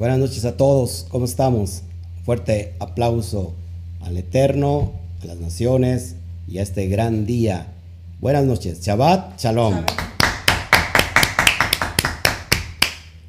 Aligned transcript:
Buenas 0.00 0.18
noches 0.18 0.46
a 0.46 0.56
todos, 0.56 1.04
¿cómo 1.10 1.26
estamos? 1.26 1.82
Fuerte 2.24 2.72
aplauso 2.78 3.54
al 4.00 4.16
Eterno, 4.16 4.94
a 5.20 5.26
las 5.26 5.36
naciones 5.36 6.16
y 6.48 6.56
a 6.56 6.62
este 6.62 6.88
gran 6.88 7.26
día. 7.26 7.74
Buenas 8.18 8.46
noches, 8.46 8.80
Shabbat 8.80 9.38
Shalom. 9.38 9.84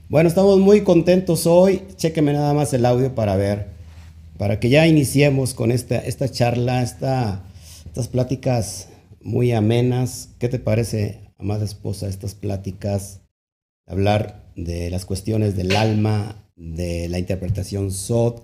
Bueno, 0.07 0.29
estamos 0.29 0.59
muy 0.59 0.85
contentos 0.85 1.45
hoy. 1.45 1.83
Chéqueme 1.97 2.31
nada 2.31 2.53
más 2.53 2.73
el 2.73 2.85
audio 2.85 3.13
para 3.13 3.35
ver, 3.35 3.67
para 4.37 4.61
que 4.61 4.69
ya 4.69 4.87
iniciemos 4.87 5.53
con 5.53 5.73
esta, 5.73 5.97
esta 5.97 6.29
charla, 6.29 6.83
esta, 6.83 7.43
estas 7.85 8.07
pláticas 8.07 8.87
muy 9.21 9.51
amenas. 9.51 10.29
¿Qué 10.39 10.47
te 10.47 10.57
parece, 10.57 11.19
amada 11.37 11.65
esposa, 11.65 12.07
estas 12.07 12.33
pláticas? 12.33 13.19
Hablar 13.87 14.41
de 14.63 14.89
las 14.89 15.05
cuestiones 15.05 15.55
del 15.55 15.75
alma, 15.75 16.47
de 16.55 17.09
la 17.09 17.19
interpretación 17.19 17.91
Sod, 17.91 18.41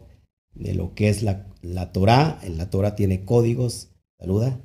de 0.54 0.74
lo 0.74 0.96
que 0.96 1.10
es 1.10 1.24
la, 1.24 1.46
la 1.62 1.92
Torah. 1.92 2.40
La 2.48 2.70
Torah 2.70 2.96
tiene 2.96 3.26
códigos. 3.26 3.90
Saluda. 4.20 4.60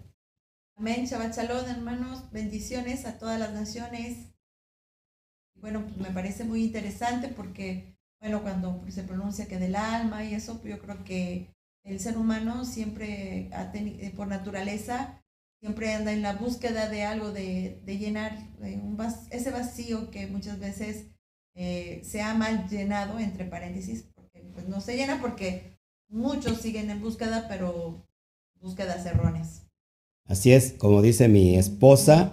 Amén. 0.76 1.04
Shabbat 1.04 1.36
Shalom, 1.36 1.68
hermanos. 1.68 2.30
Bendiciones 2.32 3.04
a 3.04 3.18
todas 3.18 3.38
las 3.38 3.52
naciones. 3.52 4.32
Bueno, 5.60 5.84
pues 5.84 5.96
me 5.98 6.10
parece 6.10 6.44
muy 6.44 6.64
interesante 6.64 7.28
porque, 7.28 7.96
bueno, 8.20 8.42
cuando 8.42 8.82
se 8.88 9.04
pronuncia 9.04 9.46
que 9.46 9.58
del 9.58 9.76
alma 9.76 10.24
y 10.24 10.34
eso, 10.34 10.60
yo 10.64 10.80
creo 10.80 11.04
que 11.04 11.54
el 11.84 12.00
ser 12.00 12.16
humano 12.16 12.64
siempre, 12.64 13.48
ha 13.52 13.70
tenido, 13.70 14.10
por 14.16 14.26
naturaleza, 14.26 15.22
siempre 15.60 15.92
anda 15.92 16.12
en 16.12 16.22
la 16.22 16.34
búsqueda 16.34 16.88
de 16.88 17.04
algo, 17.04 17.30
de, 17.32 17.80
de 17.84 17.98
llenar 17.98 18.36
un 18.60 18.98
ese 19.30 19.50
vacío 19.50 20.10
que 20.10 20.26
muchas 20.26 20.58
veces 20.58 21.11
eh, 21.54 22.00
se 22.04 22.22
ha 22.22 22.34
mal 22.34 22.68
llenado, 22.68 23.18
entre 23.18 23.44
paréntesis, 23.44 24.04
porque 24.14 24.40
pues, 24.52 24.68
no 24.68 24.80
se 24.80 24.96
llena 24.96 25.20
porque 25.20 25.78
muchos 26.08 26.58
siguen 26.60 26.90
en 26.90 27.00
búsqueda, 27.00 27.46
pero 27.48 28.06
búsquedas 28.60 29.04
erróneas. 29.06 29.66
Así 30.26 30.52
es, 30.52 30.72
como 30.72 31.02
dice 31.02 31.28
mi 31.28 31.56
esposa, 31.56 32.32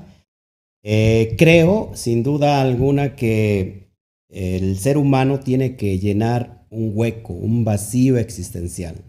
eh, 0.84 1.36
creo 1.38 1.92
sin 1.96 2.24
duda 2.24 2.62
alguna 2.62 3.16
que 3.16 3.90
el 4.30 4.78
ser 4.78 4.98
humano 4.98 5.40
tiene 5.40 5.76
que 5.76 5.98
llenar 6.00 6.66
un 6.70 6.92
hueco, 6.94 7.34
un 7.34 7.66
vacío 7.66 8.18
existencial. 8.18 9.04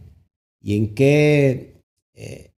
¿Y 0.62 0.76
en 0.76 0.94
qué 0.94 1.82
eh, 2.14 2.50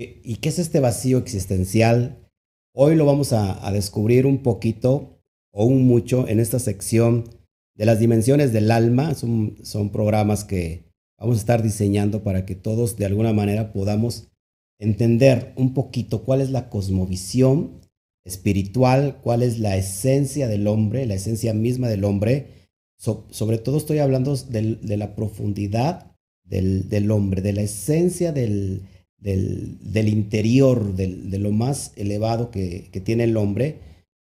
¿Y 0.00 0.36
qué 0.36 0.48
es 0.48 0.58
este 0.58 0.80
vacío 0.80 1.18
existencial? 1.18 2.26
Hoy 2.72 2.96
lo 2.96 3.04
vamos 3.04 3.34
a, 3.34 3.70
descubrir 3.72 4.24
un 4.24 4.42
poquito 4.42 5.19
o 5.52 5.64
un 5.64 5.86
mucho 5.86 6.28
en 6.28 6.40
esta 6.40 6.58
sección 6.58 7.24
de 7.74 7.86
las 7.86 7.98
dimensiones 7.98 8.52
del 8.52 8.70
alma. 8.70 9.14
Son, 9.14 9.56
son 9.62 9.90
programas 9.90 10.44
que 10.44 10.84
vamos 11.18 11.36
a 11.36 11.40
estar 11.40 11.62
diseñando 11.62 12.22
para 12.22 12.46
que 12.46 12.54
todos 12.54 12.96
de 12.96 13.06
alguna 13.06 13.32
manera 13.32 13.72
podamos 13.72 14.28
entender 14.78 15.52
un 15.56 15.74
poquito 15.74 16.24
cuál 16.24 16.40
es 16.40 16.50
la 16.50 16.70
cosmovisión 16.70 17.80
espiritual, 18.24 19.20
cuál 19.22 19.42
es 19.42 19.58
la 19.58 19.76
esencia 19.76 20.48
del 20.48 20.66
hombre, 20.66 21.06
la 21.06 21.14
esencia 21.14 21.54
misma 21.54 21.88
del 21.88 22.04
hombre. 22.04 22.68
sobre 22.96 23.58
todo 23.58 23.78
estoy 23.78 23.98
hablando 23.98 24.36
de, 24.36 24.96
la 24.96 25.14
profundidad 25.14 26.12
del, 26.44 26.88
del, 26.88 27.10
hombre, 27.10 27.40
de 27.40 27.52
la 27.52 27.62
esencia 27.62 28.32
del, 28.32 28.82
del, 29.18 30.08
interior, 30.08 30.94
de 30.94 31.38
lo 31.38 31.52
más 31.52 31.92
elevado 31.96 32.50
que, 32.50 32.90
tiene 33.04 33.24
el 33.24 33.36
hombre. 33.36 33.78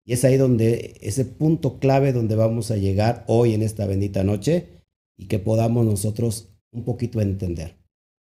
Y 0.05 0.13
es 0.13 0.23
ahí 0.23 0.37
donde, 0.37 0.97
ese 1.01 1.25
punto 1.25 1.79
clave 1.79 2.13
donde 2.13 2.35
vamos 2.35 2.71
a 2.71 2.77
llegar 2.77 3.23
hoy 3.27 3.53
en 3.53 3.63
esta 3.63 3.85
bendita 3.87 4.23
noche 4.23 4.67
y 5.17 5.27
que 5.27 5.39
podamos 5.39 5.85
nosotros 5.85 6.49
un 6.71 6.85
poquito 6.85 7.21
entender. 7.21 7.75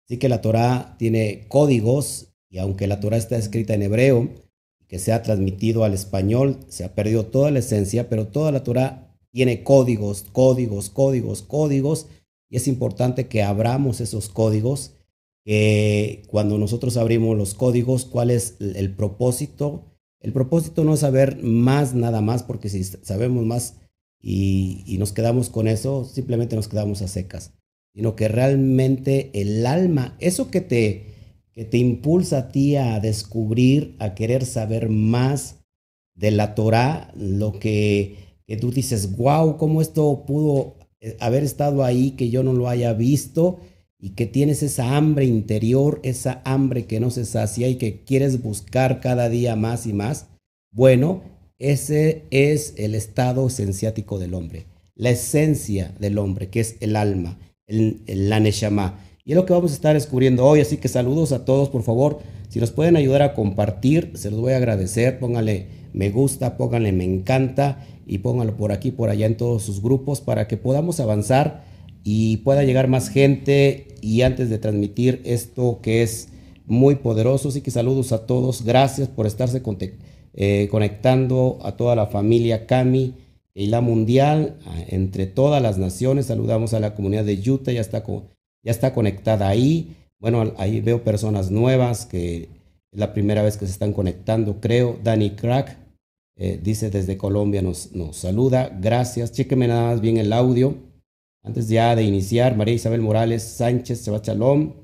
Así 0.07 0.19
que 0.19 0.29
la 0.29 0.41
Torah 0.41 0.97
tiene 0.99 1.47
códigos 1.49 2.33
y 2.49 2.59
aunque 2.59 2.87
la 2.87 3.01
Torah 3.01 3.17
está 3.17 3.37
escrita 3.37 3.75
en 3.75 3.83
hebreo, 3.83 4.31
que 4.87 4.99
se 4.99 5.13
ha 5.13 5.23
transmitido 5.23 5.85
al 5.85 5.95
español, 5.95 6.59
se 6.69 6.85
ha 6.85 6.95
perdido 6.95 7.27
toda 7.27 7.51
la 7.51 7.61
esencia, 7.61 8.11
pero 8.11 8.29
toda 8.29 8.53
la 8.53 8.63
Torah 8.63 9.17
tiene 9.33 9.63
códigos, 9.65 10.27
códigos, 10.33 10.91
códigos, 10.91 11.43
códigos, 11.43 12.07
y 12.51 12.57
es 12.57 12.69
importante 12.69 13.27
que 13.27 13.43
abramos 13.43 14.03
esos 14.03 14.29
códigos 14.29 14.93
que 15.45 16.23
cuando 16.29 16.59
nosotros 16.59 16.97
abrimos 16.97 17.37
los 17.37 17.55
códigos, 17.55 18.05
cuál 18.05 18.31
es 18.31 18.57
el 18.61 18.95
propósito. 18.95 19.92
El 20.23 20.33
propósito 20.33 20.85
no 20.85 20.95
es 20.95 21.01
saber 21.01 21.43
más, 21.43 21.95
nada 21.95 22.21
más, 22.21 22.45
porque 22.45 22.69
si 22.69 22.85
sabemos 22.85 23.45
más 23.45 23.75
y, 24.21 24.97
nos 24.99 25.13
quedamos 25.13 25.51
con 25.51 25.67
eso, 25.67 26.05
simplemente 26.05 26.55
nos 26.55 26.69
quedamos 26.69 27.03
a 27.03 27.09
secas, 27.09 27.53
sino 27.93 28.15
que 28.15 28.29
realmente 28.29 29.31
el 29.35 29.67
alma, 29.67 30.17
eso 30.21 30.49
que 30.49 30.61
te, 30.61 31.07
que 31.53 31.65
te 31.65 31.79
impulsa 31.79 32.39
a 32.39 32.49
ti 32.51 32.77
a 32.77 33.01
descubrir, 33.01 33.97
a 33.99 34.15
querer 34.15 34.47
saber 34.47 34.89
más 34.89 35.57
de 36.15 36.31
la 36.31 36.55
Torah, 36.55 37.13
lo 37.17 37.59
que, 37.59 38.17
que 38.47 38.57
tú 38.57 38.71
dices, 38.71 39.17
wow, 39.17 39.57
¿cómo 39.57 39.83
esto 39.83 40.25
pudo 40.25 40.77
eh, 41.01 41.17
haber 41.19 41.43
estado 41.43 41.83
ahí 41.83 42.13
que 42.13 42.31
yo 42.31 42.45
no 42.45 42.53
lo 42.53 42.69
haya 42.69 42.93
visto? 42.93 43.59
Y 44.05 44.11
que 44.11 44.27
tienes 44.27 44.65
esa 44.65 44.97
hambre 44.97 45.27
interior, 45.27 46.01
esa 46.03 46.43
hambre 46.45 46.87
que 46.87 46.99
no 46.99 47.11
se 47.11 47.25
sacia 47.25 47.69
y 47.69 47.77
que 47.77 48.03
quieres 48.03 48.43
buscar 48.43 48.99
cada 48.99 49.29
día 49.29 49.55
más 49.55 49.87
y 49.87 49.93
más, 49.93 50.27
bueno, 50.73 51.23
ese 51.61 52.25
es 52.33 52.75
el 52.79 52.97
estado 52.97 53.47
esenciático 53.47 54.19
del 54.19 54.35
hombre, 54.35 54.67
la 54.97 55.11
esencia 55.11 55.95
del 56.01 56.19
hombre, 56.19 56.49
que 56.49 56.59
es 56.59 56.79
el 56.81 56.97
alma, 56.97 57.39
el, 57.69 58.03
la 58.09 58.41
neshama. 58.41 58.99
Y 59.25 59.31
es 59.31 59.37
lo 59.37 59.47
que 59.47 59.53
vamos 59.53 59.71
a 59.71 59.77
estar 59.77 59.95
descubriendo 59.95 60.45
hoy, 60.45 60.61
así 60.61 60.79
que 60.79 60.89
saludos 60.89 61.31
a 61.31 61.45
todos, 61.45 61.69
por 61.69 61.85
favor, 61.85 62.19
si 62.49 62.59
nos 62.59 62.73
pueden 62.73 62.97
ayudar 62.97 63.23
a 63.23 63.35
compartir, 63.35 64.11
se 64.17 64.33
los 64.33 64.41
voy 64.41 64.55
a 64.55 64.57
agradecer, 64.57 65.21
pónganle 65.21 65.69
me 65.93 66.11
gusta, 66.11 66.57
pónganle 66.57 66.91
me 66.91 67.05
encanta 67.05 67.87
y 68.05 68.19
pónganlo 68.19 68.57
por 68.57 68.73
aquí, 68.73 68.91
por 68.91 69.11
allá 69.11 69.27
en 69.27 69.37
todos 69.37 69.63
sus 69.63 69.81
grupos 69.81 70.21
para 70.21 70.49
que 70.49 70.57
podamos 70.57 70.99
avanzar 70.99 71.71
y 72.05 72.39
pueda 72.39 72.65
llegar 72.65 72.89
más 72.89 73.09
gente. 73.09 73.89
Y 74.01 74.23
antes 74.23 74.51
de 74.51 74.59
transmitir 74.59 75.21
esto 75.25 75.81
que 75.83 76.03
es 76.03 76.29
muy 76.67 76.97
poderoso, 76.97 77.51
sí 77.51 77.61
que 77.61 77.71
saludos 77.71 78.13
a 78.13 78.27
todos, 78.27 78.65
gracias 78.65 79.09
por 79.09 79.27
estarse 79.27 79.63
eh, 80.35 80.69
conectando 80.71 81.59
a 81.63 81.73
toda 81.73 81.95
la 81.97 82.07
familia 82.07 82.67
Cami 82.67 83.15
y 83.55 83.67
la 83.67 83.81
mundial, 83.81 84.59
entre 84.89 85.27
todas 85.27 85.61
las 85.61 85.77
naciones, 85.77 86.27
saludamos 86.27 86.73
a 86.73 86.81
la 86.81 86.95
comunidad 86.95 87.25
de 87.25 87.39
Utah, 87.51 87.73
ya 87.73 87.81
está, 87.83 88.03
ya 88.07 88.71
está 88.71 88.95
conectada 88.95 89.49
ahí, 89.49 89.95
bueno, 90.19 90.55
ahí 90.57 90.81
veo 90.81 91.05
personas 91.05 91.51
nuevas 91.51 92.07
que 92.07 92.49
es 92.93 92.99
la 92.99 93.13
primera 93.13 93.43
vez 93.43 93.57
que 93.59 93.67
se 93.67 93.73
están 93.73 93.93
conectando, 93.93 94.61
creo, 94.61 94.99
Dani 95.03 95.31
Crack, 95.31 95.77
eh, 96.37 96.59
dice 96.63 96.89
desde 96.89 97.19
Colombia, 97.19 97.61
nos, 97.61 97.93
nos 97.93 98.17
saluda, 98.17 98.71
gracias, 98.81 99.33
chéqueme 99.33 99.69
nada 99.69 99.91
más 99.91 100.01
bien 100.01 100.17
el 100.17 100.33
audio. 100.33 100.92
Antes 101.45 101.69
ya 101.69 101.97
de 101.97 102.05
iniciar, 102.05 102.57
María 102.57 102.75
Isabel 102.75 103.01
Morales 103.01 103.43
Sánchez, 103.43 104.05
Shabbat 104.05 104.29
Shalom. 104.29 104.75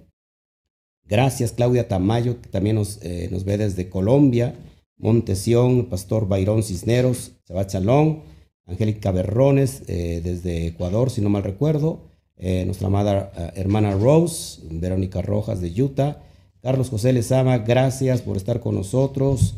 Gracias, 1.06 1.52
Claudia 1.52 1.86
Tamayo, 1.86 2.42
que 2.42 2.48
también 2.48 2.76
nos, 2.76 2.98
eh, 3.02 3.28
nos 3.30 3.44
ve 3.44 3.58
desde 3.58 3.88
Colombia. 3.88 4.56
Montesión, 4.96 5.86
Pastor 5.86 6.26
Bayrón 6.26 6.64
Cisneros, 6.64 7.32
Shalom. 7.48 8.22
Angélica 8.66 9.12
Berrones, 9.12 9.82
eh, 9.86 10.20
desde 10.22 10.66
Ecuador, 10.66 11.10
si 11.10 11.22
no 11.22 11.30
mal 11.30 11.44
recuerdo. 11.44 12.00
Eh, 12.36 12.64
nuestra 12.66 12.88
amada 12.88 13.32
hermana 13.54 13.92
Rose, 13.92 14.60
Verónica 14.68 15.22
Rojas 15.22 15.60
de 15.60 15.70
Utah. 15.80 16.20
Carlos 16.60 16.90
José 16.90 17.12
Lezama, 17.12 17.58
gracias 17.58 18.20
por 18.20 18.36
estar 18.36 18.60
con 18.60 18.74
nosotros. 18.74 19.54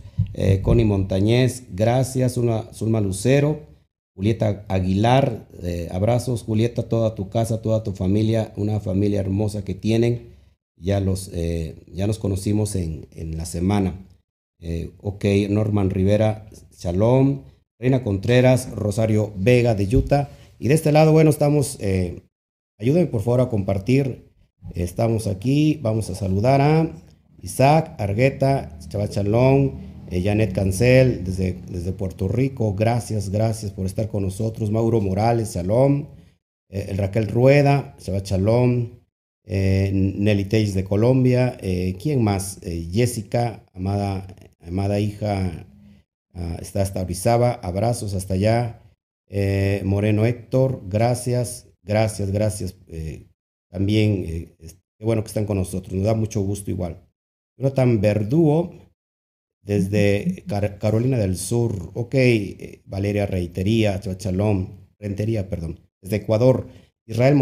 Connie 0.62 0.84
Montañez, 0.84 1.64
gracias. 1.72 2.36
Una, 2.36 2.72
Zulma 2.72 3.00
Lucero. 3.00 3.69
Julieta 4.20 4.66
Aguilar, 4.68 5.46
eh, 5.62 5.88
abrazos 5.90 6.42
Julieta, 6.42 6.82
toda 6.82 7.14
tu 7.14 7.30
casa, 7.30 7.62
toda 7.62 7.82
tu 7.82 7.92
familia, 7.92 8.52
una 8.54 8.78
familia 8.78 9.18
hermosa 9.18 9.64
que 9.64 9.72
tienen. 9.72 10.34
Ya, 10.76 11.00
los, 11.00 11.30
eh, 11.32 11.76
ya 11.90 12.06
nos 12.06 12.18
conocimos 12.18 12.76
en, 12.76 13.06
en 13.16 13.38
la 13.38 13.46
semana. 13.46 13.94
Eh, 14.60 14.90
ok, 15.00 15.24
Norman 15.48 15.88
Rivera, 15.88 16.50
Shalom, 16.76 17.44
Reina 17.78 18.04
Contreras, 18.04 18.70
Rosario 18.72 19.32
Vega 19.38 19.74
de 19.74 19.96
Utah. 19.96 20.28
Y 20.58 20.68
de 20.68 20.74
este 20.74 20.92
lado, 20.92 21.12
bueno, 21.12 21.30
estamos, 21.30 21.78
ayúdenme 22.78 23.06
por 23.06 23.22
favor 23.22 23.40
a 23.40 23.48
compartir. 23.48 24.26
Estamos 24.74 25.28
aquí, 25.28 25.78
vamos 25.80 26.10
a 26.10 26.14
saludar 26.14 26.60
a 26.60 26.90
Isaac 27.40 27.94
Argueta, 27.98 28.78
Chaval 28.86 29.08
Shalom, 29.08 29.89
eh, 30.10 30.22
Janet 30.22 30.52
Cancel 30.52 31.22
desde, 31.24 31.52
desde 31.70 31.92
Puerto 31.92 32.26
Rico, 32.26 32.74
gracias, 32.74 33.30
gracias 33.30 33.70
por 33.70 33.86
estar 33.86 34.08
con 34.08 34.24
nosotros. 34.24 34.70
Mauro 34.70 35.00
Morales, 35.00 35.54
Shalom. 35.54 36.08
Eh, 36.68 36.94
Raquel 36.96 37.28
Rueda, 37.28 37.94
Shabbat 38.00 38.26
Shalom. 38.26 38.98
Eh, 39.44 39.90
Nelly 39.92 40.44
Teis 40.46 40.74
de 40.74 40.84
Colombia. 40.84 41.56
¿Quién 42.00 42.22
más? 42.22 42.60
Jessica, 42.62 43.64
amada, 43.72 44.26
amada 44.60 45.00
hija, 45.00 45.66
ah, 46.34 46.56
está 46.60 46.82
hasta 46.82 47.02
Orizaba. 47.02 47.52
Abrazos 47.54 48.14
hasta 48.14 48.34
allá. 48.34 48.82
Moreno 49.84 50.26
Héctor, 50.26 50.82
gracias, 50.88 51.68
gracias, 51.82 52.30
gracias. 52.30 52.76
También, 53.70 54.54
qué 54.58 55.04
bueno 55.04 55.22
que 55.22 55.28
están 55.28 55.46
con 55.46 55.56
nosotros, 55.56 55.94
nos 55.94 56.04
da 56.04 56.14
mucho 56.14 56.40
gusto 56.42 56.70
igual. 56.70 57.00
Jonathan 57.56 58.00
Verdúo, 58.00 58.72
desde 59.62 60.44
Carolina 60.78 61.18
del 61.18 61.36
Sur, 61.36 61.90
ok, 61.94 62.14
Valeria 62.86 63.26
Reitería, 63.26 64.00
Chalón, 64.00 64.88
Rentería, 64.98 65.48
perdón, 65.48 65.80
desde 66.00 66.16
Ecuador, 66.16 66.68
Israel 67.06 67.36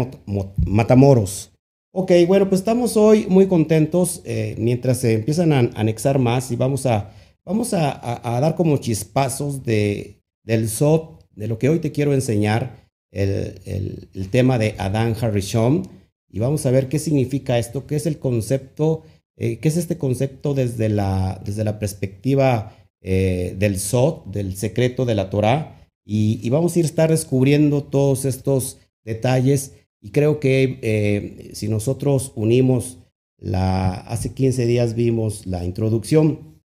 Matamoros. 0.65 1.51
Ok, 1.91 2.11
bueno, 2.27 2.49
pues 2.49 2.61
estamos 2.61 2.97
hoy 2.97 3.25
muy 3.27 3.47
contentos 3.47 4.21
mientras 4.57 4.99
se 4.99 5.13
empiezan 5.13 5.53
a 5.53 5.59
anexar 5.75 6.19
más 6.19 6.51
y 6.51 6.55
vamos 6.55 6.85
a, 6.85 7.11
vamos 7.45 7.73
a, 7.73 8.21
dar 8.23 8.55
como 8.55 8.77
chispazos 8.77 9.63
de, 9.63 10.21
del 10.43 10.69
SOT 10.69 11.19
de 11.39 11.47
lo 11.47 11.57
que 11.57 11.69
hoy 11.69 11.79
te 11.79 11.91
quiero 11.93 12.13
enseñar, 12.13 12.89
el, 13.11 14.29
tema 14.29 14.59
de 14.59 14.75
Adán 14.77 15.15
Harishon, 15.19 15.87
y 16.29 16.39
vamos 16.39 16.65
a 16.65 16.71
ver 16.71 16.89
qué 16.89 16.99
significa 16.99 17.57
esto, 17.57 17.87
qué 17.87 17.95
es 17.95 18.05
el 18.05 18.19
concepto, 18.19 19.03
eh, 19.39 19.57
qué 19.57 19.67
es 19.67 19.77
este 19.77 19.97
concepto 19.97 20.53
desde 20.53 20.89
la, 20.89 21.41
desde 21.43 21.63
la 21.63 21.79
perspectiva 21.79 22.75
eh, 23.01 23.55
del 23.57 23.79
Sot, 23.79 24.27
del 24.27 24.55
secreto 24.55 25.05
de 25.05 25.15
la 25.15 25.29
Torah, 25.29 25.89
y, 26.05 26.47
vamos 26.49 26.75
a 26.75 26.79
ir 26.79 26.85
a 26.85 26.87
estar 26.87 27.09
descubriendo 27.09 27.83
todos 27.83 28.25
estos 28.25 28.79
detalles, 29.03 29.73
y 30.01 30.11
creo 30.11 30.39
que 30.39 30.79
eh, 30.81 31.51
si 31.53 31.67
nosotros 31.67 32.31
unimos 32.35 32.97
la, 33.37 33.93
hace 33.93 34.33
15 34.33 34.65
días 34.65 34.95
vimos 34.95 35.45
la 35.45 35.63
introducción 35.65 36.61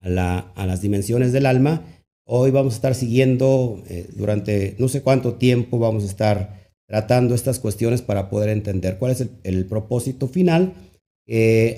a, 0.00 0.08
la, 0.08 0.38
a 0.54 0.66
las 0.66 0.82
dimensiones 0.82 1.32
del 1.32 1.46
alma, 1.46 1.84
Hoy 2.30 2.50
vamos 2.50 2.74
a 2.74 2.76
estar 2.76 2.94
siguiendo 2.94 3.82
eh, 3.88 4.06
durante 4.14 4.76
no 4.78 4.88
sé 4.88 5.00
cuánto 5.00 5.36
tiempo, 5.36 5.78
vamos 5.78 6.02
a 6.02 6.06
estar 6.08 6.70
tratando 6.86 7.34
estas 7.34 7.58
cuestiones 7.58 8.02
para 8.02 8.28
poder 8.28 8.50
entender 8.50 8.98
cuál 8.98 9.12
es 9.12 9.26
el, 9.44 9.64
propósito 9.64 10.28
final. 10.28 10.74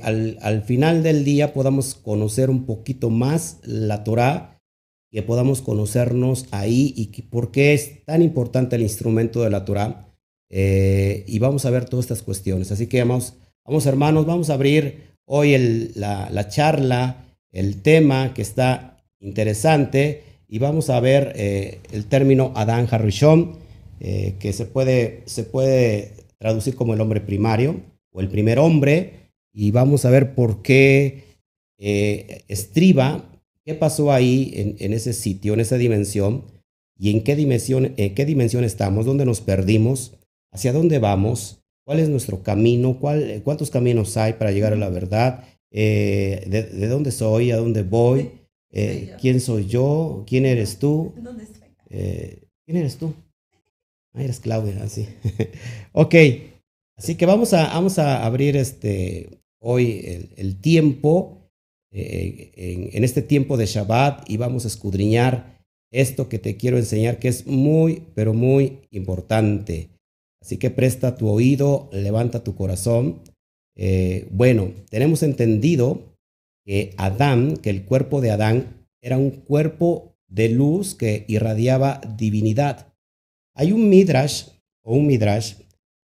Al, 0.03 0.39
al, 0.43 0.63
final 0.63 1.03
del 1.03 1.25
día 1.25 1.53
podamos 1.53 1.95
conocer 1.95 2.51
un 2.51 2.67
poquito 2.67 3.11
más 3.11 3.59
la 3.65 4.05
Torah, 4.05 4.61
que 5.11 5.23
podamos 5.23 5.61
conocernos 5.61 6.47
ahí 6.53 6.95
y 6.97 7.07
por 7.23 7.51
qué 7.51 7.75
es 7.75 8.05
tan 8.05 8.23
importante 8.23 8.77
el 8.77 8.83
instrumento 8.83 9.43
de 9.43 9.51
la 9.51 9.65
Torah. 9.65 10.07
Eh, 10.51 11.25
y 11.29 11.39
vamos 11.39 11.65
a 11.65 11.71
ver 11.71 11.85
todas 11.85 12.05
estas 12.05 12.23
cuestiones. 12.23 12.73
Así 12.73 12.89
que 12.89 12.99
vamos, 13.01 13.35
vamos 13.65 13.87
hermanos, 13.87 14.27
vamos 14.27 14.51
a 14.51 14.55
abrir 14.55 15.15
hoy 15.25 15.57
la, 15.95 16.29
la 16.31 16.49
charla, 16.49 17.25
el 17.53 17.83
tema 17.83 18.35
que 18.35 18.43
está 18.43 18.99
interesante 19.21 20.25
y 20.49 20.59
vamos 20.59 20.91
a 20.91 20.99
ver 20.99 21.33
eh, 21.37 21.79
el 21.93 22.07
término 22.07 22.53
Adán 22.57 22.89
Harishon, 22.91 23.53
eh, 24.01 24.35
que 24.41 24.53
se 24.53 24.67
puede, 24.67 25.23
se 25.27 25.45
puede 25.45 26.13
traducir 26.39 26.75
como 26.75 26.95
el 26.95 27.01
hombre 27.01 27.21
primario 27.21 27.81
o 28.13 28.21
el 28.21 28.29
primer 28.29 28.59
hombre, 28.59 29.20
y 29.53 29.71
vamos 29.71 30.05
a 30.05 30.11
ver 30.11 30.35
por 30.35 30.63
qué 30.63 31.25
eh, 31.79 32.45
estriba, 32.49 33.25
qué 33.65 33.75
pasó 33.75 34.13
ahí 34.13 34.77
en, 34.79 34.93
ese 34.93 35.13
sitio, 35.13 35.55
en 35.55 35.61
esa 35.61 35.77
dimensión, 35.77 36.45
y 36.99 37.11
en 37.11 37.25
qué 37.25 37.37
dimensión, 37.37 37.95
en 37.97 38.15
qué 38.15 38.25
dimensión 38.27 38.65
estamos, 38.65 39.07
dónde 39.07 39.25
nos 39.25 39.41
perdimos, 39.41 40.19
hacia 40.53 40.73
dónde 40.73 40.99
vamos, 40.99 41.63
cuál 41.85 42.01
es 42.01 42.09
nuestro 42.09 42.43
camino, 42.43 42.99
cuál, 43.01 43.41
cuántos 43.43 43.71
caminos 43.71 44.17
hay 44.17 44.35
para 44.35 44.53
llegar 44.53 44.73
a 44.73 44.77
la 44.77 44.91
verdad, 44.91 45.45
de, 45.71 46.69
de, 46.73 46.87
dónde 46.89 47.13
soy, 47.13 47.51
a 47.51 47.57
dónde 47.57 47.83
voy. 47.83 48.31
Eh, 48.73 49.17
¿Quién 49.21 49.41
soy 49.41 49.67
yo? 49.67 50.25
¿Quién 50.27 50.47
eres 50.47 50.79
tú? 50.79 51.13
Eh, 51.89 52.45
¿Quién 52.65 52.77
eres 52.77 52.97
tú? 52.97 53.15
Ah, 54.15 54.23
eres 54.23 54.41
Claudia, 54.41 54.83
así. 54.83 55.09
ok, 55.93 56.15
así 57.01 57.15
que 57.15 57.25
vamos 57.25 57.55
a, 57.55 57.69
vamos 57.69 57.99
a 57.99 58.25
abrir 58.25 58.57
este, 58.57 59.41
hoy 59.59 60.29
el, 60.37 60.61
tiempo, 60.61 61.51
eh, 61.91 62.53
en, 62.55 62.91
en, 62.93 63.05
este 63.05 63.23
tiempo 63.23 63.57
de 63.57 63.65
Shabbat, 63.65 64.29
y 64.29 64.37
vamos 64.37 64.65
a 64.67 64.69
escudriñar 64.69 65.59
esto 65.91 66.29
que 66.29 66.39
te 66.39 66.57
quiero 66.59 66.77
enseñar, 66.77 67.19
que 67.19 67.29
es 67.29 67.47
muy, 67.47 68.05
pero 68.15 68.35
muy 68.35 68.81
importante. 68.91 69.89
Así 70.43 70.59
que 70.59 70.71
presta 70.71 71.17
tu 71.17 71.29
oído, 71.29 71.89
levanta 71.93 72.45
tu 72.45 72.55
corazón. 72.55 73.23
bueno, 74.31 74.73
tenemos 74.91 75.23
entendido 75.23 76.15
que 76.67 76.93
Adán, 76.99 77.57
que 77.57 77.71
el 77.71 77.85
cuerpo 77.85 78.21
de 78.21 78.31
Adán 78.31 78.87
era 79.03 79.17
un 79.17 79.31
cuerpo 79.31 80.15
de 80.29 80.51
luz 80.51 80.95
que 80.95 81.25
irradiaba 81.29 82.01
divinidad. 82.17 82.93
Hay 83.55 83.73
un 83.73 83.89
midrash 83.89 84.49
o 84.83 84.95
un 84.95 85.07
midrash 85.07 85.55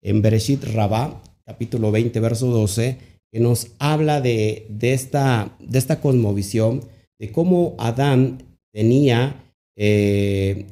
en 0.06 0.22
Bereshit 0.22 0.62
Rabá, 0.62 1.20
capítulo 1.44 1.90
20, 1.90 2.20
verso 2.20 2.46
12, 2.46 2.96
que 3.32 3.40
nos 3.40 3.72
habla 3.80 4.20
de, 4.20 4.66
de, 4.70 4.92
esta, 4.92 5.56
de 5.58 5.78
esta 5.78 6.00
cosmovisión, 6.00 6.82
de 7.18 7.32
cómo 7.32 7.74
Adán 7.78 8.44
tenía 8.72 9.52
eh, 9.76 10.66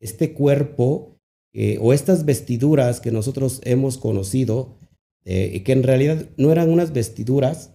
este 0.00 0.32
cuerpo 0.32 1.16
eh, 1.54 1.78
o 1.80 1.92
estas 1.92 2.24
vestiduras 2.24 3.00
que 3.00 3.12
nosotros 3.12 3.60
hemos 3.64 3.96
conocido, 3.96 4.74
eh, 5.24 5.62
que 5.62 5.70
en 5.70 5.84
realidad 5.84 6.26
no 6.36 6.50
eran 6.50 6.68
unas 6.68 6.92
vestiduras, 6.92 7.70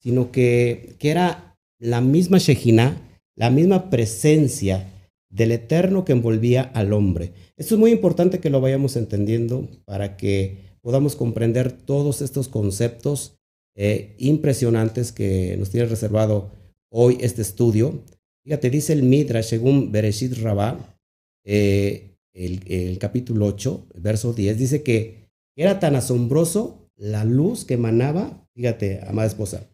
sino 0.00 0.32
que, 0.32 0.96
que 0.98 1.10
era 1.10 1.58
la 1.78 2.00
misma 2.00 2.38
Shejina, 2.38 3.02
la 3.36 3.50
misma 3.50 3.90
presencia 3.90 4.93
del 5.34 5.50
Eterno 5.50 6.04
que 6.04 6.12
envolvía 6.12 6.62
al 6.62 6.92
hombre. 6.92 7.32
Esto 7.56 7.74
es 7.74 7.80
muy 7.80 7.90
importante 7.90 8.38
que 8.38 8.50
lo 8.50 8.60
vayamos 8.60 8.94
entendiendo 8.94 9.68
para 9.84 10.16
que 10.16 10.76
podamos 10.80 11.16
comprender 11.16 11.72
todos 11.72 12.22
estos 12.22 12.46
conceptos 12.46 13.36
eh, 13.74 14.14
impresionantes 14.18 15.10
que 15.10 15.56
nos 15.58 15.70
tiene 15.70 15.88
reservado 15.88 16.52
hoy 16.88 17.18
este 17.20 17.42
estudio. 17.42 18.04
Fíjate, 18.44 18.70
dice 18.70 18.92
el 18.92 19.02
Midrash, 19.02 19.46
según 19.46 19.90
Bereshit 19.90 20.38
Rabá, 20.38 20.96
eh, 21.44 22.16
el, 22.32 22.60
el, 22.66 22.98
capítulo 22.98 23.46
8, 23.46 23.88
verso 23.96 24.34
10, 24.34 24.56
dice 24.56 24.82
que 24.84 25.30
era 25.56 25.80
tan 25.80 25.96
asombroso 25.96 26.88
la 26.96 27.24
luz 27.24 27.64
que 27.64 27.74
emanaba, 27.74 28.46
fíjate, 28.54 29.00
amada 29.06 29.26
esposa, 29.26 29.68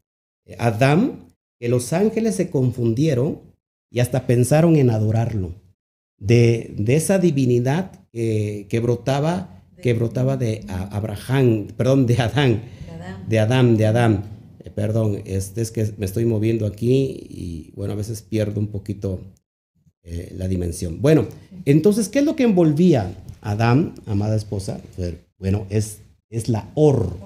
Adán, 0.59 1.27
que 1.59 1.69
los 1.69 1.93
ángeles 1.93 2.37
se 2.37 2.49
confundieron 2.49 3.50
y 3.91 4.01
hasta 4.01 4.27
pensaron 4.27 4.77
en 4.77 4.91
adorarlo. 4.91 5.55
De, 6.19 6.75
de 6.77 6.97
esa 6.97 7.19
divinidad 7.19 7.93
que, 8.13 8.67
que, 8.69 8.81
brotaba, 8.81 9.63
que 9.83 9.95
brotaba 9.95 10.37
de 10.37 10.65
Abraham, 10.69 11.69
perdón, 11.77 12.07
de 12.07 12.21
Adán, 12.21 12.63
de 13.27 13.39
Adán, 13.39 13.77
de 13.77 13.87
Adán. 13.87 14.25
Eh, 14.63 14.71
perdón, 14.71 15.23
este 15.25 15.63
es 15.63 15.71
que 15.71 15.93
me 15.97 16.05
estoy 16.05 16.27
moviendo 16.27 16.67
aquí 16.67 17.27
y 17.31 17.73
bueno, 17.75 17.95
a 17.95 17.97
veces 17.97 18.23
pierdo 18.23 18.61
un 18.61 18.69
poquito 18.69 19.21
eh, 20.03 20.35
la 20.37 20.49
dimensión. 20.49 21.01
Bueno, 21.01 21.27
entonces, 21.65 22.09
¿qué 22.09 22.21
es 22.21 22.25
lo 22.25 22.37
que 22.37 22.45
envolvía 22.45 23.15
a 23.41 23.53
Adán, 23.53 23.95
amada 24.07 24.37
esposa? 24.37 24.81
Bueno, 25.39 25.67
es, 25.71 26.01
es 26.29 26.49
la 26.49 26.71
or, 26.75 27.17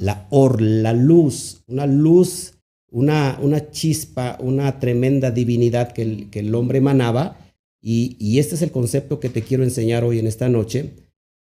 la 0.00 0.26
or, 0.30 0.60
la 0.60 0.92
luz, 0.92 1.62
una 1.66 1.86
luz 1.86 2.53
una, 2.94 3.40
una 3.42 3.72
chispa, 3.72 4.38
una 4.40 4.78
tremenda 4.78 5.32
divinidad 5.32 5.92
que 5.92 6.02
el, 6.02 6.30
que 6.30 6.38
el 6.38 6.54
hombre 6.54 6.78
emanaba. 6.78 7.36
Y, 7.82 8.16
y, 8.20 8.38
este 8.38 8.54
es 8.54 8.62
el 8.62 8.70
concepto 8.70 9.18
que 9.18 9.28
te 9.28 9.42
quiero 9.42 9.64
enseñar 9.64 10.04
hoy 10.04 10.20
en 10.20 10.28
esta 10.28 10.48
noche. 10.48 10.92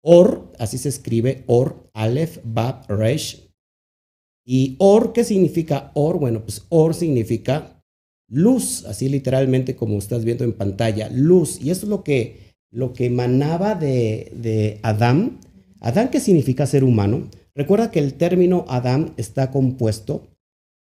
Or, 0.03 0.53
así 0.59 0.77
se 0.77 0.91
escribe, 0.91 1.45
Or, 1.47 1.91
Aleph, 1.95 2.39
Bab, 2.45 2.87
Resh. 2.89 3.49
¿Y 4.45 4.77
Or 4.79 5.15
qué 5.15 5.25
significa 5.25 5.91
Or? 5.95 6.19
Bueno, 6.19 6.43
pues 6.43 6.67
Or 6.69 6.95
significa 6.95 7.83
luz, 8.29 8.85
así 8.85 9.09
literalmente 9.09 9.75
como 9.75 9.97
estás 9.99 10.27
viendo 10.27 10.45
en 10.45 10.53
pantalla, 10.53 11.09
luz. 11.11 11.61
Y 11.63 11.71
eso 11.71 11.87
es 11.87 11.91
lo 11.91 12.05
que, 12.05 12.55
lo 12.71 12.93
que 12.93 13.07
emanaba 13.07 13.75
de, 13.75 14.33
de 14.37 14.81
Adán. 14.83 15.39
Adán, 15.81 16.11
¿qué 16.11 16.21
significa 16.21 16.67
ser 16.67 16.85
humano? 16.85 17.31
Recuerda 17.55 17.91
que 17.91 18.01
el 18.01 18.15
término 18.15 18.67
Adán 18.69 19.15
está 19.17 19.51
compuesto 19.51 20.29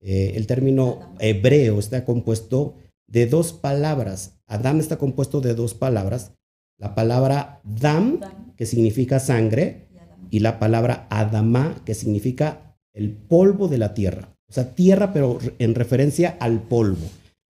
eh, 0.01 0.33
el 0.37 0.47
término 0.47 1.15
hebreo 1.19 1.79
está 1.79 2.05
compuesto 2.05 2.75
de 3.07 3.27
dos 3.27 3.53
palabras. 3.53 4.39
Adam 4.47 4.81
está 4.81 4.97
compuesto 4.99 5.41
de 5.41 5.55
dos 5.55 5.75
palabras. 5.75 6.33
La 6.79 6.95
palabra 6.95 7.61
dam, 7.65 8.21
que 8.57 8.67
significa 8.67 9.19
sangre, 9.19 9.89
y 10.31 10.41
la 10.41 10.59
palabra 10.59 11.07
adama, 11.11 11.83
que 11.85 11.95
significa 11.95 12.77
el 12.93 13.13
polvo 13.13 13.69
de 13.69 13.79
la 13.79 13.95
tierra. 13.95 14.35
O 14.49 14.53
sea, 14.53 14.75
tierra, 14.75 15.13
pero 15.13 15.39
en 15.59 15.75
referencia 15.75 16.37
al 16.41 16.63
polvo. 16.63 17.07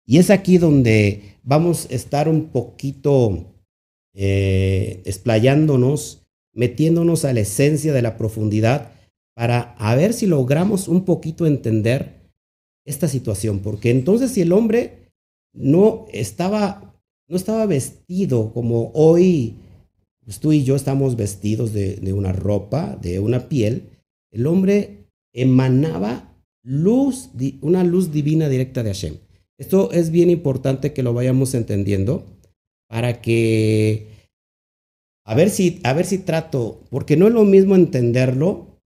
Y 0.06 0.20
es 0.20 0.30
aquí 0.30 0.58
donde 0.58 1.38
vamos 1.44 1.88
a 1.90 1.96
estar 1.96 2.30
un 2.30 2.50
poquito 2.50 3.46
eh, 4.14 5.02
explayándonos, 5.06 6.24
metiéndonos 6.54 7.26
a 7.26 7.34
la 7.34 7.42
esencia 7.42 7.92
de 7.92 8.02
la 8.02 8.18
profundidad 8.18 8.92
para 9.36 9.76
a 9.78 9.96
ver 9.96 10.14
si 10.14 10.26
logramos 10.28 10.88
un 10.88 11.04
poquito 11.04 11.46
entender 11.46 12.15
esta 12.86 13.08
situación, 13.08 13.60
porque 13.60 13.90
entonces 13.90 14.32
si 14.32 14.42
el 14.42 14.52
hombre 14.54 15.10
no 15.54 16.06
estaba, 16.12 16.96
no 17.28 17.36
estaba 17.36 17.66
vestido 17.66 18.54
como 18.54 18.92
hoy 18.94 19.56
pues 20.26 20.40
tú 20.40 20.52
y 20.52 20.64
yo 20.64 20.76
estamos 20.76 21.16
vestidos 21.16 21.72
de, 21.72 22.14
una 22.14 22.34
ropa, 22.34 22.98
de 23.00 23.20
una 23.20 23.48
piel, 23.48 23.90
el 24.32 24.48
hombre 24.48 25.06
emanaba 25.34 26.36
luz, 26.64 27.30
una 27.62 27.84
luz 27.84 28.12
divina 28.12 28.50
directa 28.50 28.82
de 28.82 28.90
Hashem. 28.90 29.18
Esto 29.60 29.92
es 29.92 30.10
bien 30.10 30.32
importante 30.32 30.94
que 30.94 31.04
lo 31.04 31.14
vayamos 31.14 31.54
entendiendo 31.54 32.26
para 32.90 33.22
que 33.22 34.08
a 35.26 35.36
ver 35.36 35.50
si, 35.52 35.80
a 35.84 35.94
ver 35.94 36.06
si 36.06 36.18
trato, 36.18 36.84
porque 36.90 37.18
no 37.18 37.28
es 37.28 37.34
lo 37.34 37.46
mismo 37.46 37.76
entenderlo 37.76 38.80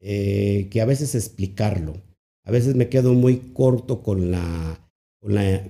eh, 0.00 0.68
que 0.70 0.82
a 0.82 0.86
veces 0.86 1.14
explicarlo. 1.14 1.94
A 2.44 2.50
veces 2.50 2.74
me 2.74 2.88
quedo 2.88 3.14
muy 3.14 3.52
corto 3.52 4.02
con 4.02 4.30
la, 4.30 4.90
con 5.20 5.34
la, 5.34 5.62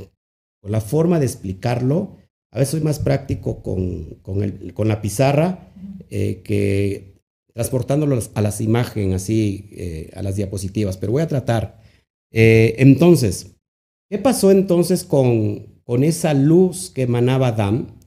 con 0.61 0.73
la 0.73 0.81
forma 0.81 1.19
de 1.19 1.27
explicarlo. 1.27 2.17
A 2.53 2.59
veces 2.59 2.73
soy 2.73 2.81
más 2.81 2.99
práctico 2.99 3.63
con, 3.63 4.17
con, 4.23 4.43
el, 4.43 4.73
con 4.75 4.89
la 4.89 5.03
pizarra 5.03 5.73
eh, 6.11 6.43
que 6.43 7.15
transportándolo 7.53 8.19
a 8.35 8.41
las 8.43 8.61
imágenes, 8.61 9.23
así, 9.23 9.69
eh, 9.73 10.11
a 10.15 10.23
las 10.23 10.37
diapositivas. 10.37 10.97
Pero 10.97 11.13
voy 11.13 11.23
a 11.23 11.29
tratar. 11.29 11.81
entonces, 12.31 13.57
¿qué 14.09 14.19
pasó 14.19 14.51
entonces 14.51 15.05
con, 15.05 15.83
con 15.85 16.05
esa 16.05 16.35
luz 16.35 16.91
que 16.91 17.03
emanaba 17.03 17.49
Adán? 17.49 17.99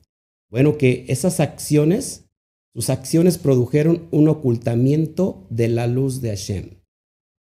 Bueno, 0.53 0.77
que 0.77 1.05
esas 1.08 1.39
acciones, 1.39 2.29
sus 2.75 2.91
acciones 2.91 3.39
produjeron 3.39 4.08
un 4.12 4.29
ocultamiento 4.29 5.48
de 5.50 5.67
la 5.67 5.88
luz 5.88 6.22
de 6.22 6.29
Hashem. 6.29 6.83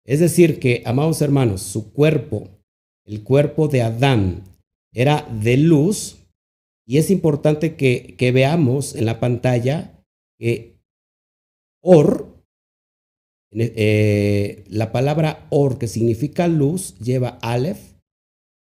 Es 0.10 0.20
decir, 0.20 0.60
que, 0.60 0.82
amados 0.88 1.22
hermanos, 1.22 1.62
su 1.62 1.94
cuerpo, 1.94 2.50
el 3.06 3.24
cuerpo 3.24 3.68
de 3.68 3.84
Adán, 3.84 4.44
era 4.92 5.22
de 5.22 5.56
luz, 5.56 6.26
y 6.88 6.98
es 6.98 7.12
importante 7.12 7.76
que, 7.76 8.32
veamos 8.34 8.96
en 8.96 9.06
la 9.06 9.20
pantalla 9.20 10.04
que 10.40 10.80
Or, 11.84 12.44
eh, 13.52 14.66
la 14.68 14.92
palabra 14.92 15.46
Or, 15.52 15.78
que 15.78 15.88
significa 15.88 16.48
luz, 16.48 16.98
lleva 16.98 17.38
Aleph, 17.44 17.94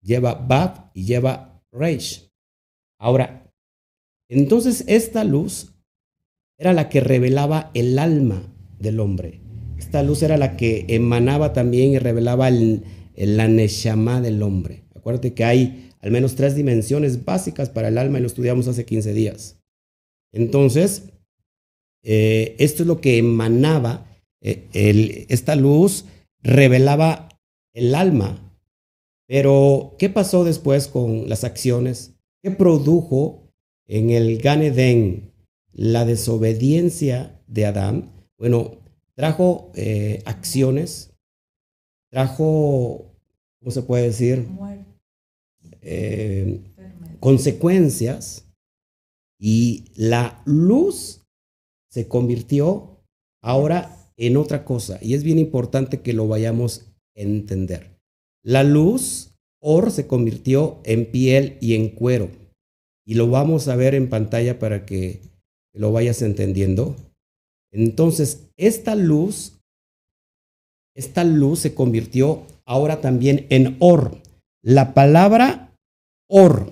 lleva 0.01 0.35
Bab 0.35 0.91
y 0.93 1.03
lleva 1.03 1.61
Reish. 1.73 2.31
Ahora, 2.97 3.51
entonces 4.29 4.85
esta 4.87 5.25
luz 5.25 5.73
era 6.57 6.71
la 6.71 6.87
que 6.87 7.01
revelaba 7.01 7.69
el 7.73 7.99
alma 7.99 8.49
del 8.79 9.01
hombre. 9.01 9.42
Esta 9.83 10.01
luz 10.01 10.23
era 10.23 10.37
la 10.37 10.55
que 10.55 10.85
emanaba 10.87 11.51
también 11.51 11.91
y 11.91 11.99
revelaba 11.99 12.47
el, 12.47 12.83
la 13.17 13.49
Neshama 13.49 14.21
del 14.21 14.41
hombre. 14.41 14.85
Acuérdate 14.95 15.33
que 15.33 15.43
hay 15.43 15.91
al 15.99 16.09
menos 16.09 16.35
tres 16.35 16.55
dimensiones 16.55 17.25
básicas 17.25 17.69
para 17.69 17.89
el 17.89 17.97
alma 17.97 18.17
y 18.17 18.21
lo 18.21 18.27
estudiamos 18.27 18.69
hace 18.69 18.85
15 18.85 19.13
días. 19.13 19.59
Entonces, 20.31 21.09
eh, 22.01 22.55
esto 22.59 22.83
es 22.83 22.87
lo 22.87 23.01
que 23.01 23.17
emanaba, 23.17 24.07
eh, 24.41 25.25
esta 25.27 25.57
luz 25.57 26.05
revelaba 26.41 27.27
el 27.73 27.93
alma. 27.93 28.55
Pero, 29.27 29.97
¿qué 29.99 30.09
pasó 30.09 30.45
después 30.45 30.87
con 30.87 31.27
las 31.27 31.43
acciones? 31.43 32.15
¿Qué 32.41 32.51
produjo 32.51 33.49
en 33.87 34.11
el 34.11 34.37
Ganedén, 34.37 35.33
la 35.73 36.05
desobediencia 36.05 37.41
de 37.47 37.65
Adán, 37.65 38.11
bueno, 38.37 38.82
trajo 39.15 39.71
eh, 39.75 40.21
acciones, 40.25 41.13
trajo, 42.09 43.11
¿cómo 43.59 43.71
se 43.71 43.81
puede 43.81 44.03
decir? 44.03 44.47
Eh, 45.81 46.61
consecuencias 47.19 48.45
y 49.39 49.85
la 49.95 50.41
luz 50.45 51.21
se 51.89 52.07
convirtió 52.07 53.03
ahora 53.41 53.97
en 54.17 54.37
otra 54.37 54.65
cosa 54.65 54.99
y 55.01 55.13
es 55.13 55.23
bien 55.23 55.39
importante 55.39 56.01
que 56.01 56.13
lo 56.13 56.27
vayamos 56.27 56.93
a 57.15 57.21
entender. 57.21 57.99
La 58.43 58.63
luz, 58.63 59.35
or, 59.61 59.91
se 59.91 60.07
convirtió 60.07 60.81
en 60.83 61.09
piel 61.11 61.57
y 61.61 61.75
en 61.75 61.89
cuero 61.89 62.29
y 63.05 63.15
lo 63.15 63.29
vamos 63.29 63.67
a 63.67 63.75
ver 63.75 63.95
en 63.95 64.09
pantalla 64.09 64.59
para 64.59 64.85
que 64.85 65.21
lo 65.73 65.91
vayas 65.91 66.21
entendiendo. 66.21 66.95
Entonces, 67.73 68.51
esta 68.55 68.93
luz, 68.93 69.59
esta 70.95 71.23
luz 71.23 71.59
se 71.59 71.73
convirtió 71.73 72.45
ahora 72.65 73.01
también 73.01 73.47
en 73.49 73.77
or. 73.79 74.21
La 74.63 74.93
palabra 74.93 75.75
or, 76.29 76.71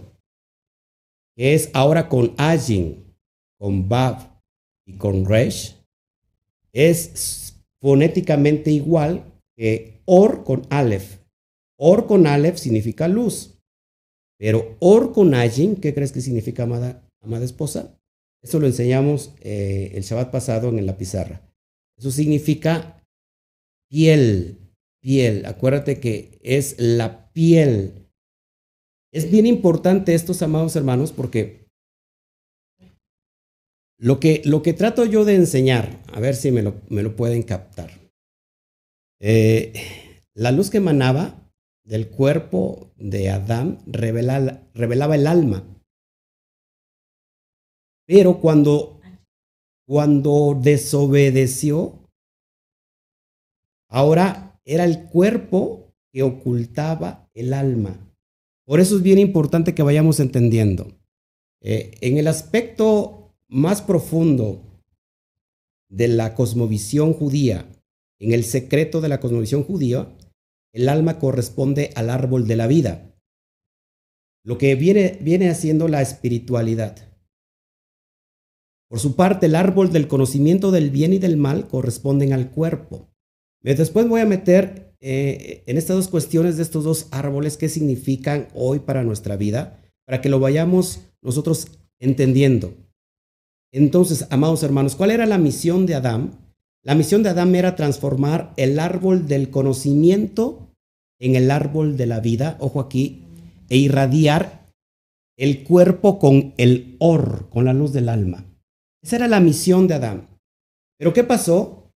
que 1.35 1.55
es 1.55 1.71
ahora 1.73 2.07
con 2.07 2.35
ajin, 2.37 3.03
con 3.59 3.89
bab 3.89 4.41
y 4.85 4.93
con 4.93 5.25
resh, 5.25 5.75
es 6.71 7.55
fonéticamente 7.81 8.71
igual 8.71 9.25
que 9.57 10.01
or 10.05 10.43
con 10.43 10.67
aleph. 10.69 11.19
Or 11.77 12.05
con 12.05 12.27
aleph 12.27 12.57
significa 12.57 13.07
luz. 13.07 13.57
Pero 14.37 14.77
or 14.79 15.13
con 15.13 15.31
¿qué 15.81 15.93
crees 15.95 16.11
que 16.11 16.21
significa 16.21 16.63
amada 16.63 17.03
esposa? 17.43 17.97
Eso 18.43 18.59
lo 18.59 18.67
enseñamos 18.67 19.33
eh, 19.41 19.91
el 19.93 20.03
Shabbat 20.03 20.31
pasado 20.31 20.69
en 20.69 20.85
la 20.85 20.97
pizarra. 20.97 21.41
Eso 21.97 22.11
significa 22.11 23.03
piel, 23.89 24.57
piel. 25.01 25.45
Acuérdate 25.45 25.99
que 25.99 26.39
es 26.41 26.75
la 26.79 27.31
piel. 27.33 28.09
Es 29.13 29.29
bien 29.29 29.45
importante 29.45 30.15
estos 30.15 30.41
amados 30.41 30.75
hermanos 30.75 31.11
porque 31.11 31.67
lo 33.99 34.19
que, 34.19 34.41
lo 34.45 34.63
que 34.63 34.73
trato 34.73 35.05
yo 35.05 35.25
de 35.25 35.35
enseñar, 35.35 36.01
a 36.11 36.19
ver 36.19 36.35
si 36.35 36.51
me 36.51 36.63
lo, 36.63 36.81
me 36.89 37.03
lo 37.03 37.15
pueden 37.15 37.43
captar. 37.43 37.91
Eh, 39.19 39.73
la 40.33 40.51
luz 40.51 40.71
que 40.71 40.77
emanaba 40.77 41.51
del 41.83 42.09
cuerpo 42.09 42.91
de 42.97 43.29
Adán 43.29 43.77
revelaba 43.85 45.15
el 45.15 45.27
alma. 45.27 45.63
Pero 48.11 48.41
cuando, 48.41 48.99
cuando 49.87 50.59
desobedeció, 50.61 52.09
ahora 53.87 54.59
era 54.65 54.83
el 54.83 55.05
cuerpo 55.05 55.93
que 56.11 56.21
ocultaba 56.21 57.29
el 57.33 57.53
alma. 57.53 58.13
Por 58.65 58.81
eso 58.81 58.97
es 58.97 59.01
bien 59.01 59.17
importante 59.17 59.73
que 59.73 59.81
vayamos 59.81 60.19
entendiendo. 60.19 60.91
Eh, 61.61 61.97
en 62.01 62.17
el 62.17 62.27
aspecto 62.27 63.33
más 63.47 63.81
profundo 63.81 64.61
de 65.89 66.09
la 66.09 66.35
cosmovisión 66.35 67.13
judía, 67.13 67.65
en 68.19 68.33
el 68.33 68.43
secreto 68.43 68.99
de 68.99 69.07
la 69.07 69.21
cosmovisión 69.21 69.63
judía, 69.63 70.13
el 70.73 70.89
alma 70.89 71.17
corresponde 71.17 71.91
al 71.95 72.09
árbol 72.09 72.45
de 72.45 72.57
la 72.57 72.67
vida, 72.67 73.15
lo 74.43 74.57
que 74.57 74.75
viene, 74.75 75.17
viene 75.21 75.49
haciendo 75.49 75.87
la 75.87 76.01
espiritualidad. 76.01 77.10
Por 78.91 78.99
su 78.99 79.15
parte, 79.15 79.45
el 79.45 79.55
árbol 79.55 79.93
del 79.93 80.09
conocimiento 80.09 80.69
del 80.69 80.89
bien 80.89 81.13
y 81.13 81.17
del 81.17 81.37
mal 81.37 81.69
corresponden 81.69 82.33
al 82.33 82.51
cuerpo. 82.51 83.07
Después 83.63 84.05
voy 84.05 84.19
a 84.19 84.25
meter 84.25 84.93
eh, 84.99 85.63
en 85.65 85.77
estas 85.77 85.95
dos 85.95 86.09
cuestiones 86.09 86.57
de 86.57 86.63
estos 86.63 86.83
dos 86.83 87.07
árboles 87.11 87.55
qué 87.55 87.69
significan 87.69 88.49
hoy 88.53 88.79
para 88.79 89.03
nuestra 89.03 89.37
vida, 89.37 89.81
para 90.05 90.19
que 90.19 90.27
lo 90.27 90.41
vayamos 90.41 90.99
nosotros 91.21 91.69
entendiendo. 92.01 92.73
Entonces, 93.71 94.27
amados 94.29 94.61
hermanos, 94.61 94.97
¿cuál 94.97 95.11
era 95.11 95.25
la 95.25 95.37
misión 95.37 95.85
de 95.85 95.95
Adán? 95.95 96.53
La 96.83 96.93
misión 96.93 97.23
de 97.23 97.29
Adán 97.29 97.55
era 97.55 97.77
transformar 97.77 98.53
el 98.57 98.77
árbol 98.77 99.25
del 99.25 99.51
conocimiento 99.51 100.67
en 101.17 101.37
el 101.37 101.49
árbol 101.49 101.95
de 101.95 102.07
la 102.07 102.19
vida, 102.19 102.57
ojo 102.59 102.81
aquí, 102.81 103.23
e 103.69 103.77
irradiar 103.77 104.67
el 105.37 105.63
cuerpo 105.63 106.19
con 106.19 106.53
el 106.57 106.97
or, 106.99 107.47
con 107.47 107.63
la 107.63 107.71
luz 107.71 107.93
del 107.93 108.09
alma. 108.09 108.50
Esa 109.01 109.15
era 109.17 109.27
la 109.27 109.39
misión 109.39 109.87
de 109.87 109.95
Adán. 109.95 110.27
Pero 110.97 111.13
¿qué 111.13 111.23
pasó? 111.23 111.91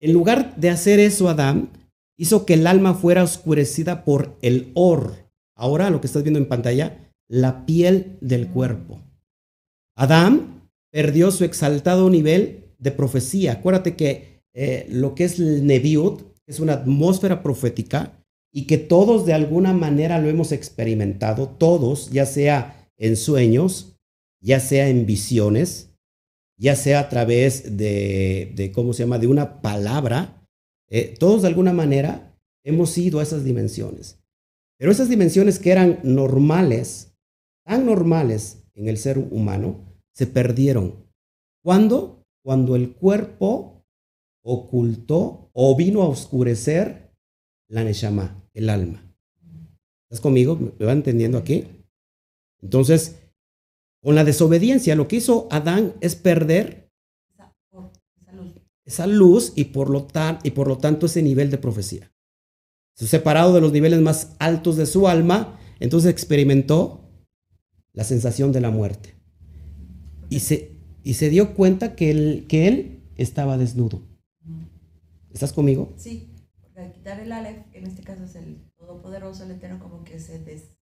En 0.00 0.12
lugar 0.12 0.54
de 0.56 0.70
hacer 0.70 1.00
eso, 1.00 1.28
Adán 1.28 1.70
hizo 2.16 2.46
que 2.46 2.54
el 2.54 2.66
alma 2.66 2.94
fuera 2.94 3.22
oscurecida 3.22 4.04
por 4.04 4.36
el 4.42 4.70
or. 4.74 5.14
Ahora 5.56 5.90
lo 5.90 6.00
que 6.00 6.06
estás 6.06 6.22
viendo 6.22 6.38
en 6.38 6.48
pantalla, 6.48 7.12
la 7.28 7.64
piel 7.66 8.16
del 8.20 8.48
cuerpo. 8.48 9.00
Adán 9.96 10.68
perdió 10.90 11.30
su 11.30 11.44
exaltado 11.44 12.10
nivel 12.10 12.64
de 12.78 12.92
profecía. 12.92 13.52
Acuérdate 13.52 13.96
que 13.96 14.42
eh, 14.52 14.86
lo 14.90 15.14
que 15.14 15.24
es 15.24 15.38
el 15.38 15.66
Neviut 15.66 16.22
es 16.46 16.60
una 16.60 16.74
atmósfera 16.74 17.42
profética 17.42 18.12
y 18.52 18.66
que 18.66 18.78
todos 18.78 19.26
de 19.26 19.32
alguna 19.32 19.72
manera 19.72 20.20
lo 20.20 20.28
hemos 20.28 20.52
experimentado, 20.52 21.48
todos, 21.48 22.10
ya 22.10 22.26
sea 22.26 22.88
en 22.96 23.16
sueños, 23.16 23.93
ya 24.44 24.60
sea 24.60 24.88
en 24.88 25.06
visiones, 25.06 25.90
ya 26.58 26.76
sea 26.76 27.00
a 27.00 27.08
través 27.08 27.78
de, 27.78 28.52
de 28.54 28.72
¿cómo 28.72 28.92
se 28.92 29.02
llama?, 29.02 29.18
de 29.18 29.26
una 29.26 29.62
palabra, 29.62 30.46
eh, 30.90 31.16
todos 31.18 31.42
de 31.42 31.48
alguna 31.48 31.72
manera 31.72 32.38
hemos 32.62 32.96
ido 32.98 33.18
a 33.18 33.22
esas 33.22 33.42
dimensiones. 33.42 34.18
Pero 34.78 34.92
esas 34.92 35.08
dimensiones 35.08 35.58
que 35.58 35.72
eran 35.72 36.00
normales, 36.02 37.16
tan 37.64 37.86
normales 37.86 38.62
en 38.74 38.88
el 38.88 38.98
ser 38.98 39.18
humano, 39.18 39.80
se 40.12 40.26
perdieron. 40.26 41.06
¿Cuándo? 41.62 42.22
Cuando 42.42 42.76
el 42.76 42.92
cuerpo 42.92 43.82
ocultó 44.42 45.48
o 45.54 45.74
vino 45.74 46.02
a 46.02 46.08
oscurecer 46.08 47.14
la 47.68 47.82
Neshama, 47.82 48.46
el 48.52 48.68
alma. 48.68 49.10
¿Estás 50.02 50.20
conmigo? 50.20 50.74
¿Me 50.78 50.84
va 50.84 50.92
entendiendo 50.92 51.38
aquí? 51.38 51.66
Entonces, 52.60 53.23
con 54.04 54.14
la 54.14 54.22
desobediencia, 54.24 54.94
lo 54.94 55.08
que 55.08 55.16
hizo 55.16 55.48
Adán 55.50 55.94
es 56.02 56.14
perder 56.14 56.90
Esa, 58.84 59.06
luz. 59.06 59.54
y 59.56 59.64
por 59.64 59.88
lo, 59.88 60.04
tan- 60.04 60.38
y 60.42 60.50
por 60.50 60.68
lo 60.68 60.76
tanto 60.76 61.06
ese 61.06 61.22
nivel 61.22 61.50
de 61.50 61.56
profecía. 61.56 62.12
Separado 62.94 63.54
de 63.54 63.62
los 63.62 63.72
niveles 63.72 64.00
más 64.02 64.36
altos 64.38 64.76
de 64.76 64.84
su 64.84 65.08
alma, 65.08 65.58
entonces 65.80 66.10
experimentó 66.10 67.00
la 67.94 68.04
sensación 68.04 68.52
de 68.52 68.60
la 68.60 68.70
muerte. 68.70 69.14
Y 70.28 70.40
se, 70.40 70.76
y 71.02 71.14
se 71.14 71.30
dio 71.30 71.54
cuenta 71.54 71.96
que 71.96 72.10
él, 72.10 72.44
que 72.46 72.68
él 72.68 73.00
estaba 73.16 73.56
desnudo. 73.56 74.02
¿Estás 75.32 75.54
conmigo? 75.54 75.94
Sí, 75.96 76.28
porque 76.60 76.80
al 76.82 76.92
quitar 76.92 77.20
el 77.20 77.32
Aleph, 77.32 77.64
en 77.72 77.86
este 77.86 78.02
caso 78.02 78.24
es 78.24 78.34
el 78.36 78.58
Todopoderoso, 78.76 79.44
el 79.44 79.52
Eterno, 79.52 79.78
como 79.80 80.04
que 80.04 80.20
se, 80.20 80.38
des- 80.40 80.73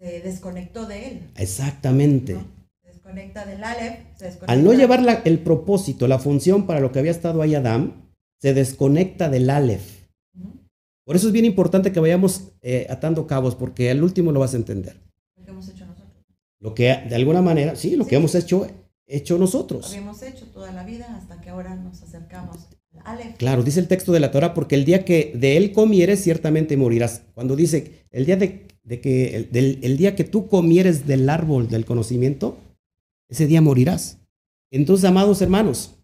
se 0.00 0.20
desconectó 0.20 0.86
de 0.86 1.08
él. 1.08 1.20
Exactamente. 1.36 2.32
¿no? 2.34 2.44
Se 2.82 2.88
desconecta 2.88 3.44
del 3.44 3.62
Aleph, 3.62 3.98
se 4.16 4.24
desconecta. 4.24 4.52
Al 4.52 4.64
no 4.64 4.72
llevar 4.72 5.02
la- 5.02 5.20
el 5.24 5.38
propósito, 5.40 6.08
la 6.08 6.18
función 6.18 6.66
para 6.66 6.80
lo 6.80 6.90
que 6.90 6.98
había 6.98 7.10
estado 7.10 7.42
ahí 7.42 7.54
Adán, 7.54 8.10
se 8.40 8.54
desconecta 8.54 9.28
del 9.28 9.50
Aleph. 9.50 10.00
Por 11.04 11.16
eso 11.16 11.26
es 11.26 11.32
bien 11.32 11.44
importante 11.44 11.92
que 11.92 12.00
vayamos 12.00 12.52
eh, 12.62 12.86
atando 12.88 13.26
cabos, 13.26 13.54
porque 13.56 13.90
al 13.90 14.02
último 14.02 14.32
lo 14.32 14.40
vas 14.40 14.54
a 14.54 14.58
entender. 14.58 14.96
Lo 15.36 15.44
que 15.44 15.50
hemos 15.50 15.68
hecho 15.68 15.84
nosotros. 15.84 16.24
Lo 16.60 16.74
que 16.74 16.84
de 17.08 17.14
alguna 17.16 17.42
manera, 17.42 17.74
sí, 17.76 17.96
lo 17.96 18.06
que 18.06 18.16
hemos 18.16 18.34
hecho, 18.34 18.66
hecho 19.06 19.34
Lo 19.34 19.40
nosotros. 19.40 19.88
habíamos 19.90 20.22
hecho 20.22 20.46
toda 20.46 20.72
la 20.72 20.84
vida 20.84 21.16
hasta 21.16 21.40
que 21.40 21.50
ahora 21.50 21.74
nos 21.74 22.00
acercamos 22.02 22.68
Claro, 23.38 23.62
dice 23.62 23.80
el 23.80 23.88
texto 23.88 24.12
de 24.12 24.20
la 24.20 24.30
Torah, 24.30 24.54
porque 24.54 24.74
el 24.74 24.84
día 24.84 25.04
que 25.04 25.32
de 25.34 25.56
él 25.56 25.72
comieres, 25.72 26.22
ciertamente 26.22 26.76
morirás. 26.76 27.22
Cuando 27.34 27.56
dice 27.56 28.04
el 28.10 28.26
día 28.26 28.36
de, 28.36 28.66
que 29.00 29.48
el, 29.82 29.96
día 29.96 30.14
que 30.14 30.24
tú 30.24 30.48
comieres 30.48 31.06
del 31.06 31.28
árbol 31.28 31.68
del 31.68 31.84
conocimiento, 31.84 32.58
ese 33.28 33.46
día 33.46 33.60
morirás. 33.60 34.18
Entonces, 34.70 35.04
amados 35.04 35.40
hermanos, 35.40 35.96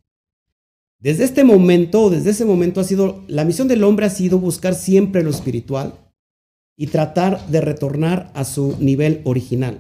desde 0.99 1.25
este 1.25 1.45
momento, 1.45 2.11
desde 2.11 2.31
ese 2.31 2.45
momento 2.45 2.81
ha 2.81 2.85
sido, 2.85 3.23
la 3.29 3.45
misión 3.45 3.69
del 3.69 3.85
hombre 3.85 4.07
ha 4.07 4.11
sido 4.11 4.39
buscar 4.39 4.75
siempre 4.75 5.23
lo 5.23 5.31
espiritual 5.31 5.95
y 6.77 6.89
tratar 6.89 7.47
de 7.49 7.61
retornar 7.61 8.31
a 8.35 8.45
su 8.45 8.77
nivel 8.81 9.21
original. 9.25 9.79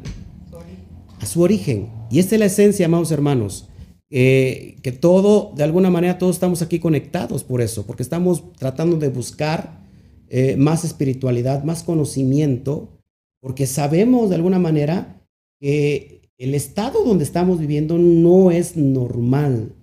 A 1.20 1.26
su 1.26 1.42
origen. 1.42 1.88
Y 2.10 2.18
esta 2.18 2.34
es 2.34 2.40
la 2.40 2.46
esencia, 2.46 2.86
amados 2.86 3.10
hermanos, 3.10 3.68
eh, 4.10 4.76
que 4.82 4.92
todo, 4.92 5.52
de 5.56 5.64
alguna 5.64 5.90
manera, 5.90 6.18
todos 6.18 6.36
estamos 6.36 6.62
aquí 6.62 6.78
conectados 6.78 7.42
por 7.42 7.60
eso, 7.60 7.86
porque 7.86 8.02
estamos 8.02 8.52
tratando 8.52 8.98
de 8.98 9.08
buscar 9.08 9.84
eh, 10.28 10.56
más 10.56 10.84
espiritualidad, 10.84 11.64
más 11.64 11.82
conocimiento, 11.82 13.00
porque 13.40 13.66
sabemos 13.66 14.28
de 14.28 14.36
alguna 14.36 14.58
manera 14.58 15.22
que 15.60 16.30
el 16.38 16.54
estado 16.54 17.04
donde 17.04 17.25
estamos 17.25 17.58
viviendo 17.58 17.98
no 17.98 18.50
es 18.50 18.76
normal, 18.76 19.75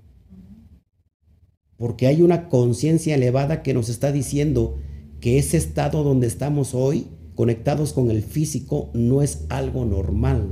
porque 1.78 2.08
hay 2.08 2.22
una 2.22 2.50
conciencia 2.50 3.16
elevada 3.16 3.64
que 3.64 3.74
nos 3.74 3.90
está 3.90 4.12
diciendo 4.12 4.78
que 5.20 5.38
ese 5.38 5.58
estado 5.58 6.04
donde 6.04 6.28
estamos 6.28 6.74
hoy, 6.74 7.08
conectados 7.36 7.94
con 7.94 8.12
el 8.12 8.22
físico, 8.22 8.90
no 8.94 9.22
es 9.22 9.46
algo 9.50 9.86
normal. 9.86 10.50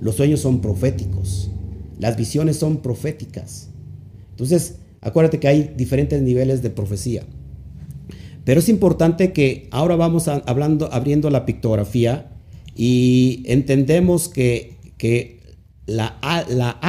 Los 0.00 0.16
sueños 0.16 0.40
son 0.40 0.60
proféticos. 0.60 1.51
Las 2.02 2.16
visiones 2.16 2.56
son 2.56 2.78
proféticas. 2.78 3.68
Entonces, 4.30 4.78
acuérdate 5.00 5.38
que 5.38 5.46
hay 5.46 5.72
diferentes 5.76 6.20
niveles 6.20 6.60
de 6.60 6.68
profecía. 6.68 7.22
Pero 8.44 8.58
es 8.58 8.68
importante 8.68 9.32
que 9.32 9.68
ahora 9.70 9.94
vamos 9.94 10.26
hablando, 10.26 10.92
abriendo 10.92 11.30
la 11.30 11.46
pictografía 11.46 12.32
y 12.74 13.44
entendemos 13.46 14.28
que, 14.28 14.78
que 14.98 15.42
la, 15.86 16.18
la 16.48 16.80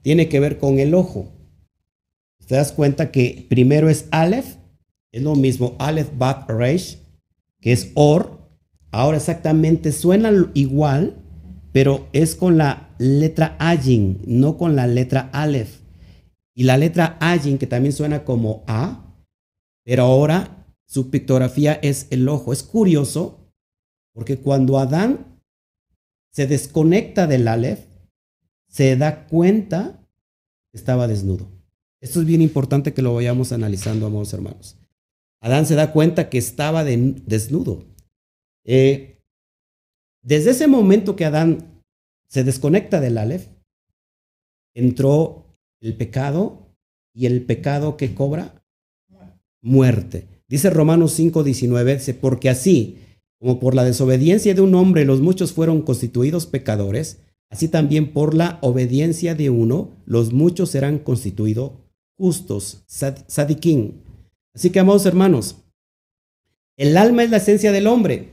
tiene 0.00 0.26
que 0.30 0.40
ver 0.40 0.56
con 0.56 0.78
el 0.78 0.94
ojo. 0.94 1.28
Te 2.46 2.54
das 2.54 2.72
cuenta 2.72 3.10
que 3.10 3.44
primero 3.50 3.90
es 3.90 4.06
Aleph, 4.10 4.56
es 5.12 5.22
lo 5.22 5.34
mismo, 5.34 5.76
Aleph, 5.78 6.08
Bat, 6.16 6.48
Reish, 6.48 6.96
que 7.60 7.72
es 7.72 7.90
Or. 7.92 8.40
Ahora 8.90 9.18
exactamente 9.18 9.92
suenan 9.92 10.50
igual, 10.54 11.21
pero 11.72 12.08
es 12.12 12.36
con 12.36 12.58
la 12.58 12.94
letra 12.98 13.56
Ayin, 13.58 14.20
no 14.26 14.56
con 14.58 14.76
la 14.76 14.86
letra 14.86 15.30
Aleph. 15.32 15.80
Y 16.54 16.64
la 16.64 16.76
letra 16.76 17.16
Ayin, 17.20 17.58
que 17.58 17.66
también 17.66 17.92
suena 17.92 18.24
como 18.24 18.62
A, 18.66 19.16
pero 19.84 20.04
ahora 20.04 20.66
su 20.86 21.10
pictografía 21.10 21.72
es 21.72 22.06
el 22.10 22.28
ojo. 22.28 22.52
Es 22.52 22.62
curioso, 22.62 23.50
porque 24.12 24.36
cuando 24.38 24.78
Adán 24.78 25.40
se 26.30 26.46
desconecta 26.46 27.26
del 27.26 27.48
Aleph, 27.48 27.80
se 28.68 28.96
da 28.96 29.26
cuenta 29.26 30.06
que 30.70 30.78
estaba 30.78 31.06
desnudo. 31.08 31.48
Esto 32.00 32.20
es 32.20 32.26
bien 32.26 32.42
importante 32.42 32.92
que 32.92 33.02
lo 33.02 33.14
vayamos 33.14 33.52
analizando, 33.52 34.06
amados 34.06 34.32
hermanos. 34.32 34.76
Adán 35.40 35.66
se 35.66 35.74
da 35.74 35.92
cuenta 35.92 36.28
que 36.28 36.38
estaba 36.38 36.84
de- 36.84 37.14
desnudo. 37.26 37.84
Eh, 38.64 39.11
desde 40.22 40.50
ese 40.50 40.66
momento 40.66 41.16
que 41.16 41.24
Adán 41.24 41.82
se 42.28 42.44
desconecta 42.44 43.00
del 43.00 43.18
Aleph, 43.18 43.48
entró 44.74 45.44
el 45.80 45.96
pecado 45.96 46.66
y 47.14 47.26
el 47.26 47.44
pecado 47.44 47.96
que 47.96 48.14
cobra 48.14 48.64
muerte. 49.60 50.26
Dice 50.48 50.70
Romanos 50.70 51.18
5:19, 51.18 51.94
dice, 51.94 52.14
porque 52.14 52.48
así 52.48 52.98
como 53.38 53.58
por 53.58 53.74
la 53.74 53.84
desobediencia 53.84 54.54
de 54.54 54.60
un 54.60 54.74
hombre 54.74 55.04
los 55.04 55.20
muchos 55.20 55.52
fueron 55.52 55.82
constituidos 55.82 56.46
pecadores, 56.46 57.18
así 57.50 57.68
también 57.68 58.12
por 58.12 58.34
la 58.34 58.58
obediencia 58.62 59.34
de 59.34 59.50
uno 59.50 59.90
los 60.06 60.32
muchos 60.32 60.70
serán 60.70 60.98
constituidos 60.98 61.72
justos, 62.16 62.84
sad-. 62.86 63.24
Así 64.54 64.70
que, 64.70 64.80
amados 64.80 65.06
hermanos, 65.06 65.56
el 66.76 66.96
alma 66.96 67.24
es 67.24 67.30
la 67.30 67.38
esencia 67.38 67.72
del 67.72 67.86
hombre. 67.86 68.31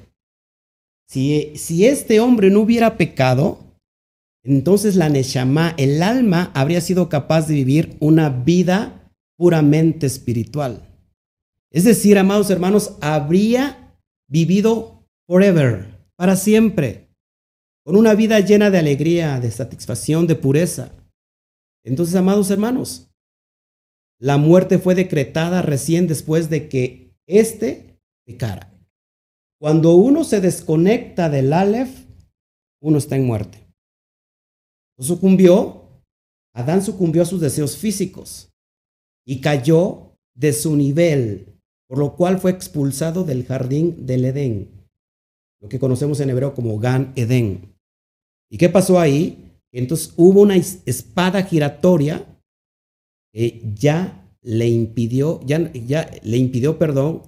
Si, 1.10 1.86
este 1.86 2.20
hombre 2.20 2.52
no 2.52 2.62
hubiera 2.62 2.96
pecado, 2.96 3.58
entonces 4.44 4.96
la 4.96 5.10
Neshama, 5.10 5.74
el 5.78 6.04
alma, 6.04 6.52
habría 6.54 6.82
sido 6.82 7.10
capaz 7.10 7.48
de 7.48 7.56
vivir 7.56 7.98
una 8.00 8.30
vida 8.30 9.12
puramente 9.36 10.06
espiritual. 10.06 10.86
Es 11.72 11.84
decir, 11.84 12.20
amados 12.20 12.52
hermanos, 12.52 12.96
habría 13.02 13.98
vivido 14.30 15.04
forever, 15.28 15.88
para 16.16 16.36
siempre, 16.36 17.10
con 17.84 17.96
una 17.96 18.14
vida 18.14 18.40
llena 18.40 18.70
de 18.70 18.78
alegría, 18.78 19.40
de 19.40 19.50
satisfacción, 19.50 20.28
de 20.28 20.36
pureza. 20.36 20.92
Entonces, 21.84 22.16
amados 22.16 22.52
hermanos, 22.52 23.10
la 24.20 24.38
muerte 24.38 24.78
fue 24.78 24.94
decretada 24.94 25.64
recién 25.64 26.08
después 26.08 26.52
de 26.52 26.70
que 26.70 27.16
éste 27.26 28.00
pecara. 28.26 28.69
Cuando 29.60 29.96
uno 29.96 30.24
se 30.24 30.40
desconecta 30.40 31.30
del 31.30 31.52
Aleph, 31.54 32.06
uno 32.82 32.98
está 32.98 33.16
en 33.16 33.26
muerte. 33.26 33.58
Sucumbió, 34.98 36.02
Adán 36.54 36.82
sucumbió 36.84 37.22
a 37.22 37.26
sus 37.26 37.42
deseos 37.42 37.78
físicos 37.78 38.50
y 39.26 39.42
cayó 39.42 40.14
de 40.36 40.54
su 40.54 40.76
nivel, 40.76 41.58
por 41.88 41.98
lo 42.00 42.16
cual 42.16 42.40
fue 42.40 42.52
expulsado 42.52 43.24
del 43.24 43.46
jardín 43.46 44.06
del 44.06 44.26
Edén, 44.26 44.70
lo 45.62 45.70
que 45.70 45.80
conocemos 45.80 46.20
en 46.20 46.30
hebreo 46.30 46.54
como 46.54 46.78
Gan 46.80 47.14
Edén. 47.16 47.76
¿Y 48.50 48.58
qué 48.58 48.70
pasó 48.70 49.00
ahí? 49.00 49.52
Entonces 49.72 50.14
hubo 50.18 50.42
una 50.42 50.56
es- 50.56 50.82
espada 50.86 51.44
giratoria 51.44 52.26
que 53.34 53.62
ya 53.76 54.26
le 54.42 54.68
impidió, 54.68 55.42
ya, 55.46 55.72
ya 55.74 56.10
le 56.24 56.38
impidió, 56.38 56.80
perdón, 56.80 57.24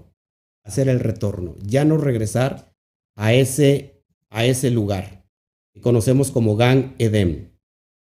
hacer 0.64 0.90
el 0.90 1.00
retorno, 1.00 1.56
ya 1.64 1.86
no 1.86 1.98
regresar 1.98 2.74
a 3.16 3.34
ese, 3.34 4.04
a 4.30 4.46
ese 4.46 4.70
lugar 4.72 5.26
que 5.74 5.82
conocemos 5.82 6.32
como 6.32 6.56
Gan 6.56 6.96
Edén. 7.00 7.58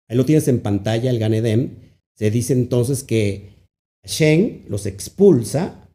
Ahí 0.08 0.16
lo 0.16 0.24
tienes 0.24 0.48
en 0.48 0.60
pantalla, 0.60 1.10
el 1.10 1.18
Gan 1.18 1.34
Edén. 1.34 1.98
Se 2.14 2.30
dice 2.30 2.52
entonces 2.52 3.04
que 3.04 3.66
Shen 4.04 4.64
los 4.68 4.86
expulsa 4.86 5.88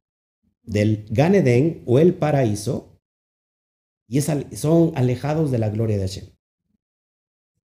del 0.62 1.06
Gan 1.10 1.36
Edén 1.36 1.84
o 1.86 2.00
el 2.00 2.14
paraíso 2.14 3.00
y 4.08 4.20
es 4.20 4.30
son 4.56 4.92
alejados 4.96 5.50
de 5.50 5.58
la 5.58 5.70
gloria 5.70 5.98
de 5.98 6.04
Hashem, 6.04 6.26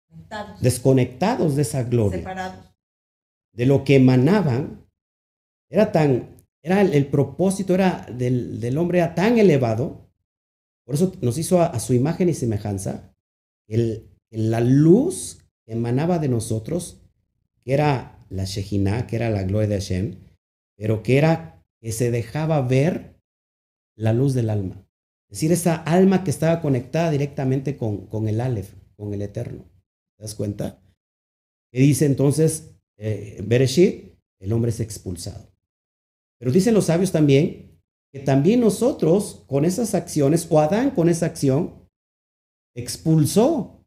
Conectados, 0.08 0.60
desconectados 0.62 1.56
de 1.56 1.62
esa 1.62 1.82
gloria. 1.82 2.18
separados. 2.18 2.64
de 3.52 3.66
lo 3.66 3.84
que 3.84 3.96
emanaban, 3.96 4.86
era 5.68 5.92
tan, 5.92 6.37
era 6.62 6.80
el, 6.82 7.06
propósito 7.06 7.74
era 7.74 8.06
del, 8.12 8.60
del 8.60 8.78
hombre 8.78 8.98
era 8.98 9.14
tan 9.14 9.38
elevado, 9.38 10.08
por 10.84 10.94
eso 10.94 11.12
nos 11.20 11.38
hizo 11.38 11.60
a, 11.60 11.66
a 11.66 11.80
su 11.80 11.94
imagen 11.94 12.28
y 12.28 12.34
semejanza, 12.34 13.14
el, 13.68 14.08
la 14.30 14.60
luz 14.60 15.38
que 15.64 15.72
emanaba 15.72 16.18
de 16.18 16.28
nosotros, 16.28 17.00
que 17.62 17.74
era 17.74 18.24
la 18.30 18.44
Shejinah, 18.44 19.06
que 19.06 19.16
era 19.16 19.30
la 19.30 19.42
gloria 19.42 19.68
de 19.68 19.76
Hashem, 19.76 20.16
pero 20.76 21.02
que 21.02 21.18
era 21.18 21.64
que 21.80 21.92
se 21.92 22.10
dejaba 22.10 22.60
ver 22.62 23.18
la 23.96 24.12
luz 24.12 24.34
del 24.34 24.50
alma. 24.50 24.86
Es 25.28 25.38
decir, 25.38 25.52
esa 25.52 25.76
alma 25.76 26.24
que 26.24 26.30
estaba 26.30 26.60
conectada 26.60 27.10
directamente 27.10 27.76
con, 27.76 28.06
con 28.06 28.28
el 28.28 28.40
Aleph, 28.40 28.72
con 28.96 29.12
el 29.12 29.22
Eterno. 29.22 29.64
¿Te 30.16 30.22
das 30.22 30.34
cuenta? 30.34 30.80
Que 31.70 31.80
dice 31.80 32.06
entonces, 32.06 32.70
eh, 32.96 33.42
Bereshit, 33.44 34.14
el 34.40 34.52
hombre 34.52 34.70
es 34.70 34.80
expulsado. 34.80 35.52
Pero 36.38 36.52
dicen 36.52 36.74
los 36.74 36.86
sabios 36.86 37.12
también 37.12 37.80
que 38.10 38.20
también 38.20 38.60
nosotros 38.60 39.44
con 39.46 39.64
esas 39.64 39.94
acciones, 39.94 40.46
o 40.48 40.60
Adán 40.60 40.92
con 40.92 41.08
esa 41.08 41.26
acción, 41.26 41.88
expulsó 42.74 43.84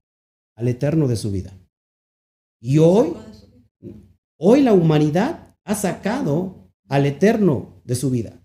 al 0.55 0.67
Eterno 0.67 1.07
de 1.07 1.15
su 1.15 1.31
vida. 1.31 1.57
Y 2.59 2.77
hoy, 2.77 3.13
hoy 4.37 4.61
la 4.61 4.73
humanidad 4.73 5.55
ha 5.63 5.75
sacado 5.75 6.71
al 6.87 7.05
Eterno 7.05 7.81
de 7.83 7.95
su 7.95 8.11
vida. 8.11 8.43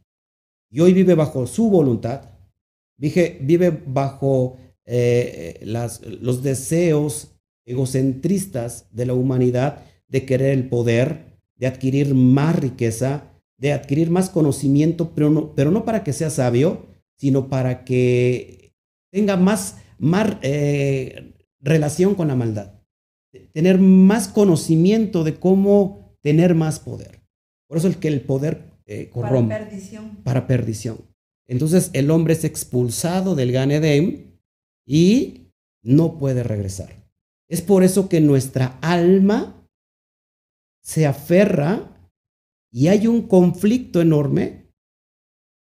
Y 0.70 0.80
hoy 0.80 0.92
vive 0.92 1.14
bajo 1.14 1.46
su 1.46 1.68
voluntad, 1.68 2.30
vive, 2.96 3.82
bajo 3.86 4.56
eh, 4.84 5.60
los 5.62 6.42
deseos 6.42 7.36
egocentristas 7.64 8.88
de 8.92 9.06
la 9.06 9.14
humanidad 9.14 9.84
de 10.08 10.24
querer 10.24 10.52
el 10.52 10.68
poder, 10.68 11.38
de 11.56 11.66
adquirir 11.66 12.14
más 12.14 12.56
riqueza, 12.56 13.32
de 13.58 13.72
adquirir 13.72 14.10
más 14.10 14.30
conocimiento, 14.30 15.12
pero 15.14 15.30
no, 15.30 15.54
pero 15.54 15.70
no 15.70 15.84
para 15.84 16.04
que 16.04 16.12
sea 16.12 16.30
sabio, 16.30 16.86
sino 17.16 17.48
para 17.48 17.84
que 17.84 18.74
tenga 19.10 19.36
más, 19.36 19.78
más 19.98 20.36
eh, 20.42 21.32
relación 21.60 22.14
con 22.14 22.28
la 22.28 22.36
maldad, 22.36 22.74
tener 23.52 23.78
más 23.78 24.28
conocimiento 24.28 25.24
de 25.24 25.34
cómo 25.36 26.16
tener 26.20 26.54
más 26.54 26.80
poder. 26.80 27.22
Por 27.68 27.78
eso 27.78 27.88
el 27.88 27.96
que 27.96 28.08
el 28.08 28.20
poder 28.20 28.76
eh, 28.86 29.10
corrompe. 29.10 29.54
Para 29.54 29.68
perdición. 29.68 30.16
Para 30.22 30.46
perdición. 30.46 30.98
Entonces 31.48 31.90
el 31.92 32.10
hombre 32.10 32.34
es 32.34 32.44
expulsado 32.44 33.34
del 33.34 33.52
Gan 33.52 33.70
y 34.84 35.52
no 35.82 36.18
puede 36.18 36.42
regresar. 36.42 37.08
Es 37.48 37.62
por 37.62 37.84
eso 37.84 38.08
que 38.08 38.20
nuestra 38.20 38.78
alma 38.82 39.68
se 40.82 41.06
aferra 41.06 41.95
y 42.76 42.88
hay 42.88 43.06
un 43.06 43.26
conflicto 43.26 44.02
enorme 44.02 44.70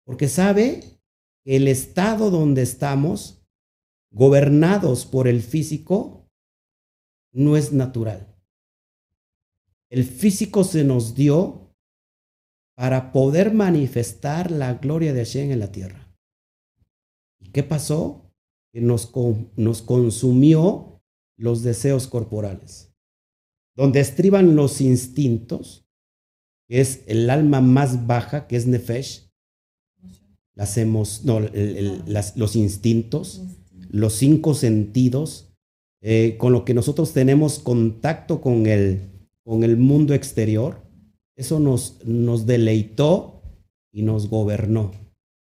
porque 0.03 0.27
sabe 0.27 0.99
que 1.43 1.55
el 1.55 1.67
estado 1.67 2.31
donde 2.31 2.63
estamos, 2.63 3.45
gobernados 4.09 5.05
por 5.05 5.27
el 5.27 5.43
físico, 5.43 6.27
no 7.31 7.55
es 7.55 7.71
natural. 7.71 8.35
El 9.91 10.05
físico 10.05 10.63
se 10.63 10.83
nos 10.83 11.13
dio 11.13 11.71
para 12.73 13.11
poder 13.11 13.53
manifestar 13.53 14.49
la 14.49 14.73
gloria 14.73 15.13
de 15.13 15.23
Hashem 15.23 15.51
en 15.51 15.59
la 15.59 15.71
tierra. 15.71 16.11
¿Y 17.39 17.51
qué 17.51 17.61
pasó? 17.61 18.33
Que 18.73 18.81
nos, 18.81 19.11
nos 19.55 19.83
consumió 19.83 20.99
los 21.37 21.61
deseos 21.61 22.07
corporales, 22.07 22.91
donde 23.75 23.99
estriban 23.99 24.55
los 24.55 24.81
instintos, 24.81 25.86
que 26.67 26.81
es 26.81 27.03
el 27.07 27.29
alma 27.29 27.61
más 27.61 28.07
baja, 28.07 28.47
que 28.47 28.55
es 28.55 28.67
Nefesh, 28.67 29.27
las 30.55 30.75
no, 31.23 31.39
los 32.35 32.55
instintos, 32.55 33.43
los 33.89 34.13
cinco 34.13 34.53
sentidos, 34.55 35.53
eh, 36.01 36.35
con 36.37 36.51
lo 36.51 36.65
que 36.65 36.73
nosotros 36.73 37.13
tenemos 37.13 37.59
contacto 37.59 38.41
con 38.41 38.65
el, 38.65 39.01
con 39.43 39.63
el 39.63 39.77
mundo 39.77 40.13
exterior, 40.13 40.83
eso 41.35 41.59
nos, 41.59 42.03
nos 42.05 42.47
deleitó 42.47 43.43
y 43.91 44.01
nos 44.01 44.29
gobernó. 44.29 44.91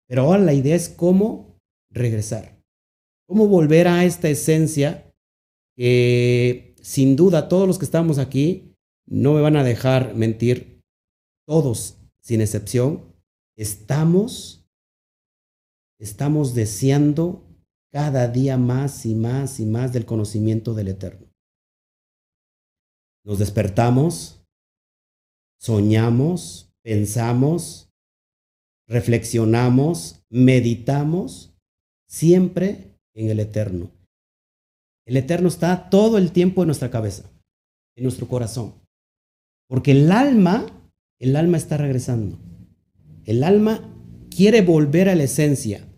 Pero 0.08 0.22
ahora 0.22 0.42
la 0.42 0.54
idea 0.54 0.74
es 0.74 0.88
cómo 0.88 1.58
regresar, 1.90 2.62
cómo 3.26 3.46
volver 3.46 3.88
a 3.88 4.04
esta 4.04 4.28
esencia 4.28 5.12
que 5.76 6.74
sin 6.80 7.16
duda 7.16 7.48
todos 7.48 7.66
los 7.66 7.78
que 7.78 7.84
estamos 7.84 8.18
aquí 8.18 8.74
no 9.06 9.34
me 9.34 9.40
van 9.40 9.56
a 9.56 9.64
dejar 9.64 10.14
mentir, 10.14 10.71
todos 11.46 11.98
sin 12.20 12.40
excepción, 12.40 13.14
estamos, 13.56 14.64
estamos 15.98 16.54
deseando 16.54 17.44
cada 17.92 18.28
día 18.28 18.56
más 18.56 19.04
y 19.06 19.14
más 19.14 19.60
y 19.60 19.66
más 19.66 19.92
del 19.92 20.06
conocimiento 20.06 20.74
del 20.74 20.88
Eterno. 20.88 21.26
Nos 23.24 23.38
despertamos, 23.38 24.44
soñamos, 25.60 26.72
pensamos, 26.82 27.92
reflexionamos, 28.88 30.24
meditamos 30.28 31.54
siempre 32.08 32.98
en 33.14 33.30
el 33.30 33.40
Eterno. 33.40 33.90
El 35.06 35.16
Eterno 35.16 35.48
está 35.48 35.90
todo 35.90 36.18
el 36.18 36.32
tiempo 36.32 36.62
en 36.62 36.68
nuestra 36.68 36.90
cabeza, 36.90 37.30
en 37.96 38.04
nuestro 38.04 38.28
corazón. 38.28 38.74
Porque 39.68 39.92
el 39.92 40.10
alma, 40.12 40.66
el 41.22 41.36
alma 41.36 41.56
está 41.56 41.76
regresando. 41.76 42.36
El 43.24 43.44
alma 43.44 43.88
quiere 44.28 44.60
volver 44.60 45.08
a 45.08 45.14
la 45.14 45.22
esencia. 45.22 45.88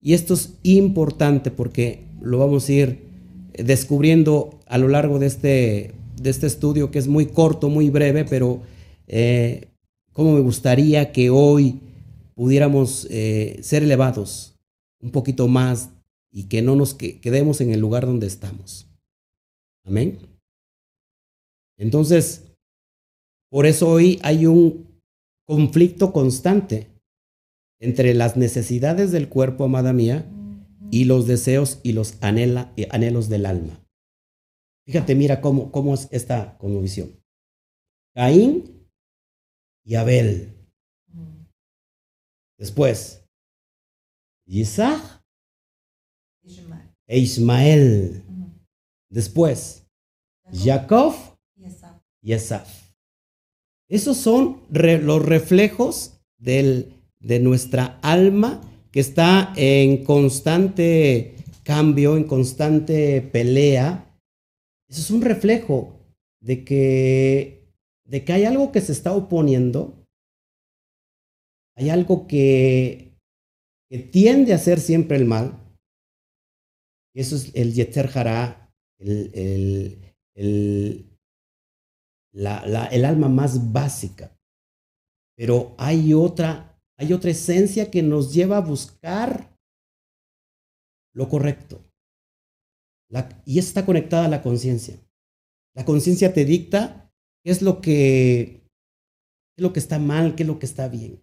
Y 0.00 0.14
esto 0.14 0.34
es 0.34 0.54
importante 0.64 1.52
porque 1.52 2.08
lo 2.20 2.38
vamos 2.38 2.68
a 2.68 2.72
ir 2.72 2.98
descubriendo 3.52 4.58
a 4.66 4.78
lo 4.78 4.88
largo 4.88 5.20
de 5.20 5.26
este, 5.26 5.94
de 6.20 6.30
este 6.30 6.48
estudio 6.48 6.90
que 6.90 6.98
es 6.98 7.06
muy 7.06 7.26
corto, 7.26 7.68
muy 7.68 7.90
breve, 7.90 8.24
pero 8.24 8.62
eh, 9.06 9.68
cómo 10.12 10.32
me 10.32 10.40
gustaría 10.40 11.12
que 11.12 11.30
hoy 11.30 11.78
pudiéramos 12.34 13.06
eh, 13.08 13.60
ser 13.62 13.84
elevados 13.84 14.56
un 15.00 15.12
poquito 15.12 15.46
más 15.46 15.90
y 16.32 16.48
que 16.48 16.60
no 16.60 16.74
nos 16.74 16.94
quedemos 16.94 17.60
en 17.60 17.70
el 17.70 17.78
lugar 17.78 18.04
donde 18.04 18.26
estamos. 18.26 18.88
Amén. 19.84 20.18
Entonces, 21.78 22.51
por 23.52 23.66
eso 23.66 23.90
hoy 23.90 24.18
hay 24.22 24.46
un 24.46 24.98
conflicto 25.46 26.10
constante 26.10 26.90
entre 27.80 28.14
las 28.14 28.38
necesidades 28.38 29.12
del 29.12 29.28
cuerpo, 29.28 29.64
amada 29.64 29.92
mía, 29.92 30.26
y 30.90 31.04
los 31.04 31.26
deseos 31.26 31.78
y 31.82 31.92
los 31.92 32.16
anhelos 32.22 33.28
del 33.28 33.44
alma. 33.44 33.78
Fíjate, 34.86 35.14
mira 35.14 35.42
cómo, 35.42 35.70
cómo 35.70 35.92
es 35.92 36.08
esta 36.12 36.56
visión. 36.62 37.10
Caín 38.14 38.88
y 39.84 39.96
Abel. 39.96 40.54
Después, 42.56 43.22
Isaac 44.46 45.22
e 47.06 47.18
Ismael. 47.18 48.22
Después, 49.10 49.86
Jacob 50.50 51.14
y 52.22 52.32
Esaf. 52.32 52.81
Esos 53.92 54.16
son 54.16 54.62
los 54.70 55.22
reflejos 55.22 56.18
del, 56.38 56.94
de 57.20 57.40
nuestra 57.40 57.98
alma 58.00 58.62
que 58.90 59.00
está 59.00 59.52
en 59.54 60.02
constante 60.02 61.36
cambio, 61.62 62.16
en 62.16 62.24
constante 62.24 63.20
pelea. 63.20 64.18
Eso 64.88 65.02
es 65.02 65.10
un 65.10 65.20
reflejo 65.20 66.00
de 66.40 66.64
que, 66.64 67.68
de 68.06 68.24
que 68.24 68.32
hay 68.32 68.44
algo 68.46 68.72
que 68.72 68.80
se 68.80 68.92
está 68.92 69.12
oponiendo, 69.12 70.06
hay 71.76 71.90
algo 71.90 72.26
que, 72.26 73.12
que 73.90 73.98
tiende 73.98 74.54
a 74.54 74.56
hacer 74.56 74.80
siempre 74.80 75.18
el 75.18 75.26
mal, 75.26 75.62
eso 77.14 77.36
es 77.36 77.54
el 77.54 77.74
Yetzer 77.74 78.10
Hará, 78.14 78.74
el, 78.98 79.98
el, 80.34 81.11
la, 82.32 82.86
el 82.86 83.04
alma 83.04 83.28
más 83.28 83.72
básica. 83.72 84.36
Pero 85.36 85.74
hay 85.78 86.14
otra, 86.14 86.78
hay 86.98 87.12
otra 87.12 87.30
esencia 87.30 87.90
que 87.90 88.02
nos 88.02 88.32
lleva 88.32 88.58
a 88.58 88.60
buscar 88.60 89.56
lo 91.14 91.28
correcto. 91.28 91.84
y 93.44 93.58
está 93.58 93.84
conectada 93.84 94.24
a 94.24 94.28
la 94.28 94.42
conciencia. 94.42 94.96
La 95.74 95.84
conciencia 95.84 96.32
te 96.32 96.44
dicta 96.44 97.10
qué 97.44 97.50
es 97.50 97.62
lo 97.62 97.80
que 97.80 98.62
qué 99.54 99.60
es 99.60 99.62
lo 99.62 99.72
que 99.72 99.80
está 99.80 99.98
mal, 99.98 100.34
qué 100.34 100.44
es 100.44 100.46
lo 100.46 100.58
que 100.58 100.66
está 100.66 100.88
bien. 100.88 101.22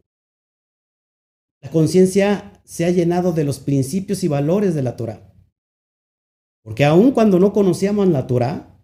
La 1.61 1.71
conciencia 1.71 2.61
se 2.63 2.85
ha 2.85 2.91
llenado 2.91 3.33
de 3.33 3.43
los 3.43 3.59
principios 3.59 4.23
y 4.23 4.27
valores 4.27 4.75
de 4.75 4.83
la 4.83 4.95
Torah. 4.95 5.33
Porque 6.63 6.85
aun 6.85 7.11
cuando 7.11 7.39
no 7.39 7.51
conocíamos 7.51 8.07
la 8.07 8.27
Torah, 8.27 8.78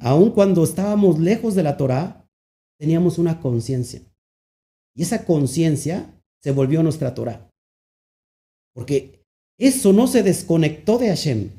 aun 0.00 0.30
cuando 0.30 0.64
estábamos 0.64 1.18
lejos 1.18 1.54
de 1.54 1.62
la 1.62 1.76
Torah, 1.76 2.28
teníamos 2.78 3.18
una 3.18 3.40
conciencia. 3.40 4.02
Y 4.94 5.02
esa 5.02 5.24
conciencia 5.24 6.22
se 6.42 6.52
volvió 6.52 6.82
nuestra 6.82 7.14
Torah. 7.14 7.50
Porque 8.74 9.24
eso 9.58 9.92
no 9.92 10.06
se 10.06 10.22
desconectó 10.22 10.98
de 10.98 11.08
Hashem. 11.08 11.50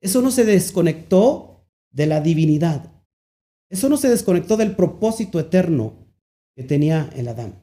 Eso 0.00 0.22
no 0.22 0.30
se 0.30 0.44
desconectó 0.44 1.66
de 1.92 2.06
la 2.06 2.20
divinidad. 2.20 2.92
Eso 3.70 3.88
no 3.88 3.96
se 3.96 4.08
desconectó 4.08 4.56
del 4.56 4.76
propósito 4.76 5.40
eterno 5.40 5.94
que 6.54 6.62
tenía 6.62 7.10
el 7.16 7.28
Adán. 7.28 7.60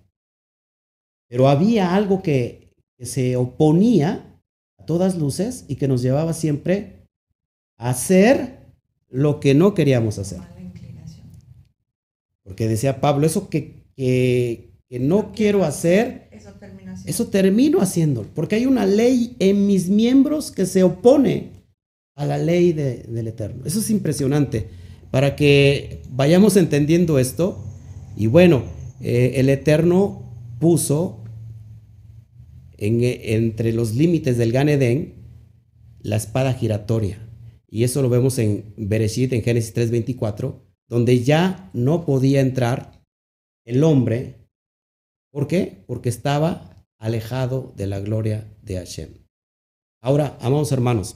Pero 1.30 1.48
había 1.48 1.96
algo 1.96 2.22
que, 2.22 2.74
que 2.98 3.06
se 3.06 3.38
oponía 3.38 4.42
a 4.78 4.86
todas 4.86 5.18
luces 5.18 5.64
y 5.68 5.76
que 5.78 5.88
nos 5.88 6.02
llevaba 6.02 6.34
siempre 6.34 7.08
a 7.78 7.92
hacer 7.92 8.61
lo 9.12 9.40
que 9.40 9.54
no 9.54 9.74
queríamos 9.74 10.18
hacer. 10.18 10.40
Porque 12.44 12.68
decía 12.68 13.00
Pablo, 13.02 13.28
eso 13.28 13.50
que, 13.50 13.84
que, 13.96 14.72
que 14.90 15.00
no 15.00 15.32
quiero 15.32 15.64
hacer, 15.64 16.28
Eso 17.06 17.28
termino 17.28 17.82
haciéndolo. 17.82 18.28
Porque 18.34 18.56
hay 18.56 18.66
una 18.66 18.86
ley 18.86 19.36
en 19.40 19.68
mis 19.68 19.90
miembros 19.90 20.52
que 20.52 20.66
se 20.66 20.84
opone 20.84 21.52
a 22.16 22.26
la 22.26 22.38
ley 22.38 22.74
de- 22.74 23.04
del 23.04 23.28
Eterno. 23.28 23.64
Eso 23.66 23.80
es 23.80 23.90
impresionante. 23.90 24.68
Para 25.12 25.36
que 25.36 26.02
vayamos 26.10 26.58
entendiendo 26.58 27.20
esto. 27.20 27.64
Y 28.18 28.28
bueno, 28.28 28.64
eh, 29.02 29.34
el 29.36 29.50
Eterno 29.50 30.24
puso 30.60 31.24
en- 32.78 33.02
entre 33.04 33.72
los 33.74 33.94
límites 33.96 34.38
del 34.38 34.52
Gan 34.52 34.70
Edén 34.70 35.14
la 36.02 36.16
espada 36.16 36.54
giratoria. 36.54 37.20
Y 37.72 37.86
eso 37.86 38.02
lo 38.02 38.10
vemos 38.10 38.38
en 38.38 38.74
Bereshit, 38.76 39.32
en 39.32 39.42
Génesis 39.42 39.74
3:24, 39.74 40.62
donde 40.88 41.24
ya 41.24 41.72
no 41.74 42.06
podía 42.06 42.42
entrar 42.42 43.02
el 43.66 43.84
hombre. 43.84 44.36
¿Por 45.32 45.48
qué? 45.48 45.84
Porque 45.88 46.10
estaba 46.10 46.86
alejado 47.00 47.74
de 47.78 47.88
la 47.88 48.00
gloria 48.02 48.54
de 48.62 48.76
Hashem. 48.76 49.10
Ahora, 50.02 50.38
amados 50.42 50.74
hermanos, 50.74 51.16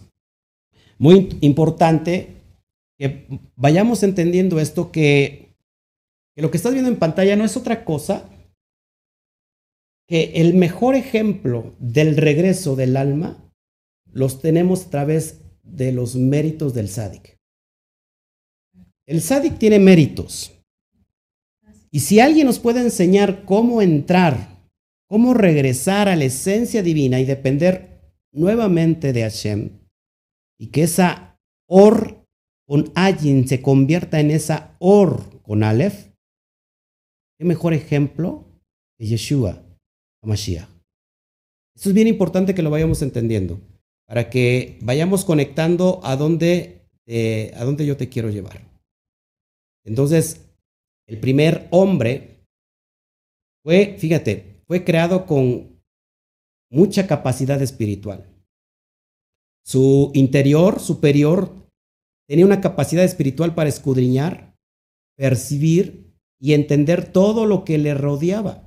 muy 0.98 1.38
importante 1.42 2.42
que 2.98 3.28
vayamos 3.58 4.02
entendiendo 4.04 4.60
esto, 4.62 4.94
que, 4.94 5.58
lo 6.38 6.50
que 6.52 6.58
estás 6.58 6.72
viendo 6.72 6.90
en 6.90 6.98
pantalla 6.98 7.36
no 7.36 7.44
es 7.44 7.58
otra 7.58 7.84
cosa 7.84 8.30
que 10.08 10.34
el 10.36 10.54
mejor 10.54 10.96
ejemplo 10.96 11.76
del 11.80 12.16
regreso 12.16 12.78
del 12.78 12.96
alma 12.96 13.52
los 14.06 14.40
tenemos 14.42 14.86
a 14.86 14.90
través 14.92 15.45
de 15.66 15.92
los 15.92 16.16
méritos 16.16 16.74
del 16.74 16.90
sádic. 16.90 17.38
El 19.08 19.22
sádic 19.22 19.58
tiene 19.58 19.80
méritos. 19.80 20.52
Y 21.92 22.00
si 22.00 22.20
alguien 22.20 22.48
nos 22.48 22.60
puede 22.60 22.82
enseñar 22.82 23.46
cómo 23.46 23.82
entrar, 23.82 24.70
cómo 25.08 25.34
regresar 25.34 26.10
a 26.10 26.16
la 26.16 26.26
esencia 26.26 26.84
divina 26.84 27.20
y 27.20 27.26
depender 27.26 28.02
nuevamente 28.34 29.14
de 29.14 29.22
Hashem, 29.22 29.70
y 30.60 30.68
que 30.68 30.84
esa 30.84 31.38
or 31.68 32.26
con 32.68 32.92
Ayin 32.96 33.48
se 33.48 33.62
convierta 33.62 34.20
en 34.20 34.32
esa 34.32 34.76
or 34.80 35.42
con 35.42 35.64
Aleph, 35.64 36.10
qué 37.38 37.46
mejor 37.46 37.74
ejemplo 37.74 38.46
que 38.98 39.06
Yeshua, 39.06 39.64
Mashiach. 40.24 40.70
Esto 41.76 41.90
es 41.90 41.96
bien 41.96 42.08
importante 42.08 42.56
que 42.56 42.62
lo 42.62 42.70
vayamos 42.70 43.02
entendiendo, 43.02 43.60
para 44.08 44.30
que 44.30 44.78
vayamos 44.82 45.26
conectando 45.26 46.00
a 46.04 46.16
dónde, 46.16 46.88
eh, 47.06 47.52
a 47.56 47.64
dónde 47.64 47.86
yo 47.86 47.98
te 47.98 48.10
quiero 48.10 48.30
llevar. 48.30 48.62
Entonces, 49.84 50.46
el 51.08 51.20
primer 51.20 51.68
hombre 51.72 52.46
fue, 53.64 53.96
fíjate, 53.98 54.62
fue 54.68 54.84
creado 54.84 55.26
con 55.26 55.82
mucha 56.72 57.08
capacidad 57.08 57.62
espiritual. 57.62 58.32
Su 59.64 60.12
interior 60.14 60.80
superior 60.80 61.52
tenía 62.28 62.46
una 62.46 62.62
capacidad 62.62 63.04
espiritual 63.04 63.56
para 63.56 63.70
escudriñar, 63.70 64.56
percibir 65.18 66.16
y 66.40 66.54
entender 66.54 67.12
todo 67.12 67.46
lo 67.46 67.64
que 67.64 67.78
le 67.78 67.94
rodeaba. 67.94 68.65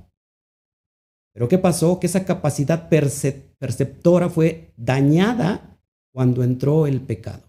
Pero 1.33 1.47
¿qué 1.47 1.57
pasó? 1.57 1.99
Que 1.99 2.07
esa 2.07 2.25
capacidad 2.25 2.89
percep 2.89 3.49
perceptora 3.59 4.29
fue 4.29 4.71
dañada 4.77 5.77
cuando 6.13 6.43
entró 6.43 6.87
el 6.87 7.01
pecado, 7.01 7.43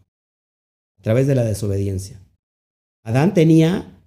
a 0.98 1.02
través 1.02 1.26
de 1.26 1.34
la 1.34 1.44
desobediencia. 1.44 2.20
Adán 3.04 3.32
tenía 3.32 4.00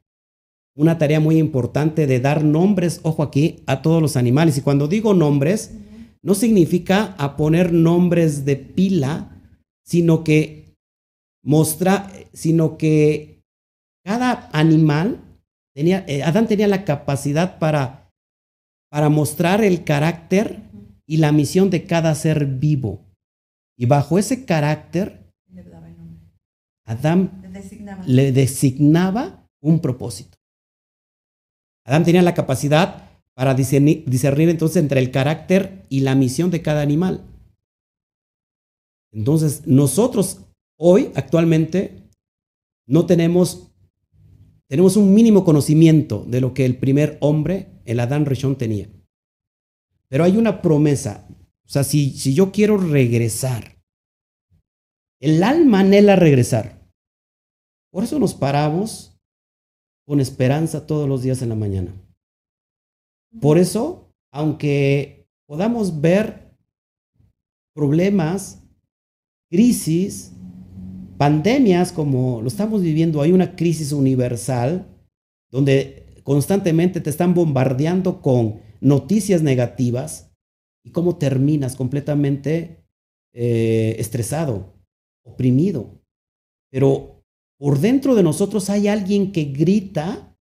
una 0.76 0.98
tarea 0.98 1.20
muy 1.20 1.38
importante 1.38 2.08
de 2.08 2.20
dar 2.20 2.44
nombres, 2.44 3.00
ojo 3.04 3.24
aquí, 3.24 3.64
a 3.68 3.82
todos 3.82 4.02
los 4.02 4.18
animales. 4.18 4.58
Y 4.58 4.62
cuando 4.62 4.88
digo 4.88 5.14
nombres, 5.14 5.72
no 6.22 6.36
significa 6.36 7.16
a 7.18 7.36
poner 7.38 7.74
nombres 7.74 8.46
de 8.46 8.56
pila, 8.56 9.42
sino 9.86 10.24
que 10.24 10.76
mostra, 11.44 12.12
sino 12.34 12.78
que 12.78 13.44
cada 14.04 14.50
animal 14.54 15.20
tenía, 15.76 16.04
eh, 16.08 16.24
Adán 16.24 16.48
tenía 16.48 16.68
la 16.68 16.86
capacidad 16.86 17.60
para, 17.60 18.03
para 18.94 19.10
mostrar 19.10 19.64
el 19.64 19.84
carácter 19.84 20.70
y 21.08 21.18
la 21.18 21.32
misión 21.32 21.72
de 21.72 21.88
cada 21.88 22.14
ser 22.14 22.46
vivo. 22.46 23.04
Y 23.76 23.88
bajo 23.88 24.20
ese 24.20 24.46
carácter, 24.46 25.34
Le 25.52 25.64
daba 25.64 25.90
el 25.90 25.98
nombre. 25.98 26.30
Adán 26.86 27.40
Le 27.42 27.50
designaba. 27.50 28.04
le 28.06 28.32
designaba 28.32 29.50
un 29.64 29.80
propósito. 29.80 30.38
Adán 31.88 32.04
tenía 32.04 32.22
la 32.22 32.36
capacidad 32.36 33.10
para 33.34 33.56
discernir, 33.56 34.04
discernir 34.06 34.50
entonces 34.50 34.78
entre 34.78 35.00
el 35.00 35.10
carácter 35.10 35.88
y 35.90 36.02
la 36.02 36.14
misión 36.14 36.52
de 36.52 36.62
cada 36.62 36.84
animal. 36.84 37.26
Entonces, 39.12 39.66
nosotros 39.66 40.42
hoy, 40.78 41.10
actualmente, 41.16 42.12
no 42.86 43.08
tenemos, 43.08 43.72
tenemos 44.68 44.98
un 44.98 45.16
mínimo 45.16 45.44
conocimiento 45.44 46.26
de 46.28 46.42
lo 46.42 46.54
que 46.54 46.66
el 46.66 46.78
primer 46.78 47.18
hombre, 47.22 47.73
el 47.86 48.00
Adán 48.00 48.26
Rishon, 48.26 48.58
tenía. 48.58 48.90
Pero 50.08 50.24
hay 50.24 50.38
una 50.38 50.62
promesa. 50.62 51.28
O 51.66 51.70
sea, 51.70 51.84
si, 51.84 52.12
si 52.12 52.34
yo 52.34 52.52
quiero 52.52 52.78
regresar, 52.78 53.78
el 55.20 55.44
alma 55.44 55.80
anhela 55.80 56.16
regresar. 56.16 56.82
Por 57.92 58.04
eso 58.04 58.20
nos 58.20 58.34
paramos 58.34 59.18
con 60.06 60.20
esperanza 60.20 60.86
todos 60.86 61.08
los 61.08 61.24
días 61.24 61.42
en 61.42 61.50
la 61.50 61.56
mañana. 61.56 61.94
Por 63.40 63.58
eso, 63.58 64.12
aunque 64.32 65.28
podamos 65.48 66.02
ver 66.02 66.52
problemas, 67.74 68.62
crisis, 69.50 70.34
pandemias 71.18 71.92
como 71.92 72.42
lo 72.42 72.48
estamos 72.48 72.82
viviendo, 72.82 73.22
hay 73.22 73.32
una 73.32 73.56
crisis 73.56 73.92
universal 73.92 74.88
donde 75.52 76.03
constantemente 76.24 77.02
te 77.02 77.10
están 77.10 77.34
bombardeando 77.34 78.22
con 78.22 78.62
noticias 78.82 79.42
negativas 79.42 80.32
y 80.84 80.92
cómo 80.92 81.18
terminas 81.18 81.76
completamente 81.76 82.84
eh, 83.34 83.96
estresado, 84.00 84.74
oprimido. 85.24 86.02
Pero 86.72 87.24
por 87.58 87.80
dentro 87.80 88.16
de 88.16 88.24
nosotros 88.24 88.70
hay 88.70 88.88
alguien 88.88 89.32
que 89.32 89.46
grita, 89.46 90.38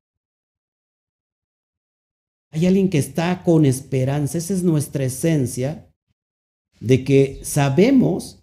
hay 2.53 2.66
alguien 2.66 2.88
que 2.88 2.99
está 2.99 3.43
con 3.43 3.64
esperanza, 3.64 4.38
esa 4.38 4.55
es 4.55 4.62
nuestra 4.62 5.05
esencia, 5.05 5.93
de 6.81 7.05
que 7.05 7.40
sabemos 7.45 8.43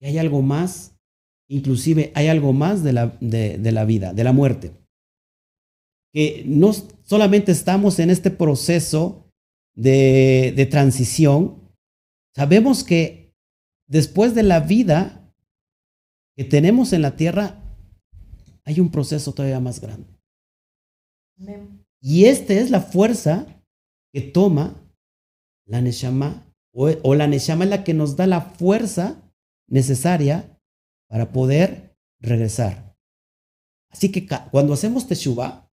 que 0.00 0.08
hay 0.08 0.18
algo 0.18 0.42
más, 0.42 0.96
inclusive 1.48 2.10
hay 2.14 2.26
algo 2.26 2.52
más 2.52 2.82
de 2.82 2.92
la, 2.92 3.18
de, 3.20 3.58
de 3.58 3.72
la 3.72 3.84
vida, 3.84 4.12
de 4.12 4.24
la 4.24 4.32
muerte. 4.32 4.79
Que 6.12 6.44
no 6.46 6.72
solamente 7.02 7.52
estamos 7.52 7.98
en 7.98 8.10
este 8.10 8.30
proceso 8.30 9.30
de, 9.74 10.52
de 10.56 10.66
transición, 10.66 11.72
sabemos 12.34 12.84
que 12.84 13.32
después 13.86 14.34
de 14.34 14.42
la 14.42 14.60
vida 14.60 15.32
que 16.36 16.44
tenemos 16.44 16.92
en 16.92 17.02
la 17.02 17.16
tierra, 17.16 17.62
hay 18.64 18.80
un 18.80 18.90
proceso 18.90 19.32
todavía 19.32 19.60
más 19.60 19.80
grande. 19.80 20.08
Y 22.00 22.24
esta 22.24 22.54
es 22.54 22.70
la 22.70 22.80
fuerza 22.80 23.46
que 24.12 24.20
toma 24.20 24.76
la 25.66 25.80
Neshama, 25.80 26.52
o, 26.72 26.90
o 27.02 27.14
la 27.14 27.26
Neshama 27.26 27.64
es 27.64 27.70
la 27.70 27.84
que 27.84 27.94
nos 27.94 28.16
da 28.16 28.26
la 28.26 28.40
fuerza 28.40 29.22
necesaria 29.68 30.58
para 31.08 31.32
poder 31.32 31.96
regresar. 32.20 32.96
Así 33.90 34.12
que 34.12 34.26
cuando 34.50 34.72
hacemos 34.72 35.06
Teshuvah, 35.06 35.69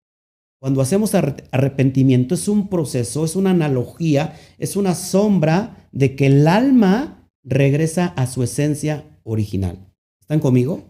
cuando 0.67 0.81
hacemos 0.81 1.15
arre- 1.15 1.45
arrepentimiento, 1.53 2.35
es 2.35 2.49
un 2.49 2.67
proceso, 2.69 3.25
es 3.25 3.37
una 3.37 3.51
analogía, 3.53 4.37
es 4.59 4.75
una 4.75 4.97
sombra 4.97 5.89
de 5.93 6.17
que 6.17 6.27
el 6.27 6.49
alma 6.49 7.31
regresa 7.45 8.07
a 8.07 8.27
su 8.27 8.43
esencia 8.43 9.05
original. 9.23 9.79
¿Están 10.21 10.41
conmigo? 10.41 10.83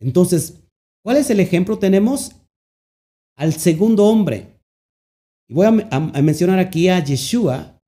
Entonces, 0.00 0.60
¿cuál 1.02 1.16
es 1.16 1.30
el 1.30 1.40
ejemplo? 1.40 1.78
Tenemos 1.78 2.32
al 3.38 3.54
segundo 3.54 4.04
hombre. 4.04 4.60
Y 5.48 5.54
voy 5.54 5.64
a, 5.64 5.70
a- 5.90 6.18
a 6.18 6.20
mencionar 6.20 6.58
aquí 6.58 6.90
a 6.90 7.02
Yeshua, 7.02 7.80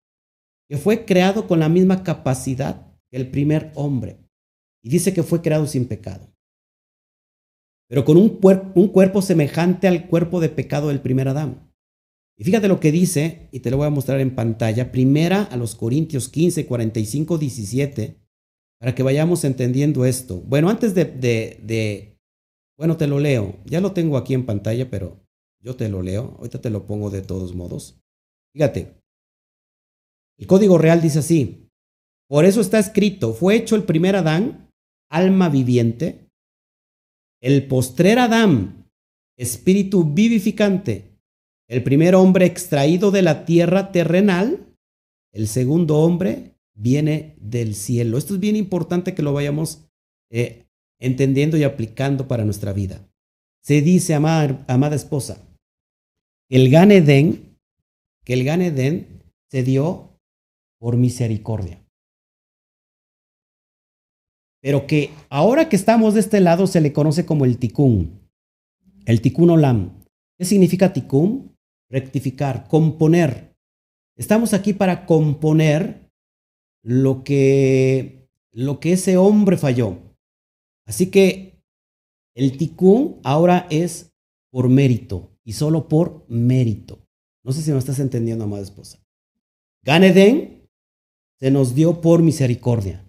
que 0.66 0.78
fue 0.78 1.04
creado 1.04 1.46
con 1.46 1.60
la 1.60 1.68
misma 1.68 2.02
capacidad 2.04 2.86
que 3.10 3.18
el 3.18 3.30
primer 3.30 3.70
hombre. 3.74 4.16
y 4.82 4.88
dice 4.88 5.12
que 5.12 5.22
fue 5.22 5.42
creado 5.42 5.66
sin 5.66 5.86
pecado. 5.86 6.31
Pero 7.92 8.06
con 8.06 8.16
un, 8.16 8.38
cuerpo 8.88 9.20
semejante 9.20 9.86
al 9.86 10.08
cuerpo 10.08 10.40
de 10.40 10.48
pecado 10.48 10.88
del 10.88 11.02
primer 11.02 11.28
Adán. 11.28 11.70
Y 12.38 12.44
fíjate 12.44 12.66
lo 12.66 12.80
que 12.80 12.90
dice, 12.90 13.50
y 13.52 13.60
te 13.60 13.70
lo 13.70 13.76
voy 13.76 13.86
a 13.86 13.90
mostrar 13.90 14.18
en 14.20 14.34
pantalla, 14.34 14.90
primera 14.90 15.42
a 15.42 15.58
los 15.58 15.74
Corintios 15.74 16.30
15, 16.30 16.64
45, 16.64 17.36
17, 17.36 18.16
para 18.80 18.94
que 18.94 19.02
vayamos 19.02 19.44
entendiendo 19.44 20.06
esto. 20.06 20.40
Bueno, 20.40 20.70
antes 20.70 20.94
de, 20.94 21.04
de, 21.04 21.60
de, 21.62 22.18
bueno, 22.78 22.96
te 22.96 23.06
lo 23.06 23.20
leo, 23.20 23.58
ya 23.66 23.82
lo 23.82 23.92
tengo 23.92 24.16
aquí 24.16 24.32
en 24.32 24.46
pantalla, 24.46 24.88
pero 24.88 25.20
yo 25.60 25.76
te 25.76 25.90
lo 25.90 26.00
leo, 26.00 26.36
ahorita 26.38 26.62
te 26.62 26.70
lo 26.70 26.86
pongo 26.86 27.10
de 27.10 27.20
todos 27.20 27.54
modos. 27.54 28.00
Fíjate, 28.54 29.02
el 30.38 30.46
código 30.46 30.78
real 30.78 31.02
dice 31.02 31.18
así, 31.18 31.68
por 32.26 32.46
eso 32.46 32.62
está 32.62 32.78
escrito, 32.78 33.34
fue 33.34 33.54
hecho 33.54 33.76
el 33.76 33.84
primer 33.84 34.16
Adán, 34.16 34.70
alma 35.10 35.50
viviente, 35.50 36.31
el 37.42 37.66
postrer 37.66 38.20
Adán, 38.20 38.88
espíritu 39.36 40.04
vivificante, 40.04 41.18
el 41.68 41.82
primer 41.82 42.14
hombre 42.14 42.46
extraído 42.46 43.10
de 43.10 43.22
la 43.22 43.44
tierra 43.44 43.90
terrenal, 43.90 44.74
el 45.32 45.48
segundo 45.48 45.98
hombre 45.98 46.54
viene 46.74 47.34
del 47.40 47.74
cielo. 47.74 48.16
Esto 48.16 48.34
es 48.34 48.40
bien 48.40 48.56
importante 48.56 49.14
que 49.14 49.22
lo 49.22 49.32
vayamos 49.32 49.84
eh, 50.30 50.66
entendiendo 51.00 51.56
y 51.56 51.64
aplicando 51.64 52.28
para 52.28 52.44
nuestra 52.44 52.72
vida. 52.72 53.06
Se 53.62 53.82
dice, 53.82 54.14
amada, 54.14 54.64
amada 54.68 54.94
esposa, 54.94 55.42
el 56.48 56.70
Gan 56.70 56.90
que 56.90 58.32
el 58.32 58.44
Gan 58.44 58.60
se 59.50 59.62
dio 59.64 60.20
por 60.78 60.96
misericordia. 60.96 61.81
Pero 64.62 64.86
que 64.86 65.10
ahora 65.28 65.68
que 65.68 65.76
estamos 65.76 66.14
de 66.14 66.20
este 66.20 66.40
lado 66.40 66.66
se 66.66 66.80
le 66.80 66.94
conoce 66.94 67.26
como 67.26 67.44
el 67.44 67.58
Tikkun, 67.58 68.18
el 69.04 69.20
Tikkun 69.20 69.50
Olam. 69.50 70.02
¿Qué 70.38 70.46
significa 70.46 70.94
Tikkun? 70.94 71.52
rectificar, 71.92 72.66
componer. 72.68 73.54
Estamos 74.16 74.54
aquí 74.54 74.72
para 74.72 75.04
componer 75.04 76.10
lo 76.82 77.22
que, 77.22 78.28
lo 78.50 78.80
que 78.80 78.94
ese 78.94 79.18
hombre 79.18 79.58
falló. 79.58 79.98
Así 80.86 81.10
que 81.10 81.62
el 82.34 82.56
tikkun 82.56 83.20
ahora 83.22 83.66
es 83.70 84.10
por 84.50 84.68
mérito 84.70 85.30
y 85.44 85.52
solo 85.52 85.86
por 85.88 86.24
mérito. 86.28 87.06
No 87.44 87.52
sé 87.52 87.60
si 87.60 87.70
me 87.70 87.78
estás 87.78 87.98
entendiendo, 87.98 88.44
amada 88.44 88.62
esposa. 88.62 88.98
Ganeden 89.84 90.66
se 91.38 91.50
nos 91.50 91.74
dio 91.74 92.00
por 92.00 92.22
misericordia, 92.22 93.04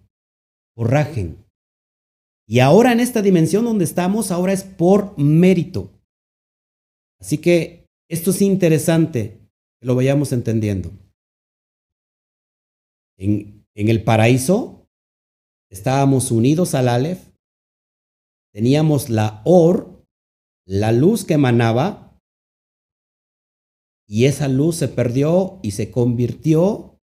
Y 2.48 2.60
ahora 2.60 2.92
en 2.92 3.00
esta 3.00 3.22
dimensión 3.22 3.66
donde 3.66 3.86
estamos, 3.86 4.32
ahora 4.32 4.54
es 4.54 4.64
por 4.64 5.18
mérito. 5.18 5.92
Así 7.20 7.38
que 7.38 7.86
esto 8.10 8.32
es 8.32 8.42
interesante 8.42 9.40
que 9.80 9.88
lo 9.88 9.96
vayamos 9.96 10.32
entendiendo. 10.34 10.92
En, 13.18 13.66
en 13.76 13.90
el 13.90 14.04
paraíso 14.04 14.88
estábamos 15.72 16.32
unidos 16.32 16.76
al 16.76 16.90
Aleph, 16.90 17.30
teníamos 18.54 19.10
la 19.10 19.42
Or, 19.46 20.04
la 20.68 20.92
luz 20.92 21.26
que 21.26 21.36
emanaba, 21.36 22.20
y 24.08 24.26
esa 24.26 24.48
luz 24.48 24.76
se 24.76 24.90
perdió 24.90 25.60
y 25.64 25.72
se 25.72 25.90
convirtió 25.90 27.00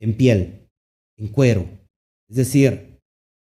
en 0.00 0.16
piel, 0.16 0.68
en 1.18 1.28
cuero. 1.28 1.68
Es 2.30 2.36
decir, 2.36 2.87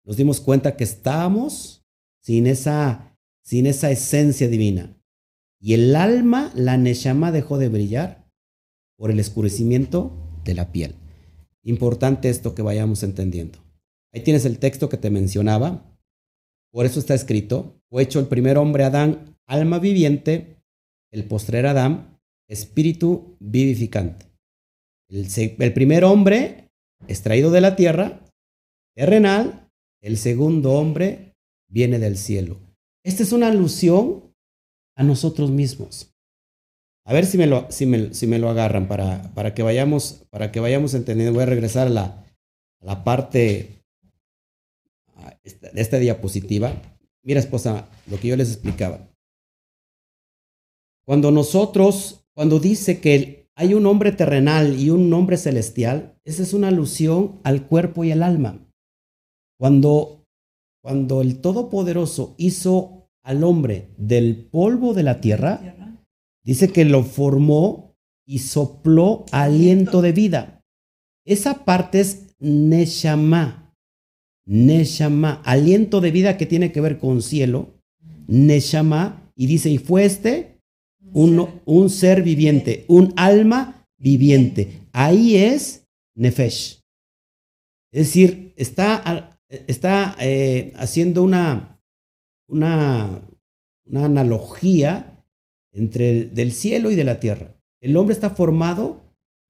nos 0.05 0.17
dimos 0.17 0.41
cuenta 0.41 0.75
que 0.75 0.83
estábamos 0.83 1.83
sin 2.21 2.47
esa, 2.47 3.17
sin 3.43 3.65
esa 3.65 3.91
esencia 3.91 4.47
divina. 4.47 4.97
Y 5.59 5.73
el 5.73 5.95
alma, 5.95 6.51
la 6.55 6.77
Neshama, 6.77 7.31
dejó 7.31 7.57
de 7.57 7.69
brillar 7.69 8.27
por 8.97 9.11
el 9.11 9.19
escurecimiento 9.19 10.11
de 10.43 10.55
la 10.55 10.71
piel. 10.71 10.95
Importante 11.63 12.29
esto 12.29 12.55
que 12.55 12.63
vayamos 12.63 13.03
entendiendo. 13.03 13.59
Ahí 14.13 14.21
tienes 14.21 14.45
el 14.45 14.57
texto 14.57 14.89
que 14.89 14.97
te 14.97 15.09
mencionaba. 15.09 15.85
Por 16.71 16.85
eso 16.85 16.99
está 16.99 17.13
escrito, 17.13 17.79
fue 17.89 18.03
hecho 18.03 18.19
el 18.19 18.27
primer 18.27 18.57
hombre 18.57 18.83
Adán, 18.83 19.37
alma 19.45 19.79
viviente, 19.79 20.57
el 21.11 21.25
postrer 21.25 21.67
Adán, 21.67 22.19
espíritu 22.47 23.37
vivificante. 23.39 24.25
El, 25.09 25.27
el 25.59 25.73
primer 25.73 26.05
hombre 26.05 26.71
extraído 27.07 27.51
de 27.51 27.61
la 27.61 27.75
tierra, 27.75 28.21
terrenal, 28.95 29.70
el 30.01 30.17
segundo 30.17 30.73
hombre 30.73 31.35
viene 31.69 31.99
del 31.99 32.17
cielo. 32.17 32.59
Esta 33.03 33.23
es 33.23 33.31
una 33.31 33.47
alusión 33.47 34.33
a 34.95 35.03
nosotros 35.03 35.51
mismos. 35.51 36.13
A 37.05 37.13
ver 37.13 37.25
si 37.25 37.37
me 37.37 37.47
lo, 37.47 37.71
si 37.71 37.85
me, 37.85 38.13
si 38.13 38.27
me 38.27 38.39
lo 38.39 38.49
agarran 38.49 38.87
para, 38.87 39.33
para, 39.33 39.53
que 39.53 39.63
vayamos, 39.63 40.25
para 40.29 40.51
que 40.51 40.59
vayamos 40.59 40.93
entendiendo. 40.93 41.33
Voy 41.33 41.43
a 41.43 41.47
regresar 41.47 41.87
a 41.87 41.89
la, 41.89 42.25
la 42.79 43.03
parte 43.03 43.83
de 45.43 45.81
esta 45.81 45.97
diapositiva. 45.97 46.73
Mira, 47.23 47.39
esposa, 47.39 47.89
lo 48.07 48.19
que 48.19 48.27
yo 48.27 48.35
les 48.35 48.51
explicaba. 48.51 49.07
Cuando 51.05 51.31
nosotros, 51.31 52.23
cuando 52.33 52.59
dice 52.59 52.99
que 52.99 53.49
hay 53.55 53.73
un 53.73 53.85
hombre 53.85 54.11
terrenal 54.11 54.79
y 54.79 54.91
un 54.91 55.11
hombre 55.13 55.37
celestial, 55.37 56.15
esa 56.23 56.43
es 56.43 56.53
una 56.53 56.69
alusión 56.69 57.39
al 57.43 57.67
cuerpo 57.67 58.03
y 58.03 58.11
el 58.11 58.23
alma. 58.23 58.59
Cuando, 59.61 60.25
cuando 60.81 61.21
el 61.21 61.39
Todopoderoso 61.39 62.33
hizo 62.39 63.11
al 63.21 63.43
hombre 63.43 63.89
del 63.95 64.47
polvo 64.49 64.95
de 64.95 65.03
la 65.03 65.21
tierra, 65.21 65.61
dice 66.43 66.69
que 66.71 66.83
lo 66.83 67.03
formó 67.03 67.95
y 68.25 68.39
sopló 68.39 69.23
aliento 69.31 70.01
de 70.01 70.13
vida. 70.13 70.65
Esa 71.27 71.63
parte 71.63 71.99
es 71.99 72.35
Neshama. 72.39 73.71
Neshama, 74.47 75.43
aliento 75.45 76.01
de 76.01 76.09
vida 76.09 76.37
que 76.37 76.47
tiene 76.47 76.71
que 76.71 76.81
ver 76.81 76.97
con 76.97 77.21
cielo. 77.21 77.75
Neshama, 78.25 79.31
y 79.35 79.45
dice, 79.45 79.69
y 79.69 79.77
fue 79.77 80.05
este 80.05 80.59
un, 81.13 81.61
un 81.65 81.91
ser 81.91 82.23
viviente, 82.23 82.85
un 82.87 83.13
alma 83.15 83.87
viviente. 83.99 84.87
Ahí 84.91 85.35
es 85.35 85.85
Nefesh. 86.15 86.81
Es 87.91 88.07
decir, 88.07 88.53
está, 88.55 89.37
está 89.67 90.15
eh, 90.19 90.73
haciendo 90.75 91.23
una, 91.23 91.79
una, 92.47 93.21
analogía 93.93 95.23
entre 95.73 96.09
el, 96.09 96.33
del 96.33 96.51
cielo 96.53 96.91
y 96.91 96.95
de 96.95 97.03
la 97.03 97.19
tierra. 97.19 97.55
El 97.81 97.97
hombre 97.97 98.13
está 98.13 98.29
formado 98.29 99.01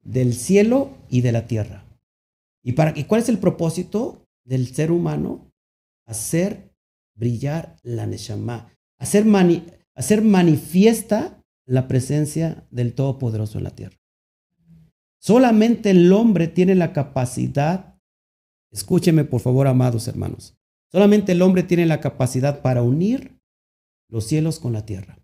del 0.01 0.33
cielo 0.33 0.97
y 1.09 1.21
de 1.21 1.31
la 1.31 1.47
tierra. 1.47 1.85
¿Y, 2.63 2.73
para, 2.73 2.97
y 2.97 3.03
cuál 3.05 3.21
es 3.21 3.29
el 3.29 3.37
propósito 3.37 4.27
del 4.43 4.67
ser 4.73 4.91
humano? 4.91 5.51
Hacer 6.05 6.71
brillar 7.15 7.77
la 7.83 8.07
Neshama, 8.07 8.73
hacer, 8.97 9.25
hacer 9.95 10.21
manifiesta 10.23 11.43
la 11.65 11.87
presencia 11.87 12.65
del 12.71 12.93
Todopoderoso 12.93 13.57
en 13.59 13.63
la 13.63 13.75
tierra. 13.75 13.97
Solamente 15.19 15.91
el 15.91 16.11
hombre 16.11 16.47
tiene 16.47 16.73
la 16.73 16.93
capacidad, 16.93 17.90
escúcheme 18.71 19.23
por 19.23 19.41
favor, 19.41 19.67
amados 19.67 20.07
hermanos, 20.07 20.55
Solamente 20.91 21.31
el 21.31 21.41
hombre 21.41 21.63
tiene 21.63 21.85
la 21.85 22.01
capacidad 22.01 22.61
para 22.61 22.83
unir 22.83 23.39
los 24.09 24.25
cielos 24.25 24.59
con 24.59 24.73
la 24.73 24.85
tierra, 24.85 25.23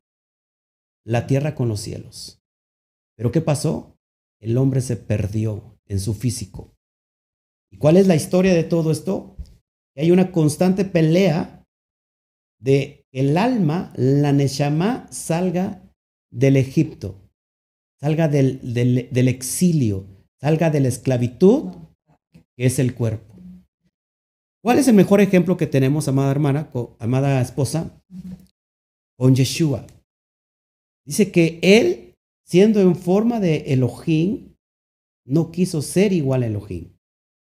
la 1.05 1.27
tierra 1.27 1.55
con 1.55 1.67
los 1.67 1.81
cielos. 1.81 2.41
Pero 3.17 3.33
¿qué 3.33 3.41
pasó? 3.41 3.97
El 4.39 4.57
hombre 4.57 4.79
se 4.79 4.95
perdió 4.95 5.77
en 5.85 5.99
su 5.99 6.13
físico. 6.13 6.73
¿Y 7.69 7.77
cuál 7.77 7.97
es 7.97 8.07
la 8.07 8.15
historia 8.15 8.53
de 8.53 8.63
todo 8.63 8.91
esto? 8.91 9.35
Que 9.93 10.03
hay 10.03 10.11
una 10.11 10.31
constante 10.31 10.85
pelea 10.85 11.65
de 12.59 13.05
el 13.11 13.37
alma, 13.37 13.91
la 13.97 14.31
Neshama, 14.31 15.07
salga 15.11 15.83
del 16.31 16.55
Egipto, 16.55 17.29
salga 17.99 18.29
del, 18.29 19.27
exilio, 19.27 20.05
salga 20.39 20.69
de 20.69 20.79
la 20.79 20.87
esclavitud, 20.87 21.73
que 22.55 22.65
es 22.67 22.79
el 22.79 22.95
cuerpo. 22.95 23.36
¿Cuál 24.67 24.79
es 24.79 24.87
el 24.89 24.95
mejor 24.95 25.21
ejemplo 25.21 25.55
que 25.55 25.65
tenemos, 25.65 26.09
amada 26.09 26.29
hermana, 26.29 26.69
amada 26.99 27.39
esposa? 27.39 27.89
Con 29.17 29.33
Yeshua. 29.33 29.87
Dice 31.05 31.31
que 31.31 31.57
él, 31.61 32.15
siendo 32.45 32.81
en 32.81 32.97
forma 32.97 33.39
de 33.39 33.59
Elohim, 33.67 34.55
no 35.25 35.51
quiso 35.51 35.81
ser 35.81 36.11
igual 36.11 36.43
a 36.43 36.47
Elohim. 36.47 36.89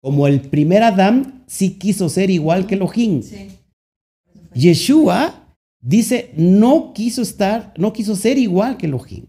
Como 0.01 0.25
el 0.25 0.41
primer 0.41 0.81
Adán 0.81 1.43
sí 1.45 1.77
quiso 1.77 2.09
ser 2.09 2.31
igual 2.31 2.65
que 2.65 2.73
Elohim. 2.73 3.21
Yeshua 4.55 5.55
dice, 5.83 6.31
no 6.35 6.93
quiso 6.95 7.21
estar, 7.21 7.75
no 7.77 7.93
quiso 7.93 8.15
ser 8.15 8.39
igual 8.39 8.75
que 8.77 8.87
Elohim, 8.87 9.27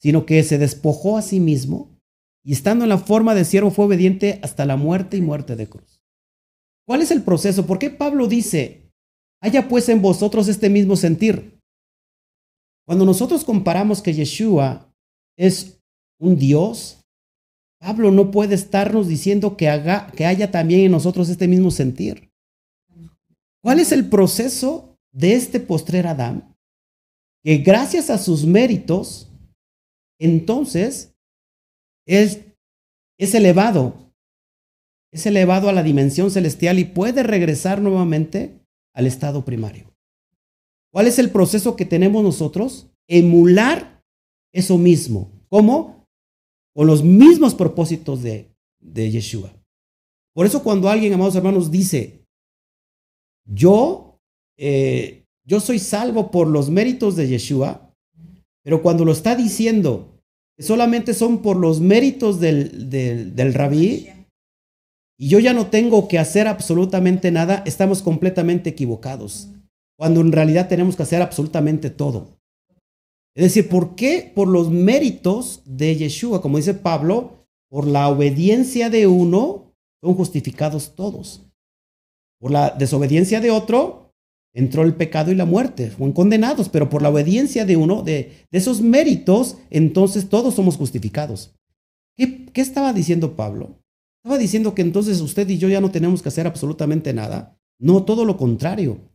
sino 0.00 0.26
que 0.26 0.42
se 0.42 0.58
despojó 0.58 1.16
a 1.16 1.22
sí 1.22 1.38
mismo 1.38 1.96
y 2.42 2.54
estando 2.54 2.84
en 2.84 2.88
la 2.88 2.98
forma 2.98 3.36
de 3.36 3.44
siervo 3.44 3.70
fue 3.70 3.84
obediente 3.84 4.40
hasta 4.42 4.66
la 4.66 4.76
muerte 4.76 5.16
y 5.16 5.20
muerte 5.20 5.54
de 5.54 5.68
cruz. 5.68 5.93
¿Cuál 6.86 7.02
es 7.02 7.10
el 7.10 7.22
proceso? 7.22 7.66
¿Por 7.66 7.78
qué 7.78 7.90
Pablo 7.90 8.26
dice, 8.26 8.90
haya 9.40 9.68
pues 9.68 9.88
en 9.88 10.02
vosotros 10.02 10.48
este 10.48 10.68
mismo 10.68 10.96
sentir? 10.96 11.58
Cuando 12.86 13.04
nosotros 13.04 13.44
comparamos 13.44 14.02
que 14.02 14.12
Yeshua 14.12 14.92
es 15.36 15.80
un 16.20 16.36
Dios, 16.36 17.00
Pablo 17.80 18.10
no 18.10 18.30
puede 18.30 18.54
estarnos 18.54 19.08
diciendo 19.08 19.56
que, 19.56 19.68
haga, 19.68 20.10
que 20.12 20.26
haya 20.26 20.50
también 20.50 20.80
en 20.80 20.92
nosotros 20.92 21.28
este 21.28 21.48
mismo 21.48 21.70
sentir. 21.70 22.30
¿Cuál 23.62 23.80
es 23.80 23.92
el 23.92 24.08
proceso 24.08 24.96
de 25.12 25.34
este 25.34 25.60
postrer 25.60 26.06
Adán? 26.06 26.54
Que 27.42 27.58
gracias 27.58 28.10
a 28.10 28.18
sus 28.18 28.44
méritos, 28.44 29.30
entonces 30.18 31.14
es, 32.06 32.40
es 33.18 33.34
elevado, 33.34 34.03
es 35.14 35.26
elevado 35.26 35.68
a 35.68 35.72
la 35.72 35.84
dimensión 35.84 36.32
celestial 36.32 36.80
y 36.80 36.86
puede 36.86 37.22
regresar 37.22 37.80
nuevamente 37.80 38.58
al 38.92 39.06
estado 39.06 39.44
primario. 39.44 39.94
¿Cuál 40.92 41.06
es 41.06 41.20
el 41.20 41.30
proceso 41.30 41.76
que 41.76 41.84
tenemos 41.84 42.24
nosotros? 42.24 42.88
Emular 43.06 44.02
eso 44.52 44.76
mismo. 44.76 45.30
¿Cómo? 45.48 46.08
Con 46.74 46.88
los 46.88 47.04
mismos 47.04 47.54
propósitos 47.54 48.24
de, 48.24 48.50
de 48.80 49.12
Yeshua. 49.12 49.52
Por 50.34 50.46
eso 50.46 50.64
cuando 50.64 50.88
alguien, 50.88 51.12
amados 51.12 51.36
hermanos, 51.36 51.70
dice, 51.70 52.26
yo, 53.46 54.18
eh, 54.58 55.26
yo 55.46 55.60
soy 55.60 55.78
salvo 55.78 56.32
por 56.32 56.48
los 56.48 56.70
méritos 56.70 57.14
de 57.14 57.28
Yeshua, 57.28 57.94
pero 58.64 58.82
cuando 58.82 59.04
lo 59.04 59.12
está 59.12 59.36
diciendo 59.36 60.10
solamente 60.58 61.14
son 61.14 61.40
por 61.42 61.56
los 61.56 61.80
méritos 61.80 62.40
del, 62.40 62.90
del 62.90 63.54
rabí, 63.54 64.08
y 65.18 65.28
yo 65.28 65.38
ya 65.38 65.52
no 65.52 65.68
tengo 65.68 66.08
que 66.08 66.18
hacer 66.18 66.48
absolutamente 66.48 67.30
nada, 67.30 67.62
estamos 67.66 68.02
completamente 68.02 68.70
equivocados 68.70 69.48
cuando 69.96 70.20
en 70.20 70.32
realidad 70.32 70.68
tenemos 70.68 70.96
que 70.96 71.04
hacer 71.04 71.22
absolutamente 71.22 71.90
todo. 71.90 72.38
Es 73.36 73.44
decir, 73.44 73.68
¿por 73.68 73.96
qué? 73.96 74.30
Por 74.34 74.48
los 74.48 74.70
méritos 74.70 75.62
de 75.64 75.96
Yeshua, 75.96 76.40
como 76.40 76.56
dice 76.56 76.74
Pablo, 76.74 77.46
por 77.68 77.86
la 77.86 78.08
obediencia 78.08 78.90
de 78.90 79.06
uno 79.06 79.74
son 80.02 80.14
justificados 80.14 80.94
todos. 80.94 81.42
Por 82.40 82.50
la 82.50 82.70
desobediencia 82.70 83.40
de 83.40 83.50
otro 83.50 84.12
entró 84.52 84.82
el 84.82 84.94
pecado 84.94 85.32
y 85.32 85.34
la 85.34 85.46
muerte, 85.46 85.90
fueron 85.90 86.12
condenados, 86.12 86.68
pero 86.68 86.88
por 86.88 87.02
la 87.02 87.10
obediencia 87.10 87.64
de 87.64 87.76
uno, 87.76 88.02
de, 88.02 88.46
esos 88.52 88.80
méritos, 88.80 89.58
entonces 89.70 90.28
todos 90.28 90.54
somos 90.54 90.76
justificados. 90.76 91.56
¿Qué, 92.16 92.46
¿Qué 92.46 92.60
estaba 92.60 92.92
diciendo 92.92 93.34
Pablo? 93.34 93.80
Estaba 94.24 94.38
diciendo 94.38 94.74
que 94.74 94.80
entonces 94.80 95.20
usted 95.20 95.46
y 95.50 95.58
yo 95.58 95.68
ya 95.68 95.82
no 95.82 95.90
tenemos 95.90 96.22
que 96.22 96.30
hacer 96.30 96.46
absolutamente 96.46 97.12
nada. 97.12 97.60
No, 97.78 98.04
todo 98.04 98.24
lo 98.24 98.38
contrario 98.38 99.14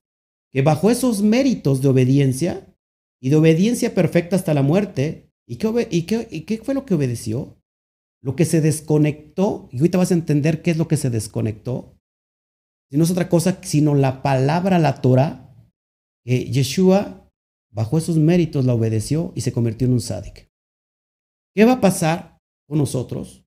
que 0.52 0.62
bajo 0.62 0.90
esos 0.90 1.22
méritos 1.22 1.82
de 1.82 1.90
obediencia 1.90 2.76
y 3.20 3.30
de 3.30 3.36
obediencia 3.36 3.94
perfecta 3.94 4.36
hasta 4.36 4.54
la 4.54 4.62
muerte, 4.62 5.32
¿y 5.48 5.58
qué, 5.58 6.62
fue 6.64 6.74
lo 6.74 6.86
que 6.86 6.94
obedeció? 6.94 7.60
Lo 8.22 8.36
que 8.36 8.46
se 8.46 8.62
desconectó, 8.62 9.68
y 9.72 9.78
ahorita 9.78 9.98
vas 9.98 10.12
a 10.12 10.16
entender 10.16 10.62
qué 10.62 10.72
es 10.72 10.78
lo 10.78 10.88
que 10.88 10.98
se 10.98 11.10
desconectó, 11.10 11.98
si 12.90 12.98
no 12.98 13.04
es 13.04 13.12
otra 13.12 13.30
cosa 13.30 13.60
sino 13.64 13.96
la 13.96 14.22
palabra, 14.22 14.80
la 14.80 15.02
Torah, 15.02 15.56
que 16.24 16.46
Yeshua 16.46 17.32
bajo 17.72 17.98
esos 17.98 18.18
méritos 18.18 18.66
la 18.66 18.74
obedeció 18.74 19.32
y 19.36 19.42
se 19.42 19.54
convirtió 19.54 19.88
en 19.88 19.94
un 19.94 20.02
sádic. 20.02 20.50
¿Qué 21.56 21.66
va 21.66 21.74
a 21.74 21.82
pasar 21.82 22.40
con 22.68 22.78
nosotros? 22.78 23.46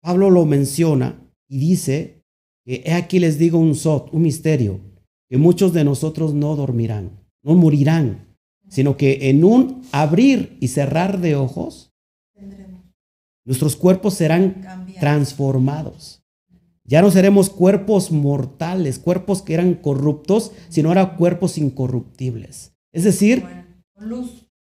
Pablo 0.00 0.30
lo 0.30 0.46
menciona 0.46 1.20
y 1.48 1.58
dice 1.58 2.22
que 2.64 2.82
he 2.84 2.94
aquí 2.94 3.18
les 3.18 3.38
digo 3.38 3.58
un 3.58 3.74
sot, 3.74 4.12
un 4.12 4.22
misterio 4.22 4.80
que 5.28 5.38
muchos 5.38 5.72
de 5.72 5.84
nosotros 5.84 6.34
no 6.34 6.56
dormirán, 6.56 7.24
no 7.42 7.54
morirán, 7.54 8.36
sino 8.68 8.96
que 8.96 9.30
en 9.30 9.44
un 9.44 9.82
abrir 9.92 10.56
y 10.60 10.68
cerrar 10.68 11.20
de 11.20 11.36
ojos, 11.36 11.92
nuestros 13.44 13.76
cuerpos 13.76 14.14
serán 14.14 14.86
transformados. 14.98 16.22
Ya 16.84 17.02
no 17.02 17.10
seremos 17.10 17.50
cuerpos 17.50 18.10
mortales, 18.10 18.98
cuerpos 18.98 19.42
que 19.42 19.54
eran 19.54 19.74
corruptos, 19.74 20.52
sino 20.68 20.88
ahora 20.88 21.16
cuerpos 21.16 21.56
incorruptibles. 21.58 22.72
Es 22.92 23.04
decir, 23.04 23.44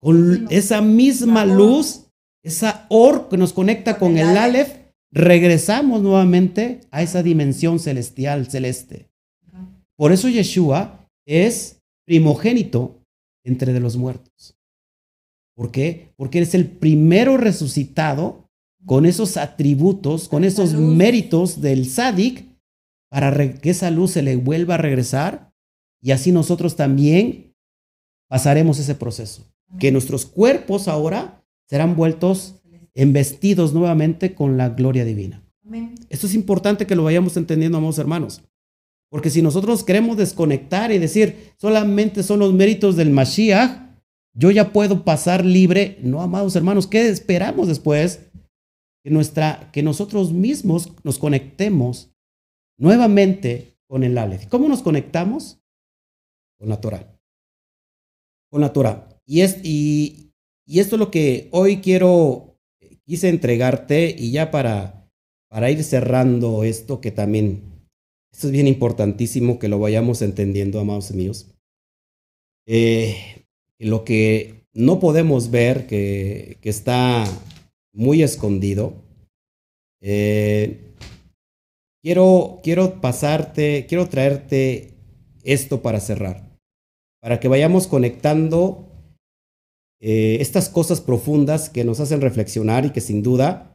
con 0.01 0.47
esa 0.51 0.81
misma 0.81 1.45
luz, 1.45 2.07
esa 2.43 2.87
or 2.89 3.29
que 3.29 3.37
nos 3.37 3.53
conecta 3.53 3.99
con 3.99 4.19
el 4.19 4.37
Aleph, 4.37 4.86
regresamos 5.13 6.03
nuevamente 6.03 6.81
a 6.91 7.03
esa 7.03 7.23
dimensión 7.23 7.79
celestial, 7.79 8.47
celeste. 8.47 9.09
Por 9.97 10.13
eso 10.13 10.29
Yeshua 10.29 11.09
es 11.27 11.83
primogénito 12.07 13.03
entre 13.45 13.73
de 13.73 13.81
los 13.81 13.97
muertos. 13.97 14.57
¿Por 15.55 15.71
qué? 15.71 16.13
Porque 16.17 16.39
es 16.41 16.55
el 16.55 16.67
primero 16.67 17.39
resucitado 17.39 18.51
con 18.85 19.07
esos 19.07 19.37
atributos, 19.37 20.29
con 20.29 20.45
esos 20.45 20.75
méritos 20.75 21.61
del 21.61 21.89
sádic, 21.89 22.47
para 23.11 23.33
que 23.55 23.71
esa 23.71 23.91
luz 23.91 24.13
se 24.13 24.23
le 24.23 24.37
vuelva 24.37 24.75
a 24.75 24.79
regresar 24.79 25.53
y 26.03 26.11
así 26.11 26.33
nosotros 26.33 26.77
también 26.77 27.55
pasaremos 28.29 28.79
ese 28.79 28.95
proceso. 28.95 29.51
Que 29.79 29.91
nuestros 29.91 30.27
cuerpos 30.27 30.89
ahora 30.89 31.45
serán 31.69 31.97
vueltos 31.97 32.61
embestidos 32.97 33.73
nuevamente 33.73 34.35
con 34.35 34.57
la 34.57 34.71
gloria 34.71 35.05
divina. 35.05 35.43
Esto 36.09 36.27
es 36.27 36.35
importante 36.35 36.87
que 36.87 36.97
lo 36.97 37.05
vayamos 37.05 37.37
entendiendo, 37.37 37.79
amados 37.79 37.99
hermanos. 37.99 38.43
Porque 39.11 39.31
si 39.31 39.43
nosotros 39.43 39.85
queremos 39.85 40.17
desconectar 40.17 40.91
y 40.91 40.99
decir 40.99 41.53
solamente 41.59 42.23
son 42.23 42.41
los 42.41 42.53
méritos 42.53 42.97
del 42.97 43.11
Mashiach, 43.11 43.87
yo 44.35 44.51
ya 44.51 44.73
puedo 44.73 45.05
pasar 45.05 45.45
libre. 45.45 45.99
No, 46.03 46.21
amados 46.21 46.57
hermanos, 46.57 46.87
¿qué 46.87 47.09
esperamos 47.09 47.69
después? 47.69 48.21
Que, 49.05 49.11
nuestra, 49.11 49.71
que 49.73 49.83
nosotros 49.83 50.33
mismos 50.33 50.93
nos 51.05 51.19
conectemos 51.19 52.11
nuevamente 52.79 53.79
con 53.87 54.05
el 54.05 54.19
Aleph. 54.19 54.47
¿Cómo 54.49 54.69
nos 54.69 54.83
conectamos? 54.83 55.59
Con 56.59 56.69
la 56.69 56.81
Torah. 56.81 57.19
Con 58.51 58.61
la 58.61 58.73
Torah. 58.73 59.09
Y, 59.25 59.41
es, 59.41 59.59
y, 59.65 60.33
y 60.67 60.81
esto 60.81 60.97
es 60.97 61.01
lo 61.01 61.11
que 61.11 61.49
hoy 61.53 61.79
quiero, 61.79 62.56
quise 63.07 63.29
entregarte 63.29 64.15
y 64.17 64.33
ya 64.33 64.51
para, 64.51 65.09
para 65.49 65.71
ir 65.71 65.83
cerrando 65.85 66.65
esto 66.65 67.01
que 67.01 67.13
también 67.13 67.77
esto 68.37 68.49
es 68.49 68.53
bien 68.53 68.67
importantísimo 68.67 69.59
que 69.59 69.69
lo 69.69 69.79
vayamos 69.79 70.21
entendiendo, 70.21 70.79
amados 70.79 71.11
míos. 71.13 71.51
Eh, 72.67 73.47
lo 73.79 74.05
que 74.05 74.67
no 74.75 75.01
podemos 75.01 75.51
ver, 75.51 75.87
que, 75.87 76.59
está 76.63 77.25
muy 77.95 78.23
escondido, 78.23 78.93
eh, 80.03 80.93
quiero, 82.03 82.61
quiero 82.63 83.01
pasarte, 83.01 83.87
quiero 83.89 84.07
traerte 84.07 84.93
esto 85.43 85.81
para 85.81 86.01
cerrar, 86.01 86.59
para 87.23 87.41
que 87.41 87.49
vayamos 87.49 87.87
conectando 87.87 88.96
eh, 90.01 90.39
estas 90.41 90.69
cosas 90.69 91.01
profundas 91.01 91.71
que 91.71 91.85
nos 91.85 92.01
hacen 92.01 92.21
reflexionar 92.21 92.85
y 92.85 92.91
que 92.91 93.01
sin 93.01 93.23
duda 93.23 93.73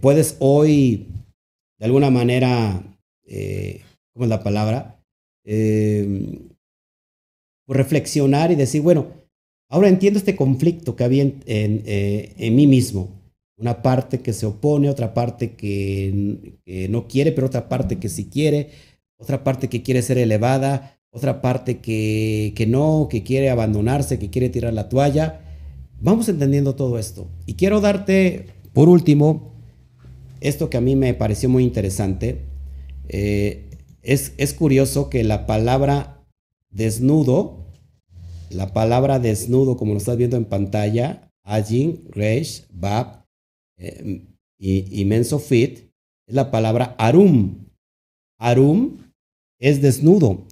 puedes 0.00 0.36
hoy 0.38 1.08
de 1.78 1.84
alguna 1.84 2.08
manera 2.08 2.82
eh, 3.28 3.82
¿cómo 4.12 4.24
es 4.24 4.30
la 4.30 4.42
palabra? 4.42 5.00
Eh, 5.44 6.48
reflexionar 7.66 8.50
y 8.50 8.54
decir, 8.54 8.82
bueno, 8.82 9.06
ahora 9.68 9.88
entiendo 9.88 10.18
este 10.18 10.36
conflicto 10.36 10.96
que 10.96 11.04
había 11.04 11.22
en, 11.22 11.42
eh, 11.46 12.34
en, 12.38 12.56
mí 12.56 12.66
mismo. 12.66 13.10
Una 13.58 13.82
parte 13.82 14.20
que 14.20 14.32
se 14.32 14.46
opone, 14.46 14.88
otra 14.88 15.14
parte 15.14 15.52
que, 15.52 16.56
que, 16.64 16.88
no 16.88 17.08
quiere, 17.08 17.32
pero 17.32 17.48
otra 17.48 17.68
parte 17.68 17.98
que 17.98 18.08
sí 18.08 18.26
quiere, 18.30 18.70
otra 19.18 19.44
parte 19.44 19.68
que 19.68 19.82
quiere 19.82 20.00
ser 20.02 20.18
elevada, 20.18 20.97
otra 21.10 21.40
parte 21.40 21.78
que, 21.78 22.52
que 22.56 22.66
no, 22.66 23.08
que 23.10 23.22
quiere 23.22 23.50
abandonarse, 23.50 24.18
que 24.18 24.30
quiere 24.30 24.48
tirar 24.48 24.74
la 24.74 24.88
toalla. 24.88 25.40
Vamos 26.00 26.28
entendiendo 26.28 26.74
todo 26.74 26.98
esto. 26.98 27.28
Y 27.46 27.54
quiero 27.54 27.80
darte, 27.80 28.46
por 28.72 28.88
último, 28.88 29.52
esto 30.40 30.70
que 30.70 30.76
a 30.76 30.80
mí 30.80 30.96
me 30.96 31.14
pareció 31.14 31.48
muy 31.48 31.64
interesante. 31.64 32.44
Eh, 33.08 33.70
es, 34.02 34.32
es, 34.36 34.54
curioso 34.54 35.10
que 35.10 35.24
la 35.24 35.46
palabra 35.46 36.24
desnudo, 36.70 37.66
la 38.50 38.72
palabra 38.72 39.18
desnudo, 39.18 39.76
como 39.76 39.92
lo 39.92 39.98
estás 39.98 40.16
viendo 40.16 40.36
en 40.36 40.44
pantalla, 40.44 41.30
Ajin, 41.42 42.04
Reish, 42.10 42.66
Bab 42.70 43.24
eh, 43.78 44.26
y, 44.58 45.00
y 45.00 45.04
Mensofit, 45.04 45.90
es 46.26 46.34
la 46.34 46.50
palabra 46.50 46.94
Arum. 46.98 47.66
Arum 48.38 48.98
es 49.58 49.82
desnudo. 49.82 50.46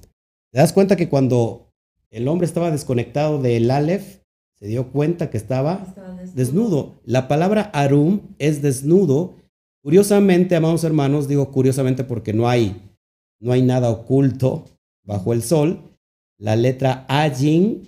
¿Te 0.57 0.61
das 0.61 0.73
cuenta 0.73 0.97
que 0.97 1.11
cuando 1.11 1.71
el 2.09 2.27
hombre 2.29 2.47
estaba 2.47 2.71
desconectado 2.71 3.43
del 3.43 3.71
Aleph, 3.71 4.23
se 4.55 4.67
dio 4.67 4.91
cuenta 4.91 5.29
que 5.29 5.37
estaba, 5.37 5.85
estaba 5.87 6.15
desnudo. 6.15 6.35
desnudo? 6.35 7.01
La 7.05 7.29
palabra 7.29 7.65
Arum 7.75 8.23
es 8.39 8.63
desnudo 8.63 9.37
Curiosamente, 9.83 10.57
amados 10.57 10.83
hermanos, 10.83 11.29
digo 11.29 11.53
curiosamente 11.53 12.05
porque 12.05 12.33
no 12.33 12.49
hay, 12.49 12.91
no 13.39 13.53
hay 13.53 13.61
nada 13.61 13.91
oculto 13.91 14.65
bajo 15.05 15.35
el 15.35 15.43
sol. 15.43 15.95
La 16.39 16.57
letra 16.57 17.05
Ajin 17.07 17.87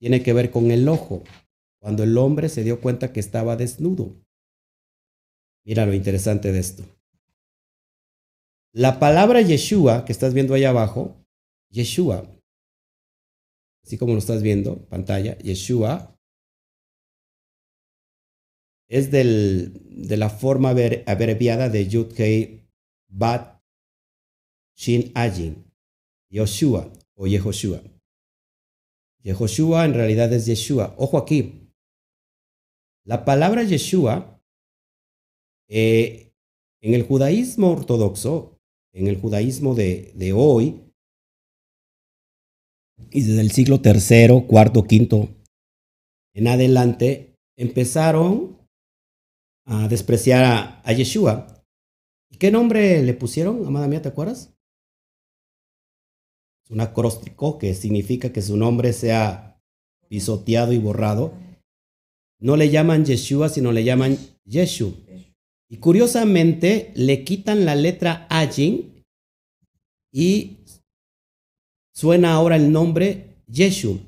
tiene 0.00 0.22
que 0.22 0.32
ver 0.32 0.50
con 0.50 0.70
el 0.70 0.88
ojo, 0.88 1.22
cuando 1.82 2.02
el 2.02 2.16
hombre 2.16 2.48
se 2.48 2.64
dio 2.64 2.80
cuenta 2.80 3.12
que 3.12 3.20
estaba 3.20 3.56
desnudo. 3.56 4.16
Mira 5.66 5.84
lo 5.84 5.92
interesante 5.92 6.50
de 6.50 6.60
esto. 6.60 6.82
La 8.72 8.98
palabra 8.98 9.42
Yeshua 9.42 10.06
que 10.06 10.12
estás 10.12 10.32
viendo 10.32 10.54
ahí 10.54 10.64
abajo, 10.64 11.25
Yeshua, 11.76 12.26
así 13.84 13.98
como 13.98 14.14
lo 14.14 14.18
estás 14.18 14.42
viendo, 14.42 14.86
pantalla, 14.86 15.36
Yeshua, 15.38 16.18
es 18.88 19.10
del, 19.10 20.08
de 20.08 20.16
la 20.16 20.30
forma 20.30 20.70
abreviada 20.70 21.68
de 21.68 21.86
Yud 21.86 22.14
Kei 22.14 22.66
Bat 23.08 23.62
Shin 24.76 25.12
Ajin, 25.14 25.70
Yoshua 26.30 26.92
o 27.14 27.26
Yehoshua. 27.26 27.82
Yehoshua 29.22 29.84
en 29.84 29.94
realidad 29.94 30.32
es 30.32 30.46
Yeshua. 30.46 30.94
Ojo 30.98 31.18
aquí. 31.18 31.72
La 33.04 33.24
palabra 33.24 33.64
Yeshua 33.64 34.40
eh, 35.68 36.32
en 36.80 36.94
el 36.94 37.02
judaísmo 37.02 37.72
ortodoxo, 37.72 38.60
en 38.92 39.08
el 39.08 39.20
judaísmo 39.20 39.74
de, 39.74 40.12
de 40.14 40.32
hoy, 40.32 40.85
y 43.10 43.22
desde 43.22 43.40
el 43.40 43.50
siglo 43.50 43.80
tercero, 43.80 44.46
cuarto, 44.46 44.84
quinto 44.84 45.28
en 46.34 46.48
adelante, 46.48 47.34
empezaron 47.56 48.58
a 49.64 49.88
despreciar 49.88 50.44
a, 50.44 50.80
a 50.82 50.92
Yeshua. 50.92 51.64
¿Y 52.30 52.36
qué 52.36 52.50
nombre 52.50 53.02
le 53.02 53.14
pusieron, 53.14 53.66
amada 53.66 53.88
mía, 53.88 54.02
te 54.02 54.08
acuerdas? 54.08 54.52
Es 56.64 56.70
un 56.70 56.80
acróstico 56.80 57.58
que 57.58 57.74
significa 57.74 58.32
que 58.32 58.42
su 58.42 58.56
nombre 58.56 58.92
sea 58.92 59.62
pisoteado 60.08 60.72
y 60.72 60.78
borrado. 60.78 61.32
No 62.40 62.56
le 62.56 62.70
llaman 62.70 63.04
Yeshua, 63.04 63.48
sino 63.48 63.72
le 63.72 63.84
llaman 63.84 64.18
Yeshu. 64.44 64.94
Y 65.68 65.78
curiosamente 65.78 66.92
le 66.94 67.24
quitan 67.24 67.64
la 67.64 67.74
letra 67.74 68.26
Ajin 68.30 69.04
y 70.12 70.58
suena 71.96 72.34
ahora 72.34 72.56
el 72.56 72.70
nombre 72.72 73.38
Yeshu. 73.48 74.00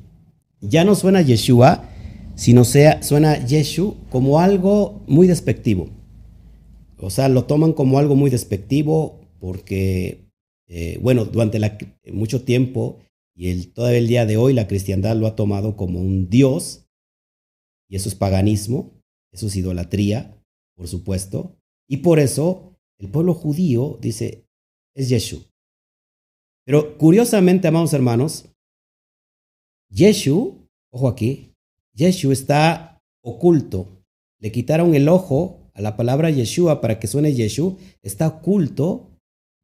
Ya 0.60 0.84
no 0.84 0.94
suena 0.94 1.22
Yeshua, 1.22 1.88
sino 2.34 2.64
sea, 2.64 3.02
suena 3.02 3.44
Yeshu 3.46 3.96
como 4.10 4.40
algo 4.40 5.02
muy 5.06 5.26
despectivo. 5.26 5.88
O 6.98 7.08
sea, 7.08 7.28
lo 7.28 7.46
toman 7.46 7.72
como 7.72 7.98
algo 7.98 8.14
muy 8.14 8.28
despectivo 8.30 9.20
porque 9.40 10.28
eh, 10.68 10.98
bueno, 11.00 11.24
durante 11.24 11.58
mucho 12.12 12.42
tiempo 12.42 12.98
y 13.34 13.48
el, 13.48 13.72
todavía 13.72 13.98
el 13.98 14.08
día 14.08 14.26
de 14.26 14.36
hoy 14.36 14.52
la 14.52 14.68
cristiandad 14.68 15.16
lo 15.16 15.26
ha 15.26 15.34
tomado 15.34 15.76
como 15.76 16.00
un 16.00 16.28
dios 16.28 16.86
y 17.88 17.96
eso 17.96 18.10
es 18.10 18.14
paganismo, 18.14 18.92
eso 19.32 19.46
es 19.46 19.56
idolatría, 19.56 20.38
por 20.76 20.88
supuesto. 20.88 21.56
Y 21.88 21.98
por 21.98 22.18
eso 22.18 22.76
el 22.98 23.08
pueblo 23.08 23.32
judío 23.32 23.98
dice, 24.02 24.44
es 24.94 25.08
Yeshu. 25.08 25.48
Pero 26.68 26.98
curiosamente, 26.98 27.66
amados 27.66 27.94
hermanos, 27.94 28.44
Yeshu, 29.88 30.68
ojo 30.90 31.08
aquí, 31.08 31.54
Yeshu 31.94 32.30
está 32.30 33.00
oculto. 33.22 34.04
Le 34.38 34.52
quitaron 34.52 34.94
el 34.94 35.08
ojo 35.08 35.70
a 35.72 35.80
la 35.80 35.96
palabra 35.96 36.28
Yeshua 36.28 36.82
para 36.82 37.00
que 37.00 37.06
suene 37.06 37.32
Yeshu, 37.32 37.78
está 38.02 38.28
oculto 38.28 39.08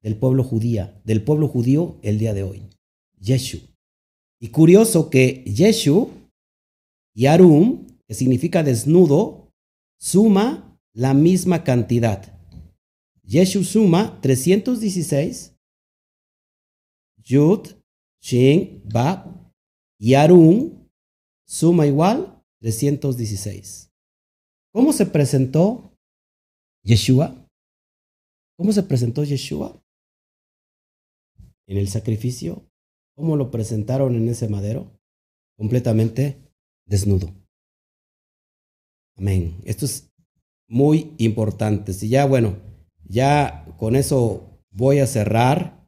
del 0.02 0.16
pueblo 0.16 0.44
judía, 0.44 0.98
del 1.04 1.22
pueblo 1.22 1.46
judío 1.46 1.98
el 2.00 2.18
día 2.18 2.32
de 2.32 2.42
hoy. 2.42 2.62
Yeshu. 3.20 3.58
Y 4.40 4.48
curioso 4.48 5.10
que 5.10 5.44
Yeshu 5.44 6.08
y 7.14 7.26
Arum, 7.26 7.86
que 8.06 8.14
significa 8.14 8.62
desnudo, 8.62 9.52
suma 10.00 10.80
la 10.94 11.12
misma 11.12 11.64
cantidad. 11.64 12.34
Yeshu 13.24 13.62
suma 13.62 14.18
316, 14.22 15.53
Yud, 17.24 17.68
Shin, 18.20 18.82
Bab, 18.84 19.26
y 19.98 20.14
Arum 20.14 20.88
suma 21.46 21.86
igual 21.86 22.42
316. 22.60 23.90
¿Cómo 24.72 24.92
se 24.92 25.06
presentó 25.06 25.96
Yeshua? 26.82 27.48
¿Cómo 28.56 28.72
se 28.72 28.82
presentó 28.82 29.24
Yeshua? 29.24 29.80
en 31.66 31.78
el 31.78 31.88
sacrificio, 31.88 32.66
cómo 33.14 33.36
lo 33.36 33.50
presentaron 33.50 34.14
en 34.16 34.28
ese 34.28 34.48
madero, 34.48 34.98
completamente 35.56 36.36
desnudo. 36.86 37.32
Amén. 39.16 39.60
Esto 39.64 39.86
es 39.86 40.10
muy 40.68 41.14
importante. 41.18 41.92
Si 41.92 42.08
ya, 42.08 42.26
bueno, 42.26 42.56
ya 43.04 43.64
con 43.78 43.96
eso 43.96 44.60
voy 44.70 44.98
a 44.98 45.06
cerrar 45.06 45.83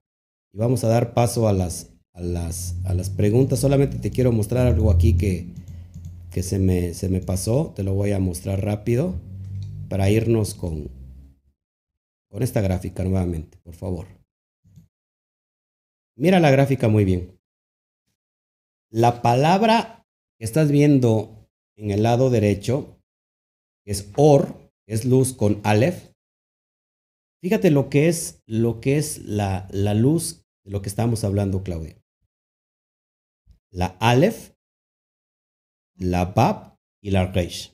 y 0.56 0.58
vamos 0.58 0.84
a 0.84 0.88
dar 0.88 1.12
paso 1.12 1.48
a 1.48 1.52
las, 1.52 1.90
a 2.14 2.22
las, 2.22 2.76
a 2.86 2.94
las 2.94 3.10
preguntas. 3.10 3.58
Solamente 3.60 3.98
te 3.98 4.10
quiero 4.10 4.32
mostrar 4.32 4.66
algo 4.66 4.90
aquí 4.90 5.14
que, 5.14 5.48
que 6.30 6.42
se, 6.42 6.58
me, 6.58 6.94
se 6.94 7.10
me 7.10 7.20
pasó. 7.20 7.74
Te 7.76 7.82
lo 7.82 7.92
voy 7.92 8.12
a 8.12 8.20
mostrar 8.20 8.64
rápido 8.64 9.14
para 9.90 10.08
irnos 10.08 10.54
con, 10.54 10.88
con 12.30 12.42
esta 12.42 12.62
gráfica 12.62 13.04
nuevamente, 13.04 13.58
por 13.58 13.74
favor. 13.74 14.06
Mira 16.16 16.40
la 16.40 16.50
gráfica 16.50 16.88
muy 16.88 17.04
bien. 17.04 17.38
La 18.90 19.20
palabra 19.20 20.06
que 20.38 20.46
estás 20.46 20.70
viendo 20.70 21.50
en 21.76 21.90
el 21.90 22.02
lado 22.02 22.30
derecho 22.30 22.98
es 23.84 24.10
or, 24.16 24.70
es 24.86 25.04
luz 25.04 25.34
con 25.34 25.60
aleph. 25.64 26.14
Fíjate 27.42 27.70
lo 27.70 27.90
que 27.90 28.08
es, 28.08 28.42
lo 28.46 28.80
que 28.80 28.96
es 28.96 29.18
la, 29.18 29.68
la 29.70 29.92
luz 29.92 30.45
de 30.66 30.70
lo 30.70 30.82
que 30.82 30.90
estamos 30.90 31.24
hablando, 31.24 31.62
Claudia. 31.62 31.96
La 33.70 33.96
aleph, 34.00 34.52
la 35.96 36.26
bab 36.26 36.76
y 37.00 37.12
la 37.12 37.26
reish. 37.26 37.72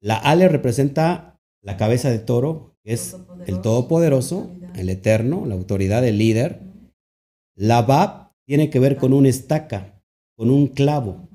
La 0.00 0.16
aleph 0.16 0.50
representa 0.50 1.40
la 1.62 1.76
cabeza 1.76 2.10
de 2.10 2.18
toro, 2.18 2.74
que 2.82 2.94
es 2.94 3.16
el 3.46 3.60
todopoderoso 3.60 4.56
el 4.74 4.88
eterno, 4.88 5.46
la 5.46 5.54
autoridad, 5.54 6.06
el 6.06 6.18
líder. 6.18 6.60
La 7.56 7.82
Bab 7.82 8.32
tiene 8.46 8.70
que 8.70 8.78
ver 8.78 8.96
con 8.96 9.12
una 9.12 9.28
estaca, 9.28 10.02
con 10.36 10.50
un 10.50 10.68
clavo. 10.68 11.28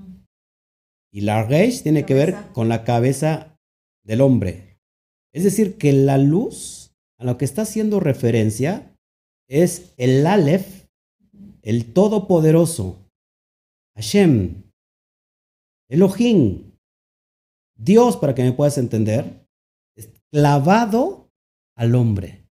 Y 1.12 1.22
la 1.22 1.44
Reish 1.44 1.84
tiene 1.84 2.06
que 2.06 2.14
ver 2.14 2.36
con 2.54 2.68
la 2.68 2.84
cabeza 2.84 3.58
del 4.04 4.22
hombre. 4.22 4.80
Es 5.34 5.44
decir, 5.44 5.78
que 5.78 5.94
la 5.94 6.18
luz 6.18 6.94
a 7.18 7.26
lo 7.26 7.38
que 7.38 7.46
está 7.46 7.62
haciendo 7.62 8.00
referencia 8.00 8.95
es 9.48 9.94
el 9.98 10.26
Aleph, 10.26 10.88
el 11.62 11.94
Todopoderoso, 11.94 13.10
Hashem, 13.96 14.64
Elohim, 15.90 16.72
Dios, 17.78 18.18
para 18.18 18.34
que 18.34 18.44
me 18.44 18.54
puedas 18.54 18.78
entender, 18.78 19.48
clavado 20.32 21.32
al 21.76 21.96
hombre. 21.96 22.48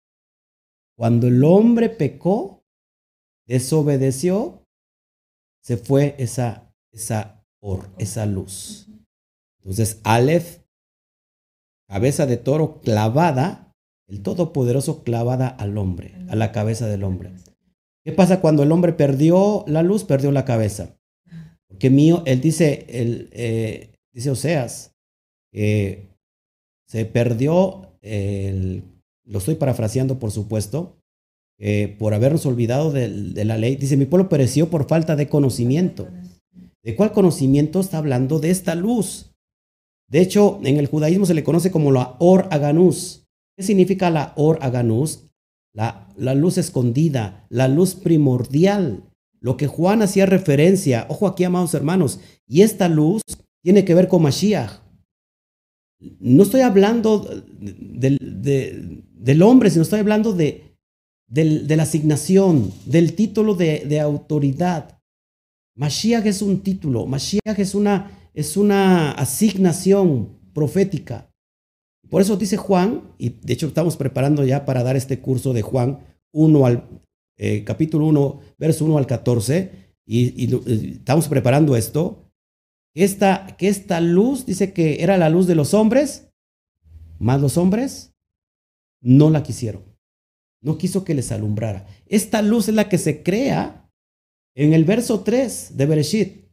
Cuando 0.96 1.28
el 1.28 1.44
hombre 1.44 1.90
pecó, 1.90 2.64
desobedeció, 3.46 4.66
se 5.62 5.76
fue 5.76 6.14
esa, 6.18 6.74
esa 6.92 7.46
or, 7.60 7.90
esa 7.98 8.26
luz. 8.26 8.88
Entonces, 9.58 10.00
Aleph, 10.04 10.62
cabeza 11.88 12.26
de 12.26 12.36
toro 12.36 12.80
clavada, 12.80 13.67
el 14.08 14.22
Todopoderoso 14.22 15.04
clavada 15.04 15.48
al 15.48 15.78
hombre, 15.78 16.14
a 16.28 16.36
la 16.36 16.50
cabeza 16.50 16.86
del 16.86 17.04
hombre. 17.04 17.32
¿Qué 18.04 18.12
pasa 18.12 18.40
cuando 18.40 18.62
el 18.62 18.72
hombre 18.72 18.92
perdió 18.92 19.64
la 19.66 19.82
luz, 19.82 20.04
perdió 20.04 20.32
la 20.32 20.44
cabeza? 20.44 20.96
Porque 21.68 21.90
mío, 21.90 22.22
él 22.26 22.40
dice, 22.40 22.86
él, 22.88 23.28
eh, 23.32 23.92
dice 24.12 24.30
Oseas, 24.30 24.96
que 25.52 26.08
se 26.86 27.04
perdió 27.04 27.92
el 28.00 28.82
lo 29.28 29.38
estoy 29.38 29.54
parafraseando 29.54 30.18
por 30.18 30.30
supuesto, 30.30 30.96
eh, 31.58 31.94
por 31.98 32.14
habernos 32.14 32.46
olvidado 32.46 32.90
de, 32.92 33.44
la 33.44 33.58
ley. 33.58 33.76
Dice, 33.76 33.96
mi 33.96 34.06
pueblo 34.06 34.28
pereció 34.28 34.70
por 34.70 34.88
falta 34.88 35.16
de 35.16 35.28
conocimiento. 35.28 36.08
¿De 36.82 36.96
cuál 36.96 37.12
conocimiento 37.12 37.80
está 37.80 37.98
hablando? 37.98 38.40
De 38.40 38.50
esta 38.50 38.74
luz. 38.74 39.32
De 40.08 40.20
hecho, 40.20 40.60
en 40.64 40.78
el 40.78 40.86
judaísmo 40.86 41.26
se 41.26 41.34
le 41.34 41.44
conoce 41.44 41.70
como 41.70 41.92
la 41.92 42.16
Or 42.18 42.48
Aganus. 42.50 43.27
¿Qué 43.58 43.64
significa 43.64 44.08
la 44.08 44.34
Or 44.36 44.60
Aganus? 44.62 45.24
La, 45.74 46.08
la 46.16 46.36
luz 46.36 46.58
escondida, 46.58 47.44
la 47.48 47.66
luz 47.66 47.96
primordial. 47.96 49.02
Lo 49.40 49.56
que 49.56 49.66
Juan 49.66 50.00
hacía 50.00 50.26
referencia, 50.26 51.06
ojo 51.08 51.26
aquí, 51.26 51.42
amados 51.42 51.74
hermanos, 51.74 52.20
y 52.46 52.62
esta 52.62 52.88
luz 52.88 53.22
tiene 53.64 53.84
que 53.84 53.96
ver 53.96 54.06
con 54.06 54.22
Mashiach. 54.22 54.80
No 56.20 56.44
estoy 56.44 56.60
hablando 56.60 57.28
de, 57.58 59.02
del 59.16 59.42
hombre, 59.42 59.70
sino 59.70 59.82
estoy 59.82 59.98
hablando 59.98 60.32
de, 60.32 60.76
de 61.26 61.76
la 61.76 61.82
asignación, 61.82 62.72
del 62.86 63.14
título 63.14 63.56
de, 63.56 63.84
de, 63.88 63.98
autoridad. 63.98 65.00
Mashiach 65.74 66.26
es 66.26 66.42
un 66.42 66.60
título, 66.60 67.06
Mashiach 67.06 67.58
es 67.58 67.74
una, 67.74 68.30
es 68.34 68.56
una 68.56 69.10
asignación 69.10 70.38
profética. 70.54 71.27
Por 72.10 72.22
eso 72.22 72.36
dice 72.36 72.56
Juan, 72.56 73.14
y 73.18 73.30
de 73.30 73.52
hecho 73.52 73.66
estamos 73.66 73.96
preparando 73.96 74.44
ya 74.44 74.64
para 74.64 74.82
dar 74.82 74.96
este 74.96 75.20
curso 75.20 75.52
de 75.52 75.62
Juan 75.62 76.00
1 76.32 76.66
al 76.66 77.02
eh, 77.36 77.64
capítulo 77.64 78.06
1, 78.06 78.40
verso 78.58 78.84
1 78.84 78.98
al 78.98 79.06
14, 79.06 79.94
y, 80.06 80.44
y, 80.44 80.92
estamos 80.92 81.28
preparando 81.28 81.76
esto. 81.76 82.24
Esta, 82.94 83.56
que 83.58 83.68
esta 83.68 84.00
luz 84.00 84.46
dice 84.46 84.72
que 84.72 85.02
era 85.02 85.18
la 85.18 85.28
luz 85.28 85.46
de 85.46 85.54
los 85.54 85.74
hombres, 85.74 86.30
más 87.18 87.40
los 87.40 87.56
hombres 87.56 88.14
no 89.00 89.30
la 89.30 89.42
quisieron. 89.42 89.84
No 90.62 90.78
quiso 90.78 91.04
que 91.04 91.14
les 91.14 91.30
alumbrara. 91.30 91.86
Esta 92.06 92.42
luz 92.42 92.68
es 92.68 92.74
la 92.74 92.88
que 92.88 92.98
se 92.98 93.22
crea 93.22 93.88
en 94.56 94.72
el 94.72 94.84
verso 94.84 95.20
3 95.20 95.76
de 95.76 95.86
Bereshit. 95.86 96.48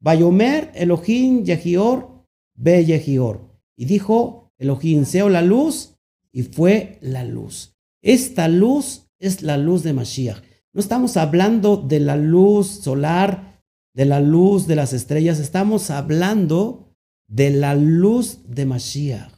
Bayomer 0.00 0.72
Elohim 0.74 1.44
Yehior 1.44 2.26
Be 2.56 2.84
Yehior. 2.84 3.48
Y 3.76 3.84
dijo 3.84 4.43
Elohim, 4.58 5.04
seo 5.04 5.28
la 5.28 5.42
luz, 5.42 5.96
y 6.32 6.42
fue 6.42 6.98
la 7.00 7.24
luz. 7.24 7.74
Esta 8.02 8.48
luz 8.48 9.06
es 9.18 9.42
la 9.42 9.56
luz 9.56 9.82
de 9.82 9.92
Mashiach. 9.92 10.42
No 10.72 10.80
estamos 10.80 11.16
hablando 11.16 11.76
de 11.76 12.00
la 12.00 12.16
luz 12.16 12.66
solar, 12.66 13.62
de 13.94 14.04
la 14.04 14.20
luz 14.20 14.66
de 14.66 14.76
las 14.76 14.92
estrellas, 14.92 15.38
estamos 15.38 15.90
hablando 15.90 16.92
de 17.28 17.50
la 17.50 17.74
luz 17.74 18.40
de 18.48 18.66
Mashiach. 18.66 19.32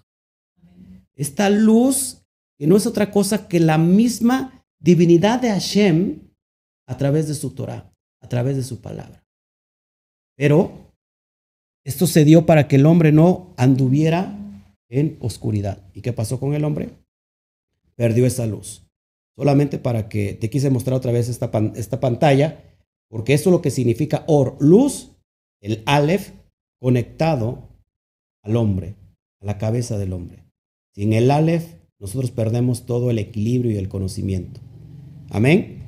Esta 1.14 1.50
luz 1.50 2.22
que 2.58 2.66
no 2.66 2.76
es 2.76 2.86
otra 2.86 3.10
cosa 3.10 3.48
que 3.48 3.60
la 3.60 3.76
misma 3.76 4.64
divinidad 4.80 5.40
de 5.40 5.50
Hashem 5.50 6.20
a 6.86 6.96
través 6.96 7.28
de 7.28 7.34
su 7.34 7.50
Torah, 7.50 7.92
a 8.22 8.28
través 8.28 8.56
de 8.56 8.62
su 8.62 8.80
palabra. 8.80 9.24
Pero 10.36 10.94
esto 11.84 12.06
se 12.06 12.24
dio 12.24 12.46
para 12.46 12.68
que 12.68 12.76
el 12.76 12.86
hombre 12.86 13.12
no 13.12 13.54
anduviera 13.56 14.38
en 14.88 15.16
oscuridad. 15.20 15.82
¿Y 15.94 16.02
qué 16.02 16.12
pasó 16.12 16.38
con 16.40 16.54
el 16.54 16.64
hombre? 16.64 16.90
Perdió 17.94 18.26
esa 18.26 18.46
luz. 18.46 18.86
Solamente 19.36 19.78
para 19.78 20.08
que 20.08 20.34
te 20.34 20.50
quise 20.50 20.70
mostrar 20.70 20.96
otra 20.96 21.12
vez 21.12 21.28
esta, 21.28 21.50
esta 21.74 22.00
pantalla, 22.00 22.64
porque 23.08 23.34
esto 23.34 23.50
es 23.50 23.52
lo 23.52 23.62
que 23.62 23.70
significa 23.70 24.24
or, 24.26 24.56
luz, 24.60 25.12
el 25.60 25.82
Aleph 25.86 26.30
conectado 26.78 27.68
al 28.42 28.56
hombre, 28.56 28.94
a 29.40 29.46
la 29.46 29.58
cabeza 29.58 29.98
del 29.98 30.12
hombre. 30.12 30.44
Sin 30.94 31.12
el 31.12 31.30
Aleph 31.30 31.74
nosotros 31.98 32.30
perdemos 32.30 32.86
todo 32.86 33.10
el 33.10 33.18
equilibrio 33.18 33.72
y 33.72 33.76
el 33.76 33.88
conocimiento. 33.88 34.60
Amén. 35.30 35.82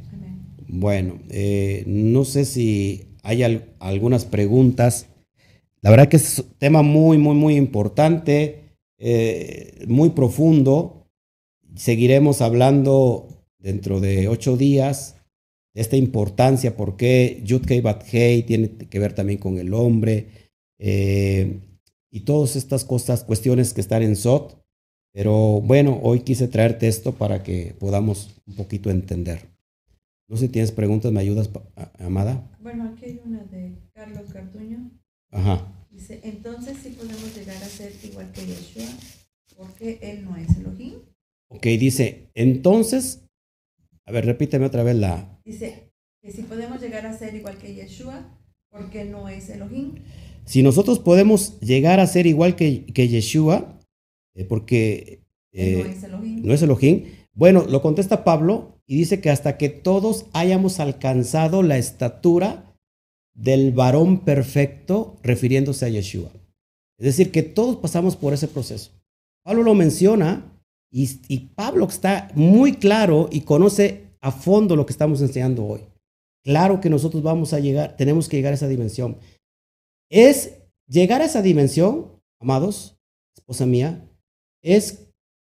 Bueno, 0.67 1.19
eh, 1.31 1.85
no 1.87 2.25
sé 2.25 2.45
si 2.45 3.09
hay 3.23 3.43
algunas 3.79 4.25
preguntas. 4.25 5.07
La 5.81 5.91
verdad 5.91 6.09
que 6.09 6.17
es 6.17 6.39
un 6.39 6.55
tema 6.59 6.83
muy, 6.83 7.19
muy, 7.19 7.35
muy 7.35 7.57
importante, 7.57 8.68
eh, 8.99 9.85
muy 9.87 10.11
profundo. 10.11 11.07
Seguiremos 11.75 12.41
hablando 12.41 13.29
dentro 13.59 14.01
de 14.01 14.29
ocho 14.29 14.57
días 14.57 15.17
de 15.75 15.81
esta 15.81 15.97
importancia, 15.97 16.77
porque 16.77 17.41
Yudkei 17.45 17.81
Bathei 17.81 18.43
tiene 18.43 18.69
que 18.69 18.99
ver 18.99 19.13
también 19.13 19.39
con 19.39 19.59
el 19.59 19.73
hombre 19.75 20.29
eh, 20.79 21.61
y 22.11 22.21
todas 22.21 22.57
estas 22.57 22.85
cosas, 22.85 23.25
cuestiones 23.25 23.75
que 23.75 23.81
están 23.81 24.03
en 24.03 24.17
Sot. 24.17 24.59
Pero 25.13 25.61
bueno, 25.61 25.99
hoy 26.03 26.21
quise 26.21 26.49
traerte 26.49 26.87
esto 26.89 27.13
para 27.13 27.43
que 27.43 27.75
podamos 27.79 28.37
un 28.47 28.55
poquito 28.55 28.91
entender. 28.91 29.41
No 30.29 30.37
sé 30.37 30.47
si 30.47 30.53
tienes 30.53 30.73
preguntas, 30.73 31.11
¿me 31.11 31.21
ayudas, 31.21 31.51
Amada? 31.99 32.51
Bueno, 32.61 32.93
aquí 32.93 33.07
hay 33.07 33.21
una 33.25 33.45
de 33.45 33.79
Carlos 33.95 34.31
Cartuño. 34.33 34.91
Ajá. 35.31 35.78
Dice, 35.99 36.21
entonces 36.23 36.77
sí 36.81 36.91
podemos 36.91 37.37
llegar 37.37 37.57
a 37.57 37.67
ser 37.67 37.93
igual 38.05 38.31
que 38.31 38.47
Yeshua, 38.47 38.87
porque 39.57 39.99
él 40.01 40.25
no 40.25 40.37
es 40.37 40.57
Elohim. 40.57 41.01
Ok, 41.49 41.65
dice, 41.65 42.31
entonces, 42.35 43.25
a 44.05 44.13
ver, 44.13 44.25
repíteme 44.25 44.67
otra 44.67 44.85
vez 44.85 44.95
la... 44.95 45.41
Dice, 45.45 45.91
que 46.23 46.31
si 46.31 46.43
podemos 46.43 46.81
llegar 46.81 47.05
a 47.05 47.19
ser 47.19 47.35
igual 47.35 47.59
que 47.59 47.75
Yeshua, 47.75 48.33
porque 48.71 49.07
no 49.07 49.29
es 49.29 49.51
Elohim. 49.51 49.97
Si 50.45 50.63
nosotros 50.63 51.01
podemos 51.01 51.59
llegar 51.59 51.99
a 51.99 52.07
ser 52.07 52.29
igual 52.29 52.55
que, 52.55 52.87
que 52.87 53.09
Yeshua, 53.09 53.81
eh, 54.37 54.45
porque 54.45 55.25
eh, 55.51 55.83
no, 56.45 56.55
es 56.55 56.63
Elohim. 56.63 57.07
Bueno, 57.35 57.65
lo 57.69 57.83
contesta 57.83 58.23
Pablo 58.23 58.81
y 58.87 58.97
dice 58.97 59.21
que 59.21 59.31
hasta 59.31 59.57
que 59.59 59.69
todos 59.69 60.27
hayamos 60.33 60.79
alcanzado 60.79 61.65
la 61.65 61.77
estatura 61.77 62.68
del 63.39 63.73
varón 63.73 64.25
perfecto, 64.25 65.17
refiriéndose 65.23 65.87
a 65.87 65.89
Yeshua. 65.89 66.31
Es 66.99 67.07
decir, 67.07 67.31
que 67.31 67.43
todos 67.43 67.77
pasamos 67.77 68.17
por 68.17 68.35
ese 68.35 68.49
proceso. 68.49 68.91
Pablo 69.45 69.63
lo 69.63 69.75
menciona 69.75 70.61
y, 70.91 71.09
y 71.29 71.39
Pablo 71.55 71.87
está 71.87 72.31
muy 72.35 72.73
claro 72.75 73.29
y 73.31 73.43
conoce 73.43 74.09
a 74.21 74.33
fondo 74.33 74.75
lo 74.75 74.85
que 74.85 74.93
estamos 74.93 75.21
enseñando 75.21 75.65
hoy. 75.65 75.83
Claro 76.45 76.81
que 76.81 76.91
nosotros 76.91 77.23
vamos 77.23 77.53
a 77.53 77.61
llegar, 77.61 77.97
tenemos 77.97 78.29
que 78.29 78.37
llegar 78.37 78.53
a 78.53 78.57
esa 78.57 78.69
dimensión. 78.69 79.19
Es 80.11 80.55
llegar 80.89 81.21
a 81.23 81.27
esa 81.27 81.43
dimensión, 81.43 82.21
amados, 82.41 82.99
esposa 83.37 83.67
mía, 83.67 84.05
es 84.63 85.13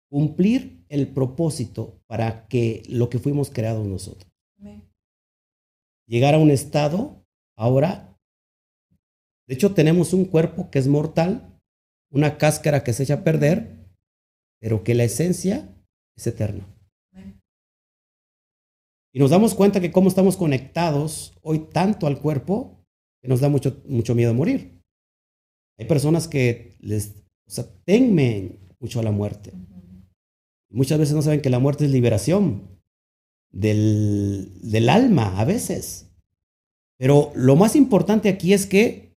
cumplir 0.10 0.86
el 0.88 1.08
propósito 1.08 2.00
para 2.08 2.48
que 2.48 2.84
lo 2.88 3.10
que 3.10 3.20
fuimos 3.20 3.50
creados 3.50 3.86
nosotros. 3.86 4.32
Llegar 6.08 6.36
a 6.36 6.38
un 6.38 6.52
estado, 6.52 7.23
ahora, 7.56 8.18
de 9.48 9.56
hecho 9.56 9.74
tenemos 9.74 10.14
un 10.14 10.26
cuerpo 10.26 10.70
que 10.72 10.80
es 10.80 10.88
mortal, 10.88 11.60
una 12.12 12.38
cáscara 12.38 12.84
que 12.84 12.94
se 12.94 13.04
echa 13.04 13.16
a 13.16 13.24
perder, 13.24 13.88
pero 14.60 14.84
que 14.84 14.96
la 14.96 15.04
esencia 15.04 15.76
es 16.16 16.28
eterna. 16.28 16.68
Y 19.16 19.20
nos 19.20 19.30
damos 19.30 19.54
cuenta 19.54 19.80
que 19.80 19.92
como 19.92 20.08
estamos 20.10 20.38
conectados 20.38 21.38
hoy 21.44 21.68
tanto 21.72 22.08
al 22.08 22.20
cuerpo, 22.20 22.84
que 23.22 23.28
nos 23.28 23.42
da 23.42 23.50
mucho, 23.50 23.82
mucho 23.86 24.16
miedo 24.16 24.34
morir. 24.34 24.82
Hay 25.78 25.86
personas 25.86 26.28
que 26.28 26.76
les 26.80 27.24
o 27.48 27.52
sea, 27.52 27.66
temen 27.86 28.60
mucho 28.80 29.00
a 29.00 29.04
la 29.04 29.12
muerte. 29.12 29.52
Muchas 30.70 30.98
veces 30.98 31.14
no 31.14 31.22
saben 31.22 31.42
que 31.42 31.50
la 31.50 31.60
muerte 31.60 31.86
es 31.86 31.92
liberación 31.92 32.80
del, 33.52 34.52
del 34.62 34.90
alma, 34.90 35.40
a 35.40 35.46
veces. 35.46 36.13
Pero 37.04 37.34
lo 37.36 37.58
más 37.58 37.76
importante 37.76 38.30
aquí 38.30 38.54
es 38.54 38.66
que 38.66 39.14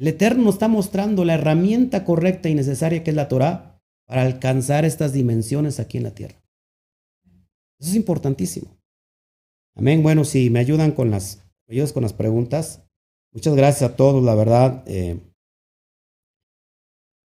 el 0.00 0.08
Eterno 0.08 0.50
está 0.50 0.66
mostrando 0.66 1.24
la 1.24 1.34
herramienta 1.34 2.04
correcta 2.04 2.48
y 2.48 2.56
necesaria 2.56 3.04
que 3.04 3.10
es 3.10 3.16
la 3.16 3.28
Torah 3.28 3.80
para 4.04 4.22
alcanzar 4.22 4.84
estas 4.84 5.12
dimensiones 5.12 5.78
aquí 5.78 5.98
en 5.98 6.02
la 6.02 6.10
tierra. 6.10 6.42
Eso 7.78 7.90
es 7.90 7.94
importantísimo. 7.94 8.76
Amén. 9.76 10.02
Bueno, 10.02 10.24
si 10.24 10.50
me 10.50 10.58
ayudan 10.58 10.90
con 10.90 11.12
las, 11.12 11.44
con 11.94 12.02
las 12.02 12.14
preguntas. 12.14 12.82
Muchas 13.32 13.54
gracias 13.54 13.88
a 13.88 13.94
todos, 13.94 14.20
la 14.24 14.34
verdad. 14.34 14.82
Eh, 14.88 15.20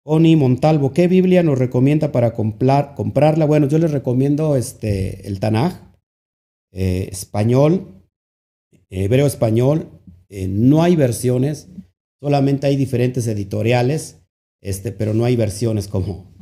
Oni 0.03 0.35
Montalvo, 0.35 0.93
¿qué 0.93 1.07
Biblia 1.07 1.45
nos 1.45 1.61
recomienda 1.61 2.11
para 2.11 2.35
comprar, 2.35 2.97
comprarla? 2.97 3.47
Bueno, 3.47 3.69
yo 3.69 3.79
les 3.79 3.93
recomiendo 3.93 4.57
este, 4.57 5.29
el 5.29 5.39
Tanaj, 5.39 5.75
eh, 6.73 7.09
español, 7.13 7.94
hebreo 8.91 9.27
español. 9.27 9.89
Eh, 10.29 10.49
no 10.49 10.83
hay 10.83 10.97
versiones, 10.97 11.69
solamente 12.21 12.67
hay 12.67 12.77
diferentes 12.77 13.27
editoriales, 13.27 14.21
este, 14.61 14.93
pero 14.93 15.15
no 15.15 15.25
hay 15.25 15.37
versiones 15.37 15.89
como 15.89 16.35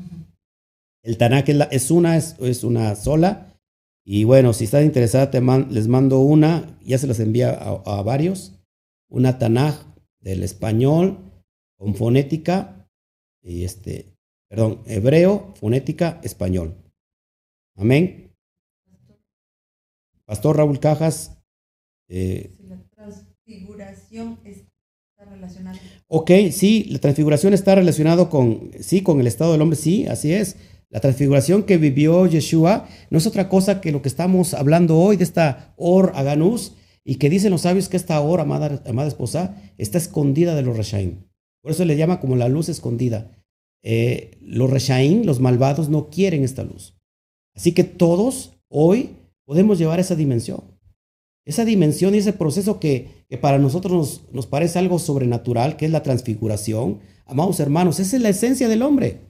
el 1.03 1.19
Tanaj 1.19 1.45
es, 1.71 1.91
una, 1.91 2.17
es, 2.17 2.65
una 2.65 2.95
sola. 2.95 3.59
Y 4.05 4.25
bueno, 4.25 4.53
si 4.53 4.65
están 4.65 4.85
interesados, 4.85 5.35
les 5.71 5.89
mando 5.89 6.21
una, 6.21 6.79
ya 6.85 6.99
se 6.99 7.07
las 7.07 7.21
envía 7.21 7.51
a, 7.51 7.99
a 7.99 8.03
varios, 8.03 8.53
una 9.09 9.39
Tanaj 9.39 9.85
del 10.21 10.43
español 10.43 11.19
con 11.77 11.95
fonética 11.95 12.89
y 13.43 13.65
este, 13.65 14.17
perdón, 14.49 14.83
hebreo, 14.87 15.53
fonética, 15.57 16.21
español. 16.23 16.77
Amén. 17.77 18.33
Pastor 20.25 20.57
Raúl 20.57 20.79
Cajas. 20.79 21.42
Eh, 22.15 22.51
la 22.69 22.79
transfiguración 22.95 24.39
está 24.45 25.25
relacionada. 25.25 25.79
Ok, 26.09 26.31
sí, 26.51 26.85
la 26.91 26.99
transfiguración 26.99 27.55
está 27.55 27.75
relacionado 27.75 28.29
con, 28.29 28.71
sí, 28.81 29.03
con 29.03 29.19
el 29.19 29.27
estado 29.27 29.53
del 29.53 29.63
hombre, 29.63 29.79
sí, 29.79 30.07
así 30.07 30.35
es. 30.35 30.57
La 30.91 31.01
transfiguración 31.01 31.63
que 31.63 31.79
vivió 31.79 32.27
Yeshua 32.27 32.87
no 33.09 33.17
es 33.17 33.27
otra 33.27 33.49
cosa 33.49 33.81
que 33.81 33.93
lo 33.93 34.03
que 34.03 34.11
estamos 34.11 34.53
hablando 34.53 34.99
hoy 34.99 35.17
de 35.17 35.25
esta 35.25 35.73
Or 35.79 36.13
Aganus 36.15 36.75
y 37.03 37.15
que 37.15 37.31
dicen 37.31 37.51
los 37.51 37.63
sabios 37.63 37.89
que 37.89 37.97
esta 37.97 38.21
Or, 38.21 38.41
amada, 38.41 38.83
amada 38.87 39.09
esposa, 39.09 39.57
está 39.79 39.97
escondida 39.97 40.55
de 40.55 40.63
los 40.63 40.77
Reshaim. 40.77 41.25
Por 41.63 41.73
eso 41.73 41.87
le 41.87 41.97
llama 41.97 42.21
como 42.21 42.37
la 42.37 42.51
luz 42.51 42.69
escondida. 42.69 43.43
Eh, 43.83 44.37
los 44.43 44.69
Reshaim, 44.69 45.25
los 45.25 45.41
malvados, 45.41 45.89
no 45.89 46.11
quieren 46.11 46.45
esta 46.45 46.63
luz. 46.63 46.95
Así 47.55 47.73
que 47.73 47.85
todos 47.85 48.53
hoy 48.69 49.17
podemos 49.47 49.79
llevar 49.79 49.99
esa 49.99 50.15
dimensión. 50.15 50.72
Esa 51.45 51.65
dimensión 51.65 52.15
y 52.15 52.19
ese 52.19 52.33
proceso 52.33 52.79
que, 52.79 53.27
para 53.41 53.59
nosotros 53.59 54.23
nos, 54.33 54.47
parece 54.47 54.79
algo 54.79 54.99
sobrenatural, 54.99 55.77
que 55.77 55.87
es 55.87 55.91
la 55.91 56.03
transfiguración. 56.03 57.01
Amados 57.27 57.59
hermanos, 57.61 57.99
esa 57.99 58.17
es 58.17 58.23
la 58.23 58.29
esencia 58.29 58.69
del 58.69 58.83
hombre. 58.83 59.21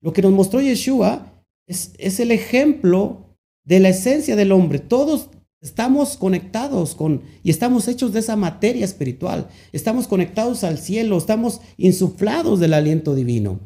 Lo 0.00 0.12
que 0.12 0.22
nos 0.22 0.32
mostró 0.32 0.60
Yeshua 0.60 1.44
es, 1.66 1.92
es 1.98 2.18
el 2.20 2.32
ejemplo 2.32 3.36
de 3.64 3.80
la 3.80 3.90
esencia 3.90 4.34
del 4.34 4.52
hombre. 4.52 4.80
Todos 4.80 5.30
estamos 5.60 6.16
conectados 6.16 6.94
con 6.94 7.22
y 7.42 7.50
estamos 7.50 7.86
hechos 7.86 8.12
de 8.12 8.20
esa 8.20 8.34
materia 8.34 8.84
espiritual. 8.84 9.48
Estamos 9.72 10.08
conectados 10.08 10.64
al 10.64 10.78
cielo, 10.78 11.18
estamos 11.18 11.60
insuflados 11.76 12.58
del 12.58 12.74
aliento 12.74 13.14
divino. 13.14 13.60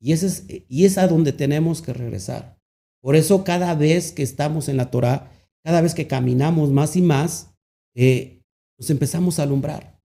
Y, 0.00 0.12
ese 0.12 0.26
es, 0.26 0.44
y 0.68 0.86
es 0.86 0.96
a 0.96 1.08
donde 1.08 1.32
tenemos 1.32 1.82
que 1.82 1.92
regresar. 1.92 2.58
Por 3.02 3.16
eso 3.16 3.44
cada 3.44 3.74
vez 3.74 4.12
que 4.12 4.22
estamos 4.22 4.68
en 4.68 4.76
la 4.76 4.90
Torah, 4.90 5.30
cada 5.62 5.80
vez 5.80 5.94
que 5.94 6.06
caminamos 6.06 6.70
más 6.70 6.96
y 6.96 7.02
más, 7.02 7.54
eh, 7.94 8.42
nos 8.78 8.90
empezamos 8.90 9.38
a 9.38 9.42
alumbrar. 9.42 10.00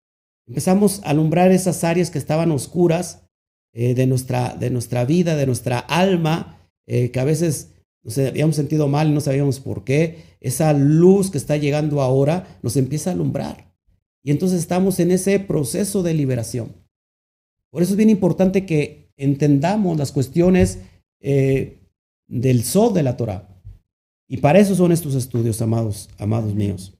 Empezamos 0.48 1.02
a 1.04 1.10
alumbrar 1.10 1.52
esas 1.52 1.84
áreas 1.84 2.12
que 2.12 2.18
estaban 2.18 2.52
oscuras 2.52 3.28
eh, 3.74 3.94
de, 3.96 4.06
nuestra, 4.06 4.56
de 4.56 4.70
nuestra 4.70 5.06
vida, 5.06 5.36
de 5.36 5.46
nuestra 5.46 5.80
alma, 5.80 6.70
eh, 6.88 7.12
que 7.12 7.20
a 7.20 7.24
veces 7.24 7.72
nos 8.04 8.18
habíamos 8.18 8.56
sentido 8.56 8.88
mal 8.88 9.08
y 9.08 9.14
no 9.14 9.22
sabíamos 9.22 9.60
por 9.60 9.84
qué. 9.84 10.24
Esa 10.40 10.74
luz 10.74 11.32
que 11.32 11.38
está 11.38 11.58
llegando 11.58 12.02
ahora 12.02 12.60
nos 12.62 12.78
empieza 12.78 13.10
a 13.10 13.14
alumbrar. 13.14 13.74
Y 14.24 14.32
entonces 14.32 14.60
estamos 14.60 15.00
en 15.00 15.12
ese 15.12 15.40
proceso 15.40 16.04
de 16.04 16.14
liberación. 16.14 16.76
Por 17.72 17.82
eso 17.82 17.94
es 17.94 17.98
bien 17.98 18.10
importante 18.10 18.66
que 18.66 19.12
entendamos 19.18 19.98
las 19.98 20.12
cuestiones 20.12 20.80
del 21.20 22.64
sol 22.64 22.94
de 22.94 23.04
la 23.04 23.18
Torah. 23.18 23.55
Y 24.28 24.38
para 24.38 24.60
eso 24.60 24.76
son 24.76 24.92
estos 24.92 25.16
estudios, 25.16 25.62
amados, 25.62 26.10
amados 26.18 26.54
míos. 26.56 26.94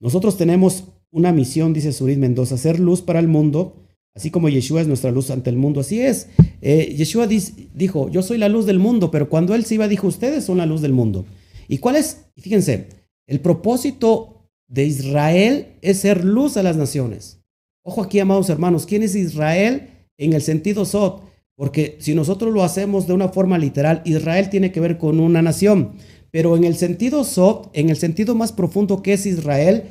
Nosotros 0.00 0.36
tenemos 0.36 0.84
una 1.10 1.32
misión, 1.32 1.72
dice 1.72 1.92
Surid 1.92 2.18
Mendoza, 2.18 2.56
hacer 2.56 2.78
luz 2.78 3.02
para 3.02 3.20
el 3.20 3.28
mundo, 3.28 3.76
así 4.14 4.30
como 4.30 4.48
Yeshua 4.48 4.80
es 4.80 4.86
nuestra 4.86 5.10
luz 5.10 5.30
ante 5.30 5.50
el 5.50 5.56
mundo. 5.56 5.80
Así 5.80 6.00
es. 6.00 6.28
Eh, 6.60 6.94
Yeshua 6.96 7.26
dijo, 7.26 8.08
yo 8.10 8.22
soy 8.22 8.38
la 8.38 8.48
luz 8.48 8.66
del 8.66 8.78
mundo, 8.78 9.10
pero 9.10 9.28
cuando 9.28 9.54
él 9.54 9.64
se 9.64 9.74
iba 9.74 9.88
dijo, 9.88 10.06
ustedes 10.06 10.44
son 10.44 10.58
la 10.58 10.66
luz 10.66 10.82
del 10.82 10.92
mundo. 10.92 11.24
¿Y 11.68 11.78
cuál 11.78 11.96
es? 11.96 12.26
Fíjense, 12.36 12.88
el 13.26 13.40
propósito 13.40 14.48
de 14.68 14.84
Israel 14.84 15.68
es 15.82 15.98
ser 15.98 16.24
luz 16.24 16.56
a 16.56 16.62
las 16.62 16.76
naciones. 16.76 17.40
Ojo 17.82 18.02
aquí, 18.02 18.18
amados 18.18 18.50
hermanos, 18.50 18.86
¿quién 18.86 19.02
es 19.02 19.14
Israel 19.14 19.88
en 20.16 20.32
el 20.32 20.42
sentido 20.42 20.84
Sot? 20.84 21.22
Porque 21.56 21.96
si 22.00 22.14
nosotros 22.14 22.52
lo 22.52 22.64
hacemos 22.64 23.06
de 23.06 23.12
una 23.12 23.28
forma 23.28 23.58
literal, 23.58 24.02
Israel 24.04 24.50
tiene 24.50 24.72
que 24.72 24.80
ver 24.80 24.98
con 24.98 25.20
una 25.20 25.42
nación. 25.42 25.92
Pero 26.30 26.56
en 26.56 26.64
el 26.64 26.76
sentido 26.76 27.22
Sot, 27.22 27.70
en 27.74 27.90
el 27.90 27.96
sentido 27.96 28.34
más 28.34 28.52
profundo 28.52 29.02
que 29.02 29.12
es 29.12 29.24
Israel, 29.24 29.84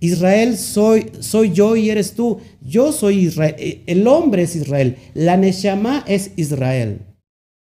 Israel 0.00 0.56
soy, 0.56 1.10
soy 1.18 1.52
yo 1.52 1.74
y 1.74 1.90
eres 1.90 2.12
tú. 2.12 2.38
Yo 2.60 2.92
soy 2.92 3.26
Israel. 3.26 3.56
Eh, 3.58 3.82
el 3.86 4.06
hombre 4.06 4.42
es 4.42 4.54
Israel. 4.54 4.96
La 5.14 5.36
Neshama 5.36 6.04
es 6.06 6.30
Israel. 6.36 7.04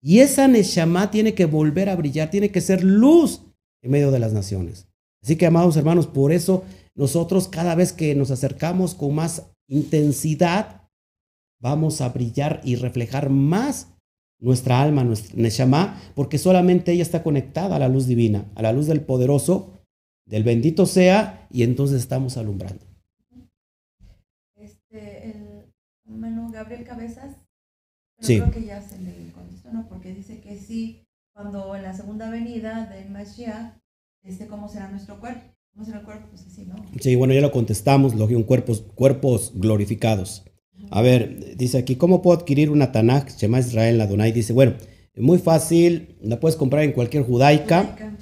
Y 0.02 0.20
esa 0.20 0.48
Neshama 0.48 1.12
tiene 1.12 1.34
que 1.34 1.46
volver 1.46 1.90
a 1.90 1.96
brillar, 1.96 2.30
tiene 2.30 2.50
que 2.50 2.62
ser 2.62 2.84
luz 2.84 3.42
en 3.84 3.92
medio 3.92 4.12
de 4.12 4.20
las 4.20 4.34
naciones. 4.34 4.88
Así 5.24 5.36
que, 5.36 5.46
amados 5.46 5.78
hermanos, 5.78 6.08
por 6.08 6.32
eso 6.32 6.64
nosotros 6.96 7.48
cada 7.48 7.76
vez 7.76 7.92
que 7.92 8.16
nos 8.16 8.32
acercamos 8.32 8.96
con 8.96 9.16
más 9.16 9.44
intensidad 9.68 10.85
vamos 11.66 12.00
a 12.02 12.10
brillar 12.10 12.62
y 12.64 12.76
reflejar 12.76 13.32
más 13.32 13.92
nuestra 14.40 14.84
alma, 14.84 15.04
nuestra 15.04 15.36
Neshama, 15.36 16.00
porque 16.14 16.38
solamente 16.38 16.92
ella 16.92 17.02
está 17.02 17.24
conectada 17.24 17.78
a 17.78 17.80
la 17.80 17.88
luz 17.88 18.06
divina, 18.06 18.46
a 18.54 18.62
la 18.62 18.72
luz 18.72 18.86
del 18.86 19.02
poderoso, 19.02 19.74
del 20.28 20.44
bendito 20.44 20.86
sea, 20.86 21.48
y 21.50 21.64
entonces 21.64 22.02
estamos 22.02 22.38
alumbrando. 22.38 22.86
Este, 24.56 25.32
el 25.32 25.74
hermano 26.08 26.52
Gabriel 26.52 26.84
Cabezas, 26.84 27.36
sí. 28.20 28.40
creo 28.40 28.52
que 28.52 28.64
ya 28.64 28.80
se 28.80 29.00
le 29.00 29.32
contestó, 29.32 29.72
¿no? 29.72 29.88
Porque 29.90 30.14
dice 30.14 30.42
que 30.42 30.60
sí, 30.60 31.02
cuando 31.34 31.76
en 31.76 31.82
la 31.82 31.94
segunda 31.94 32.30
venida 32.30 32.86
del 32.86 33.10
Mashiach, 33.10 33.74
este, 34.22 34.46
¿cómo 34.46 34.70
será 34.70 34.92
nuestro 34.92 35.20
cuerpo? 35.20 35.42
¿Cómo 35.74 35.84
será 35.84 35.98
el 35.98 36.06
cuerpo? 36.06 36.28
Pues 36.30 36.46
así, 36.46 36.64
¿no? 36.68 36.76
Sí, 37.02 37.16
bueno, 37.16 37.34
ya 37.34 37.42
lo 37.42 37.52
contestamos, 37.52 38.14
lo 38.14 38.28
que 38.28 38.36
un 38.36 38.44
cuerpos, 38.44 38.82
cuerpos 38.94 39.52
glorificados. 39.56 40.46
A 40.92 41.02
ver, 41.02 41.56
dice 41.58 41.78
aquí, 41.78 41.96
¿cómo 41.96 42.22
puedo 42.22 42.38
adquirir 42.38 42.70
una 42.70 42.92
Tanakh 42.92 43.30
Shema 43.30 43.60
Israel 43.60 44.00
Adonai? 44.02 44.32
Dice, 44.32 44.54
bueno, 44.54 44.76
muy 45.16 45.38
fácil, 45.38 46.16
la 46.22 46.40
puedes 46.40 46.56
comprar 46.56 46.84
en 46.84 46.92
cualquier 46.92 47.24
judaica. 47.24 48.18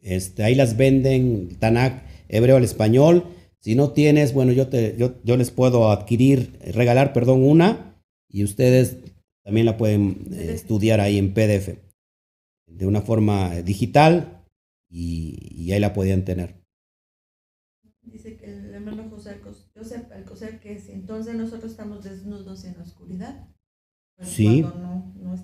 Este, 0.00 0.44
ahí 0.44 0.54
las 0.54 0.76
venden 0.76 1.56
Tanakh 1.58 2.02
hebreo 2.28 2.56
al 2.56 2.64
español. 2.64 3.24
Si 3.60 3.74
no 3.74 3.90
tienes, 3.90 4.32
bueno, 4.32 4.52
yo, 4.52 4.68
te, 4.68 4.96
yo, 4.96 5.14
yo 5.24 5.36
les 5.36 5.50
puedo 5.50 5.90
adquirir, 5.90 6.58
regalar, 6.72 7.12
perdón, 7.12 7.42
una 7.42 8.00
y 8.28 8.44
ustedes 8.44 8.98
también 9.44 9.66
la 9.66 9.76
pueden 9.76 10.26
eh, 10.32 10.52
estudiar 10.54 11.00
ahí 11.00 11.18
en 11.18 11.32
PDF 11.32 11.78
de 12.66 12.86
una 12.86 13.00
forma 13.00 13.62
digital 13.62 14.44
y, 14.88 15.38
y 15.50 15.72
ahí 15.72 15.80
la 15.80 15.94
podían 15.94 16.24
tener. 16.24 16.54
Dice 18.02 18.36
que 18.36 18.46
el 18.46 18.74
hermano 18.74 19.08
José 19.76 19.96
Joseph 19.96 20.12
Alcocer 20.12 20.60
que 20.60 20.78
si 20.78 20.92
entonces 20.92 21.34
nosotros 21.34 21.70
estamos 21.70 22.02
desnudos 22.02 22.64
en 22.64 22.76
la 22.76 22.82
oscuridad. 22.82 23.48
Pues 24.16 24.30
sí. 24.30 24.62
No, 24.62 25.12
no 25.16 25.36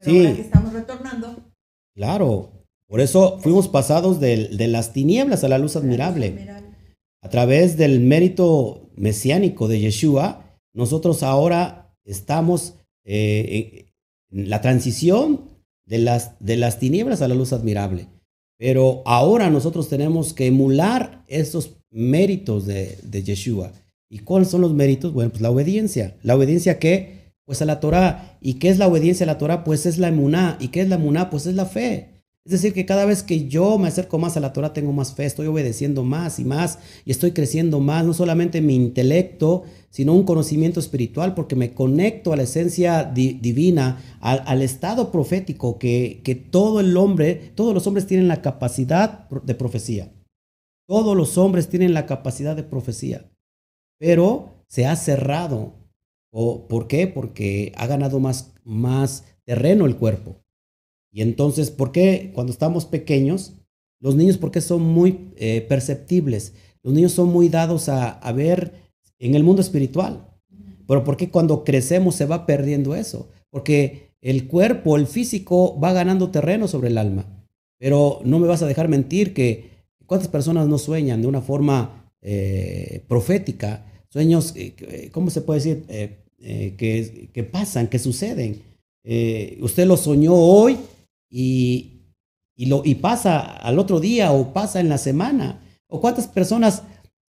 sí. 0.00 0.18
Ahora 0.18 0.36
que 0.36 0.42
estamos 0.42 0.72
retornando. 0.72 1.52
Claro. 1.94 2.52
Por 2.86 3.00
eso 3.00 3.38
fuimos 3.40 3.68
pasados 3.68 4.20
de, 4.20 4.48
de 4.48 4.68
las 4.68 4.92
tinieblas 4.92 5.44
a 5.44 5.48
la 5.48 5.58
luz 5.58 5.76
admirable. 5.76 6.28
admirable. 6.28 6.68
A 7.22 7.28
través 7.28 7.76
del 7.76 8.00
mérito 8.00 8.90
mesiánico 8.96 9.68
de 9.68 9.80
Yeshua, 9.80 10.48
nosotros 10.72 11.22
ahora 11.22 11.92
estamos 12.04 12.74
eh, 13.04 13.90
en 14.30 14.48
la 14.48 14.60
transición 14.60 15.50
de 15.84 15.98
las, 15.98 16.38
de 16.38 16.56
las 16.56 16.78
tinieblas 16.78 17.20
a 17.20 17.28
la 17.28 17.34
luz 17.34 17.52
admirable. 17.52 18.08
Pero 18.58 19.02
ahora 19.04 19.50
nosotros 19.50 19.88
tenemos 19.88 20.32
que 20.32 20.46
emular 20.46 21.24
esos 21.26 21.77
méritos 21.90 22.66
de, 22.66 22.98
de 23.02 23.22
Yeshua. 23.22 23.72
¿Y 24.10 24.20
cuáles 24.20 24.48
son 24.48 24.62
los 24.62 24.72
méritos? 24.72 25.12
Bueno, 25.12 25.30
pues 25.30 25.42
la 25.42 25.50
obediencia. 25.50 26.16
¿La 26.22 26.34
obediencia 26.36 26.78
qué? 26.78 27.32
Pues 27.44 27.60
a 27.62 27.66
la 27.66 27.80
Torah. 27.80 28.38
¿Y 28.40 28.54
qué 28.54 28.70
es 28.70 28.78
la 28.78 28.88
obediencia 28.88 29.24
a 29.24 29.26
la 29.26 29.38
Torah? 29.38 29.64
Pues 29.64 29.86
es 29.86 29.98
la 29.98 30.08
emuná. 30.08 30.56
¿Y 30.60 30.68
qué 30.68 30.80
es 30.80 30.88
la 30.88 30.96
emuná? 30.96 31.30
Pues 31.30 31.46
es 31.46 31.54
la 31.54 31.66
fe. 31.66 32.18
Es 32.48 32.52
decir, 32.52 32.72
que 32.72 32.86
cada 32.86 33.04
vez 33.04 33.22
que 33.22 33.46
yo 33.46 33.76
me 33.76 33.88
acerco 33.88 34.16
más 34.16 34.38
a 34.38 34.40
la 34.40 34.54
Torah 34.54 34.72
tengo 34.72 34.90
más 34.90 35.12
fe, 35.12 35.26
estoy 35.26 35.48
obedeciendo 35.48 36.02
más 36.02 36.38
y 36.38 36.46
más 36.46 36.78
y 37.04 37.10
estoy 37.10 37.32
creciendo 37.32 37.78
más, 37.78 38.06
no 38.06 38.14
solamente 38.14 38.62
mi 38.62 38.74
intelecto, 38.74 39.64
sino 39.90 40.14
un 40.14 40.22
conocimiento 40.22 40.80
espiritual, 40.80 41.34
porque 41.34 41.56
me 41.56 41.74
conecto 41.74 42.32
a 42.32 42.36
la 42.38 42.44
esencia 42.44 43.04
divina, 43.04 44.00
al, 44.20 44.62
estado 44.62 45.12
profético 45.12 45.78
que, 45.78 46.22
que 46.24 46.36
todo 46.36 46.80
el 46.80 46.96
hombre, 46.96 47.34
todos 47.54 47.74
los 47.74 47.86
hombres 47.86 48.06
tienen 48.06 48.28
la 48.28 48.40
capacidad 48.40 49.28
de 49.28 49.54
profecía. 49.54 50.10
Todos 50.88 51.14
los 51.14 51.36
hombres 51.36 51.68
tienen 51.68 51.92
la 51.92 52.06
capacidad 52.06 52.56
de 52.56 52.62
profecía, 52.62 53.30
pero 53.98 54.64
se 54.68 54.86
ha 54.86 54.96
cerrado. 54.96 55.74
¿O, 56.32 56.66
¿Por 56.66 56.88
qué? 56.88 57.06
Porque 57.06 57.72
ha 57.76 57.86
ganado 57.86 58.20
más, 58.20 58.54
más 58.64 59.24
terreno 59.44 59.84
el 59.84 59.96
cuerpo. 59.96 60.40
Y 61.12 61.20
entonces, 61.20 61.70
¿por 61.70 61.92
qué 61.92 62.30
cuando 62.34 62.52
estamos 62.52 62.86
pequeños, 62.86 63.52
los 64.00 64.14
niños, 64.14 64.38
por 64.38 64.50
qué 64.50 64.62
son 64.62 64.80
muy 64.80 65.30
eh, 65.36 65.60
perceptibles? 65.68 66.54
Los 66.82 66.94
niños 66.94 67.12
son 67.12 67.28
muy 67.28 67.50
dados 67.50 67.90
a, 67.90 68.08
a 68.08 68.32
ver 68.32 68.72
en 69.18 69.34
el 69.34 69.44
mundo 69.44 69.60
espiritual. 69.60 70.26
Pero 70.86 71.04
¿por 71.04 71.18
qué 71.18 71.28
cuando 71.28 71.64
crecemos 71.64 72.14
se 72.14 72.24
va 72.24 72.46
perdiendo 72.46 72.94
eso? 72.94 73.28
Porque 73.50 74.14
el 74.22 74.48
cuerpo, 74.48 74.96
el 74.96 75.06
físico, 75.06 75.78
va 75.78 75.92
ganando 75.92 76.30
terreno 76.30 76.66
sobre 76.66 76.88
el 76.88 76.96
alma. 76.96 77.26
Pero 77.78 78.20
no 78.24 78.38
me 78.38 78.48
vas 78.48 78.62
a 78.62 78.66
dejar 78.66 78.88
mentir 78.88 79.34
que 79.34 79.77
¿Cuántas 80.08 80.28
personas 80.28 80.66
no 80.66 80.78
sueñan 80.78 81.20
de 81.20 81.28
una 81.28 81.42
forma 81.42 82.10
eh, 82.22 83.04
profética? 83.08 83.84
Sueños, 84.08 84.54
eh, 84.56 84.74
eh, 84.78 85.10
¿cómo 85.12 85.28
se 85.28 85.42
puede 85.42 85.60
decir? 85.60 85.84
que, 86.38 87.48
pasan, 87.52 87.88
que 87.88 87.98
suceden. 87.98 88.62
usted 89.60 89.86
lo 89.86 89.98
soñó 89.98 90.32
hoy 90.34 90.78
y, 91.28 92.04
y, 92.56 92.66
lo, 92.66 92.80
y 92.86 92.94
pasa 92.94 93.38
al 93.38 93.78
otro 93.78 94.00
día 94.00 94.32
o 94.32 94.54
pasa 94.54 94.80
en 94.80 94.88
la 94.88 94.96
semana. 94.96 95.60
¿O 95.88 96.00
cuántas 96.00 96.26
personas 96.26 96.84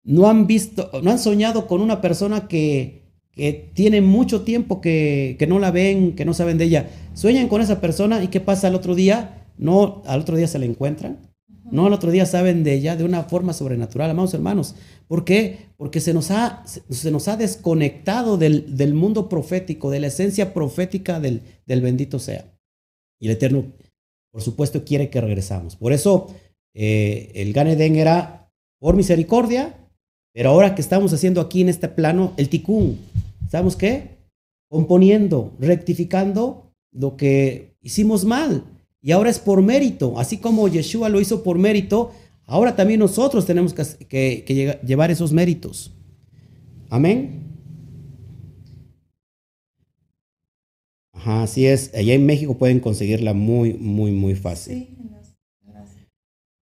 no 0.03 0.30
han 0.30 0.45
visto, 0.45 0.91
no 1.01 1.09
han 1.09 1.17
soñado 1.17 1.65
con 1.65 1.82
una 1.82 2.01
persona 2.01 2.47
que, 2.47 3.01
que 3.32 3.72
tiene 3.74 4.01
mucho 4.01 4.43
tiempo 4.43 4.80
que, 4.80 5.38
que, 5.39 5.47
no 5.47 5.57
la 5.57 5.72
ven, 5.72 6.15
que 6.15 6.24
no 6.24 6.36
saben 6.36 6.59
de 6.59 6.65
ella? 6.65 6.89
Sueñan 7.15 7.47
con 7.47 7.61
esa 7.61 7.82
persona 7.82 8.24
y 8.24 8.28
¿qué 8.28 8.41
pasa 8.41 8.67
al 8.67 8.76
otro 8.76 8.93
día? 8.93 9.47
No, 9.57 10.03
al 10.05 10.20
otro 10.20 10.38
día 10.38 10.47
se 10.47 10.59
la 10.59 10.65
encuentran. 10.65 11.28
No, 11.72 11.88
el 11.88 11.93
otro 11.93 12.11
día 12.11 12.26
saben 12.26 12.63
de 12.63 12.74
ella 12.74 12.95
de 12.95 13.03
una 13.03 13.24
forma 13.24 13.53
sobrenatural, 13.53 14.09
amados 14.09 14.34
hermanos. 14.34 14.76
¿Por 15.07 15.26
qué? 15.26 15.67
Porque 15.78 15.99
se 15.99 16.13
nos 16.13 16.32
ha, 16.32 16.63
se 16.65 17.11
nos 17.11 17.28
ha 17.28 17.38
desconectado 17.38 18.38
del, 18.38 18.76
del 18.78 18.93
mundo 18.93 19.30
profético, 19.30 19.89
de 19.89 19.99
la 19.99 20.07
esencia 20.07 20.53
profética 20.53 21.20
del, 21.20 21.41
del, 21.65 21.82
bendito 21.82 22.20
sea. 22.20 22.45
Y 23.20 23.28
el 23.28 23.34
Eterno 23.34 23.65
por 24.32 24.41
supuesto 24.41 24.84
quiere 24.84 25.09
que 25.09 25.22
regresamos. 25.22 25.76
Por 25.76 25.93
eso 25.93 26.28
eh, 26.76 27.32
el 27.36 27.53
Ganeden 27.53 27.95
era 27.95 28.51
por 28.80 28.95
misericordia, 28.95 29.76
pero 30.34 30.51
ahora 30.51 30.76
que 30.76 30.82
estamos 30.82 31.11
haciendo 31.13 31.41
aquí 31.41 31.61
en 31.61 31.70
este 31.70 31.89
plano, 31.89 32.34
el 32.38 32.49
Tikkun, 32.49 32.97
¿sabemos 33.49 33.76
qué? 33.76 34.20
Componiendo, 34.70 35.53
rectificando 35.59 36.72
lo 36.91 37.17
que 37.17 37.76
hicimos 37.82 38.26
mal. 38.26 38.63
Y 39.01 39.11
ahora 39.11 39.29
es 39.29 39.39
por 39.39 39.61
mérito, 39.61 40.19
así 40.19 40.37
como 40.37 40.67
Yeshua 40.67 41.09
lo 41.09 41.21
hizo 41.21 41.41
por 41.43 41.57
mérito, 41.57 42.11
ahora 42.45 42.75
también 42.75 42.99
nosotros 42.99 43.45
tenemos 43.45 43.73
que, 43.73 44.43
que 44.43 44.79
llevar 44.85 45.11
esos 45.11 45.31
méritos. 45.31 45.93
Amén. 46.89 47.49
Ajá, 51.13 51.43
así 51.43 51.65
es. 51.65 51.93
Allá 51.93 52.13
en 52.13 52.25
México 52.25 52.57
pueden 52.57 52.79
conseguirla 52.79 53.33
muy, 53.33 53.73
muy, 53.73 54.11
muy 54.11 54.35
fácil. 54.35 54.87
Sí, 54.87 54.95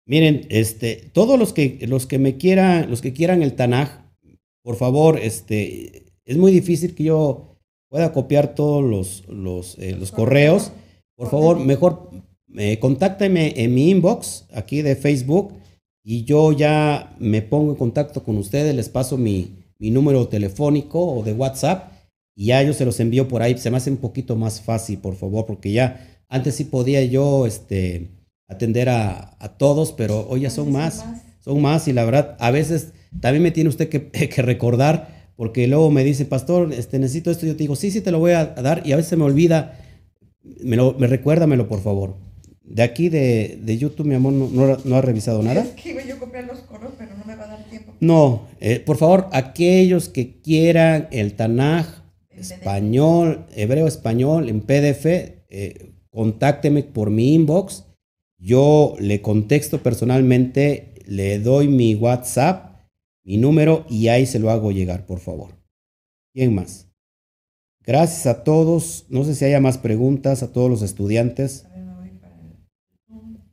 Miren, 0.05 0.45
este, 0.49 1.09
todos 1.13 1.39
los 1.39 1.53
que, 1.53 1.79
los 1.87 2.05
que 2.05 2.19
me 2.19 2.35
quieran, 2.35 2.89
los 2.89 3.01
que 3.01 3.13
quieran 3.13 3.41
el 3.43 3.53
Tanaj, 3.53 4.01
por 4.61 4.75
favor, 4.75 5.17
este, 5.17 6.03
es 6.25 6.37
muy 6.37 6.51
difícil 6.51 6.95
que 6.95 7.05
yo 7.05 7.55
pueda 7.87 8.11
copiar 8.11 8.53
todos 8.53 8.83
los, 8.83 9.25
los, 9.29 9.77
eh, 9.79 9.97
correos. 10.13 10.73
Por 11.21 11.29
favor, 11.29 11.59
mejor 11.59 12.09
eh, 12.57 12.79
contácteme 12.79 13.53
en 13.55 13.75
mi 13.75 13.91
inbox 13.91 14.47
aquí 14.55 14.81
de 14.81 14.95
Facebook 14.95 15.53
y 16.03 16.23
yo 16.23 16.51
ya 16.51 17.15
me 17.19 17.43
pongo 17.43 17.73
en 17.73 17.77
contacto 17.77 18.23
con 18.23 18.37
ustedes, 18.37 18.73
les 18.73 18.89
paso 18.89 19.19
mi, 19.19 19.51
mi 19.77 19.91
número 19.91 20.27
telefónico 20.27 20.99
o 20.99 21.21
de 21.21 21.33
WhatsApp 21.33 21.91
y 22.35 22.47
ya 22.47 22.63
yo 22.63 22.73
se 22.73 22.85
los 22.85 22.99
envío 22.99 23.27
por 23.27 23.43
ahí. 23.43 23.55
Se 23.59 23.69
me 23.69 23.77
hace 23.77 23.91
un 23.91 23.97
poquito 23.97 24.35
más 24.35 24.61
fácil, 24.61 24.97
por 24.97 25.15
favor, 25.15 25.45
porque 25.45 25.71
ya 25.71 26.23
antes 26.27 26.55
sí 26.55 26.63
podía 26.63 27.05
yo 27.05 27.45
este, 27.45 28.09
atender 28.47 28.89
a, 28.89 29.37
todos, 29.59 29.91
pero 29.91 30.27
hoy 30.27 30.41
ya 30.41 30.49
son 30.49 30.71
más, 30.71 31.05
son 31.39 31.61
más 31.61 31.87
y 31.87 31.93
la 31.93 32.03
verdad, 32.03 32.35
a 32.39 32.49
veces 32.49 32.93
también 33.19 33.43
me 33.43 33.51
tiene 33.51 33.69
usted 33.69 33.89
que, 33.89 34.09
que 34.09 34.41
recordar, 34.41 35.29
porque 35.35 35.67
luego 35.67 35.91
me 35.91 36.03
dice, 36.03 36.25
pastor, 36.25 36.73
este, 36.73 36.97
necesito 36.97 37.29
esto, 37.29 37.45
yo 37.45 37.53
te 37.53 37.59
digo, 37.59 37.75
sí, 37.75 37.91
sí, 37.91 38.01
te 38.01 38.09
lo 38.09 38.17
voy 38.17 38.31
a, 38.31 38.45
dar 38.47 38.81
y 38.87 38.93
a 38.93 38.95
veces 38.95 39.11
se 39.11 39.17
me 39.17 39.23
olvida, 39.25 39.77
me, 40.43 40.75
lo, 40.75 40.93
me 40.93 41.07
recuérdamelo, 41.07 41.67
por 41.67 41.81
favor. 41.81 42.15
De 42.63 42.83
aquí 42.83 43.09
de, 43.09 43.59
de 43.61 43.77
YouTube, 43.77 44.07
mi 44.07 44.15
amor, 44.15 44.33
no, 44.33 44.77
no, 44.83 44.95
ha 44.95 45.01
revisado 45.01 45.43
nada. 45.43 45.61
Es 45.61 45.69
que 45.71 46.07
yo 46.07 46.17
copiar 46.19 46.45
los 46.45 46.59
coros, 46.59 46.91
pero 46.97 47.17
no 47.17 47.25
me 47.25 47.35
va 47.35 47.43
a 47.43 47.47
dar 47.47 47.69
tiempo. 47.69 47.93
No, 47.99 48.47
eh, 48.59 48.79
por 48.79 48.97
favor, 48.97 49.27
aquellos 49.33 50.07
que 50.07 50.39
quieran 50.41 51.07
el 51.11 51.35
Tanaj, 51.35 52.01
español, 52.29 53.45
hebreo 53.55 53.87
español 53.87 54.49
en 54.49 54.61
PDF, 54.61 55.05
eh, 55.05 55.93
contácteme 56.09 56.83
por 56.83 57.09
mi 57.09 57.33
inbox. 57.33 57.85
Yo 58.37 58.95
le 58.99 59.21
contexto 59.21 59.83
personalmente, 59.83 60.95
le 61.05 61.39
doy 61.39 61.67
mi 61.67 61.93
WhatsApp, 61.95 62.71
mi 63.23 63.37
número 63.37 63.85
y 63.89 64.07
ahí 64.07 64.25
se 64.25 64.39
lo 64.39 64.49
hago 64.49 64.71
llegar, 64.71 65.05
por 65.05 65.19
favor. 65.19 65.59
¿Quién 66.33 66.55
más? 66.55 66.90
Gracias 67.85 68.27
a 68.27 68.43
todos. 68.43 69.05
No 69.09 69.23
sé 69.23 69.35
si 69.35 69.45
haya 69.45 69.59
más 69.59 69.77
preguntas 69.77 70.43
a 70.43 70.51
todos 70.51 70.69
los 70.69 70.81
estudiantes. 70.81 71.65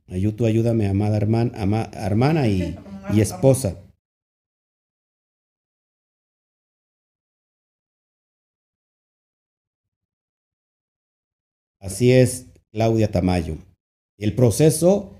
A 0.06 0.16
YouTube, 0.16 0.46
ayúdame, 0.46 0.86
amada 0.86 1.16
hermana, 1.16 1.90
hermana 1.92 2.48
y, 2.48 2.76
y 3.14 3.20
esposa. 3.20 3.76
Así 11.80 12.12
es, 12.12 12.46
Claudia 12.72 13.10
Tamayo. 13.10 13.56
El 14.18 14.34
proceso 14.34 15.14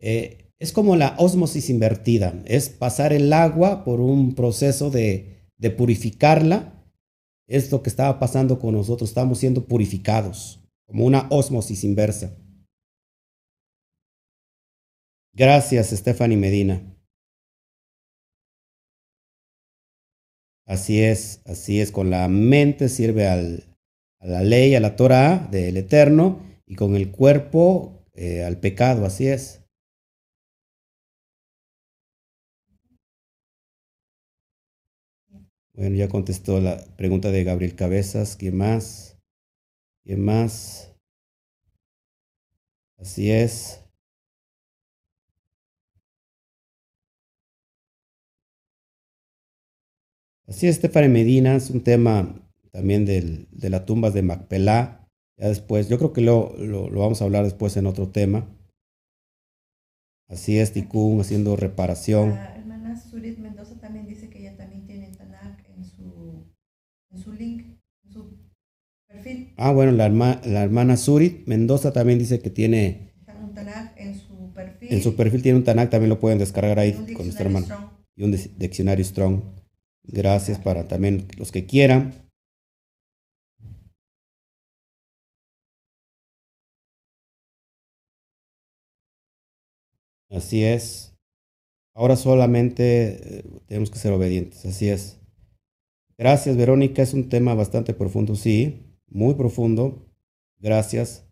eh, 0.00 0.50
es 0.58 0.72
como 0.72 0.96
la 0.96 1.14
osmosis 1.18 1.70
invertida, 1.70 2.42
es 2.46 2.70
pasar 2.70 3.12
el 3.12 3.32
agua 3.32 3.84
por 3.84 4.00
un 4.00 4.34
proceso 4.34 4.90
de, 4.90 5.44
de 5.58 5.70
purificarla. 5.70 6.77
Es 7.48 7.72
lo 7.72 7.82
que 7.82 7.88
estaba 7.88 8.18
pasando 8.18 8.58
con 8.58 8.74
nosotros, 8.74 9.08
estamos 9.08 9.38
siendo 9.38 9.66
purificados, 9.66 10.60
como 10.86 11.06
una 11.06 11.26
osmosis 11.30 11.82
inversa. 11.82 12.36
Gracias, 15.32 15.88
Stephanie 15.90 16.36
Medina. 16.36 16.82
Así 20.66 21.02
es, 21.02 21.40
así 21.46 21.80
es, 21.80 21.90
con 21.90 22.10
la 22.10 22.28
mente 22.28 22.90
sirve 22.90 23.26
al, 23.26 23.74
a 24.20 24.26
la 24.26 24.42
ley, 24.42 24.74
a 24.74 24.80
la 24.80 24.96
Torah 24.96 25.48
del 25.50 25.78
Eterno, 25.78 26.42
y 26.66 26.74
con 26.74 26.94
el 26.94 27.10
cuerpo 27.10 28.04
eh, 28.12 28.44
al 28.44 28.60
pecado, 28.60 29.06
así 29.06 29.26
es. 29.26 29.57
Bueno, 35.78 35.94
ya 35.94 36.08
contestó 36.08 36.60
la 36.60 36.84
pregunta 36.96 37.30
de 37.30 37.44
Gabriel 37.44 37.76
Cabezas. 37.76 38.34
¿Quién 38.34 38.56
más? 38.56 39.16
¿Quién 40.04 40.24
más? 40.24 40.92
Así 42.98 43.30
es. 43.30 43.84
Así 50.48 50.66
es, 50.66 50.76
Estefan 50.76 51.12
Medina, 51.12 51.54
es 51.54 51.70
un 51.70 51.84
tema 51.84 52.42
también 52.72 53.06
del, 53.06 53.46
de 53.52 53.70
las 53.70 53.86
tumbas 53.86 54.14
de 54.14 54.22
Macpelá. 54.22 55.08
Ya 55.36 55.46
después, 55.46 55.88
yo 55.88 55.98
creo 55.98 56.12
que 56.12 56.22
lo, 56.22 56.56
lo, 56.58 56.90
vamos 56.90 57.22
a 57.22 57.24
hablar 57.24 57.44
después 57.44 57.76
en 57.76 57.86
otro 57.86 58.08
tema. 58.08 58.48
Así 60.26 60.58
es, 60.58 60.72
Tikkun 60.72 61.20
haciendo 61.20 61.54
reparación 61.54 62.36
Mendoza 63.58 63.74
también 63.80 64.06
dice 64.06 64.28
que 64.30 64.40
ella 64.40 64.56
también 64.56 64.86
tiene 64.86 65.08
Tanakh 65.08 65.64
en 65.76 65.84
su, 65.84 66.44
en 67.10 67.18
su 67.18 67.32
link, 67.32 67.62
en 68.04 68.10
su 68.12 68.24
perfil. 69.06 69.52
Ah, 69.56 69.72
bueno, 69.72 69.92
la, 69.92 70.08
la 70.08 70.62
hermana 70.62 70.96
Surit 70.96 71.46
Mendoza 71.46 71.92
también 71.92 72.18
dice 72.18 72.40
que 72.40 72.50
tiene 72.50 73.14
un 73.32 73.52
Tanakh 73.52 73.96
en 73.98 74.14
su 74.14 74.54
perfil. 74.58 74.86
En 74.88 75.02
su 75.02 75.16
perfil 75.16 75.42
tiene 75.42 75.58
un 75.58 75.64
Tanakh, 75.64 75.90
también 75.90 76.10
lo 76.10 76.20
pueden 76.20 76.38
descargar 76.38 76.78
ahí 76.78 77.08
con 77.12 77.26
nuestra 77.26 77.46
hermana. 77.46 77.74
Y 78.16 78.24
un 78.24 78.32
diccionario 78.56 79.04
Strong. 79.04 79.42
Gracias 80.04 80.58
para 80.58 80.88
también 80.88 81.26
los 81.36 81.52
que 81.52 81.66
quieran. 81.66 82.14
Así 90.30 90.64
es. 90.64 91.14
Ahora 91.94 92.16
solamente 92.16 93.38
eh, 93.40 93.44
tenemos 93.66 93.90
que 93.90 93.98
ser 93.98 94.12
obedientes, 94.12 94.64
así 94.66 94.88
es. 94.88 95.17
Gracias, 96.18 96.56
Verónica. 96.56 97.00
Es 97.00 97.14
un 97.14 97.28
tema 97.28 97.54
bastante 97.54 97.94
profundo, 97.94 98.34
sí, 98.34 98.98
muy 99.06 99.34
profundo. 99.34 100.04
Gracias. 100.58 101.24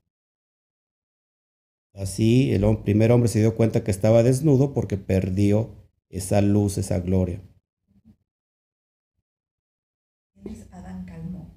Así, 1.92 2.52
el 2.52 2.62
primer 2.84 3.10
hombre 3.10 3.28
se 3.28 3.40
dio 3.40 3.56
cuenta 3.56 3.82
que 3.82 3.90
estaba 3.90 4.22
desnudo 4.22 4.72
porque 4.72 4.96
perdió 4.96 5.74
esa 6.08 6.40
luz, 6.40 6.78
esa 6.78 7.00
gloria. 7.00 7.42
¿Quién 10.34 10.54
es 10.54 10.72
Adán 10.72 11.04
Calmón? 11.04 11.52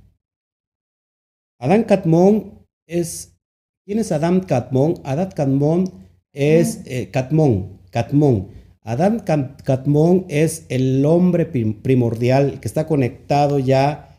Adán 1.60 1.84
Catmón 1.84 2.66
es. 2.88 3.38
¿Quién 3.86 4.00
es 4.00 4.12
Adán 4.12 4.40
Catmón? 4.40 5.02
Adán 5.04 5.30
Catmón 5.36 5.84
es 6.32 6.82
eh, 6.86 7.12
Catmón, 7.12 7.82
Catmón. 7.92 8.59
Adán 8.82 9.20
Catmón 9.20 10.26
es 10.30 10.66
el 10.70 11.06
hombre 11.06 11.46
primordial 11.46 12.60
que 12.60 12.68
está 12.68 12.88
conectado 12.88 13.60
ya 13.60 14.10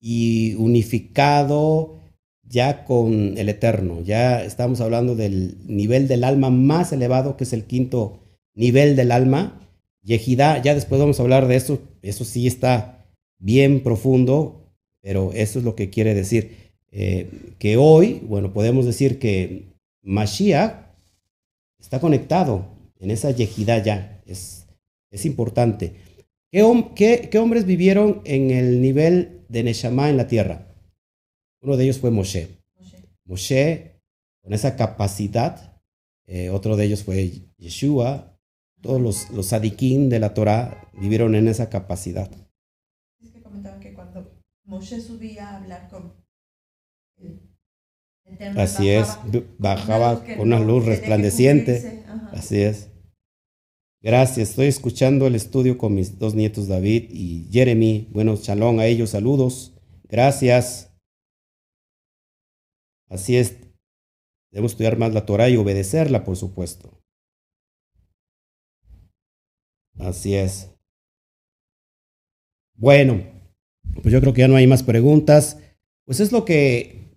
y 0.00 0.54
unificado 0.54 1.98
ya 2.44 2.84
con 2.84 3.36
el 3.38 3.48
eterno. 3.48 4.02
Ya 4.02 4.44
estamos 4.44 4.80
hablando 4.80 5.16
del 5.16 5.56
nivel 5.66 6.06
del 6.06 6.24
alma 6.24 6.50
más 6.50 6.92
elevado, 6.92 7.36
que 7.36 7.44
es 7.44 7.52
el 7.52 7.64
quinto 7.64 8.20
nivel 8.54 8.94
del 8.94 9.10
alma. 9.10 9.68
Yejidá, 10.02 10.60
ya 10.60 10.74
después 10.74 11.00
vamos 11.00 11.18
a 11.18 11.22
hablar 11.22 11.46
de 11.48 11.56
eso. 11.56 11.80
Eso 12.02 12.24
sí 12.24 12.46
está 12.46 13.06
bien 13.38 13.82
profundo, 13.82 14.74
pero 15.00 15.32
eso 15.32 15.58
es 15.58 15.64
lo 15.64 15.74
que 15.74 15.90
quiere 15.90 16.14
decir. 16.14 16.72
Eh, 16.90 17.54
que 17.58 17.76
hoy, 17.76 18.20
bueno, 18.28 18.52
podemos 18.52 18.84
decir 18.84 19.18
que 19.18 19.72
Mashiach 20.02 20.74
está 21.80 22.00
conectado 22.00 22.71
en 23.02 23.10
esa 23.10 23.32
yejidad 23.32 23.84
ya. 23.84 24.22
Es, 24.26 24.66
es 25.10 25.26
importante. 25.26 25.96
¿Qué, 26.50 27.28
¿Qué, 27.30 27.38
hombres 27.38 27.66
vivieron 27.66 28.22
en 28.24 28.50
el 28.50 28.80
nivel 28.80 29.44
de 29.48 29.64
Neshama 29.64 30.08
en 30.08 30.16
la 30.16 30.28
tierra? 30.28 30.68
Uno 31.62 31.76
de 31.76 31.84
ellos 31.84 31.98
fue 31.98 32.10
Moshe. 32.10 32.48
Moshe, 33.24 34.00
con 34.42 34.52
esa 34.52 34.76
capacidad. 34.76 35.80
Eh, 36.26 36.50
otro 36.50 36.76
de 36.76 36.84
ellos 36.84 37.02
fue 37.02 37.30
Yeshua. 37.58 38.38
Todos 38.80 39.00
los, 39.00 39.30
los 39.30 39.46
sadiquín 39.46 40.08
de 40.08 40.20
la 40.20 40.34
Torah 40.34 40.88
vivieron 40.92 41.34
en 41.34 41.48
esa 41.48 41.68
capacidad. 41.70 42.30
Es 43.20 43.30
que 43.30 43.42
comentaban 43.42 43.80
que 43.80 43.94
cuando 43.94 44.40
Moshe 44.64 45.00
subía 45.00 45.48
a 45.48 45.56
hablar 45.58 45.88
con 45.88 46.22
Así 48.56 48.88
es, 48.88 49.18
bajaba 49.58 50.24
con 50.24 50.40
una 50.40 50.60
luz 50.60 50.86
resplandeciente. 50.86 52.04
Así 52.32 52.62
es. 52.62 52.91
Gracias, 54.02 54.50
estoy 54.50 54.66
escuchando 54.66 55.28
el 55.28 55.36
estudio 55.36 55.78
con 55.78 55.94
mis 55.94 56.18
dos 56.18 56.34
nietos 56.34 56.66
David 56.66 57.04
y 57.10 57.46
Jeremy. 57.52 58.08
Bueno, 58.10 58.34
shalom 58.34 58.80
a 58.80 58.86
ellos, 58.86 59.10
saludos. 59.10 59.72
Gracias. 60.08 60.92
Así 63.08 63.36
es, 63.36 63.54
debemos 64.50 64.72
estudiar 64.72 64.98
más 64.98 65.14
la 65.14 65.24
Torah 65.24 65.48
y 65.48 65.56
obedecerla, 65.56 66.24
por 66.24 66.36
supuesto. 66.36 67.00
Así 70.00 70.34
es. 70.34 70.68
Bueno, 72.74 73.22
pues 74.02 74.12
yo 74.12 74.20
creo 74.20 74.32
que 74.34 74.40
ya 74.40 74.48
no 74.48 74.56
hay 74.56 74.66
más 74.66 74.82
preguntas. 74.82 75.58
Pues 76.06 76.18
es 76.18 76.32
lo 76.32 76.44
que 76.44 77.14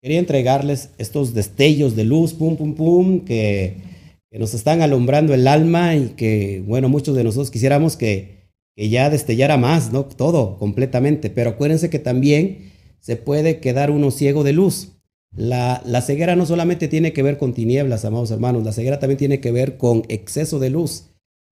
quería 0.00 0.20
entregarles, 0.20 0.90
estos 0.98 1.34
destellos 1.34 1.96
de 1.96 2.04
luz, 2.04 2.32
pum, 2.32 2.56
pum, 2.56 2.76
pum, 2.76 3.24
que, 3.24 3.91
nos 4.38 4.54
están 4.54 4.80
alumbrando 4.80 5.34
el 5.34 5.46
alma 5.46 5.94
y 5.94 6.10
que, 6.10 6.62
bueno, 6.66 6.88
muchos 6.88 7.14
de 7.14 7.24
nosotros 7.24 7.50
quisiéramos 7.50 7.96
que, 7.96 8.48
que 8.74 8.88
ya 8.88 9.10
destellara 9.10 9.58
más, 9.58 9.92
¿no? 9.92 10.06
Todo, 10.06 10.58
completamente. 10.58 11.28
Pero 11.28 11.50
acuérdense 11.50 11.90
que 11.90 11.98
también 11.98 12.72
se 12.98 13.16
puede 13.16 13.60
quedar 13.60 13.90
uno 13.90 14.10
ciego 14.10 14.42
de 14.42 14.54
luz. 14.54 14.92
La, 15.34 15.82
la, 15.84 16.00
ceguera 16.00 16.34
no 16.36 16.46
solamente 16.46 16.88
tiene 16.88 17.12
que 17.12 17.22
ver 17.22 17.38
con 17.38 17.54
tinieblas, 17.54 18.04
amados 18.04 18.30
hermanos, 18.30 18.64
la 18.64 18.72
ceguera 18.72 18.98
también 18.98 19.18
tiene 19.18 19.40
que 19.40 19.50
ver 19.50 19.76
con 19.76 20.02
exceso 20.08 20.58
de 20.58 20.70
luz. 20.70 21.08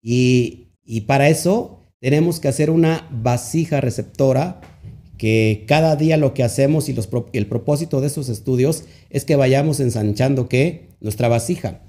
Y, 0.02 0.68
y 0.84 1.02
para 1.02 1.28
eso 1.28 1.80
tenemos 2.00 2.40
que 2.40 2.48
hacer 2.48 2.70
una 2.70 3.08
vasija 3.10 3.80
receptora 3.80 4.60
que 5.16 5.64
cada 5.68 5.96
día 5.96 6.16
lo 6.16 6.34
que 6.34 6.42
hacemos 6.42 6.88
y 6.88 6.94
los, 6.94 7.08
el 7.32 7.46
propósito 7.46 8.00
de 8.00 8.08
estos 8.08 8.28
estudios 8.28 8.84
es 9.08 9.24
que 9.24 9.36
vayamos 9.36 9.78
ensanchando 9.78 10.48
¿qué? 10.48 10.88
nuestra 11.00 11.28
vasija 11.28 11.80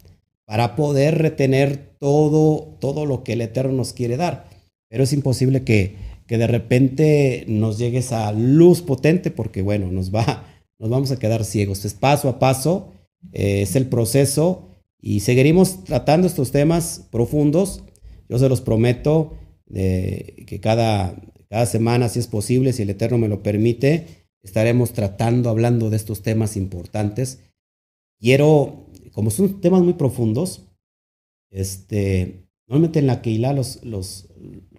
para 0.46 0.76
poder 0.76 1.18
retener 1.20 1.96
todo, 2.00 2.78
todo 2.80 3.06
lo 3.06 3.24
que 3.24 3.34
el 3.34 3.42
Eterno 3.42 3.74
nos 3.74 3.94
quiere 3.94 4.18
dar. 4.18 4.50
Pero 4.90 5.04
es 5.04 5.14
imposible 5.14 5.64
que, 5.64 5.96
que 6.28 6.38
de 6.38 6.48
repente 6.48 7.46
nos 7.48 7.78
llegue 7.78 8.00
esa 8.00 8.32
luz 8.32 8.82
potente 8.82 9.32
porque, 9.32 9.62
bueno, 9.62 9.92
nos, 9.92 10.14
va, 10.14 10.46
nos 10.80 10.90
vamos 10.90 11.12
a 11.12 11.20
quedar 11.20 11.46
ciegos. 11.46 11.86
Es 11.86 11.94
paso 11.94 12.30
a 12.30 12.40
paso, 12.40 12.92
eh, 13.32 13.62
es 13.62 13.76
el 13.76 13.88
proceso 13.88 14.70
y 15.02 15.22
seguiremos 15.22 15.84
tratando 15.84 16.28
estos 16.28 16.52
temas 16.52 17.08
profundos. 17.12 17.84
Yo 18.30 18.40
se 18.40 18.50
los 18.50 18.62
prometo 18.62 19.38
que 19.74 20.60
cada, 20.62 21.16
cada 21.50 21.66
semana, 21.66 22.10
si 22.10 22.20
es 22.20 22.28
posible, 22.28 22.74
si 22.74 22.84
el 22.84 22.90
Eterno 22.90 23.18
me 23.18 23.28
lo 23.28 23.44
permite, 23.44 24.28
estaremos 24.44 24.92
tratando, 24.94 25.50
hablando 25.50 25.90
de 25.90 25.98
estos 25.98 26.22
temas 26.22 26.58
importantes. 26.58 27.40
Quiero, 28.20 28.83
como 29.14 29.30
son 29.30 29.62
temas 29.62 29.82
muy 29.82 29.94
profundos, 29.94 30.68
este, 31.52 32.48
normalmente 32.68 33.00
en 33.00 33.08
la 33.08 33.22
Keilah 33.22 33.54
los, 33.54 33.84
los, 33.84 34.28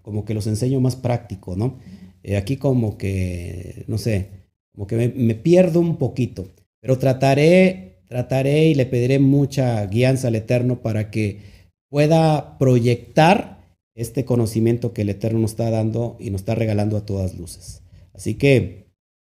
como 0.03 0.25
que 0.25 0.35
los 0.35 0.47
enseño 0.47 0.81
más 0.81 0.97
práctico, 0.97 1.57
¿no? 1.57 1.79
Eh, 2.23 2.37
aquí 2.37 2.57
como 2.57 2.99
que, 2.99 3.85
no 3.87 3.97
sé, 3.99 4.31
como 4.73 4.87
que 4.87 5.13
me, 5.15 5.35
pierdo 5.35 5.81
un 5.81 5.97
poquito, 5.97 6.49
pero 6.81 6.99
trataré, 6.99 8.03
trataré 8.09 8.69
y 8.69 8.75
le 8.75 8.87
pediré 8.87 9.19
mucha 9.19 9.87
guianza 9.87 10.29
al 10.29 10.35
Eterno 10.35 10.83
para 10.83 11.11
que 11.11 11.41
pueda 11.89 12.59
proyectar 12.59 13.63
este 13.95 14.25
conocimiento 14.25 14.93
que 14.93 15.03
el 15.03 15.11
Eterno 15.11 15.39
nos 15.39 15.53
está 15.53 15.71
dando 15.71 16.17
y 16.19 16.31
nos 16.31 16.41
está 16.41 16.57
regalando 16.57 16.97
a 16.97 17.07
todas 17.07 17.39
luces. 17.39 17.83
Así 18.13 18.35
que 18.35 18.89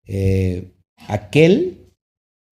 eh, 0.06 0.72
aquel 1.08 1.92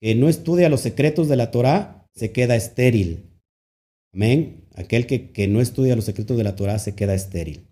que 0.01 0.15
no 0.15 0.29
estudia 0.29 0.69
los 0.69 0.81
secretos 0.81 1.29
de 1.29 1.37
la 1.37 1.51
Torah 1.51 2.00
se 2.15 2.33
queda 2.33 2.57
estéril. 2.57 3.31
Amén. 4.13 4.69
Aquel 4.75 5.07
que, 5.07 5.31
que 5.33 5.47
no 5.49 5.61
estudia 5.61 5.97
los 5.97 6.05
secretos 6.05 6.37
de 6.37 6.45
la 6.45 6.57
Torah 6.57 6.79
se 6.79 6.95
queda 6.95 7.15
estéril. 7.15 7.67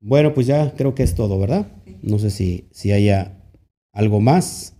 Bueno, 0.00 0.34
pues 0.34 0.46
ya 0.46 0.74
creo 0.74 0.94
que 0.94 1.02
es 1.02 1.14
todo, 1.14 1.38
¿verdad? 1.38 1.66
No 2.02 2.18
sé 2.18 2.30
si, 2.30 2.68
si 2.70 2.92
haya 2.92 3.42
algo 3.92 4.20
más. 4.20 4.74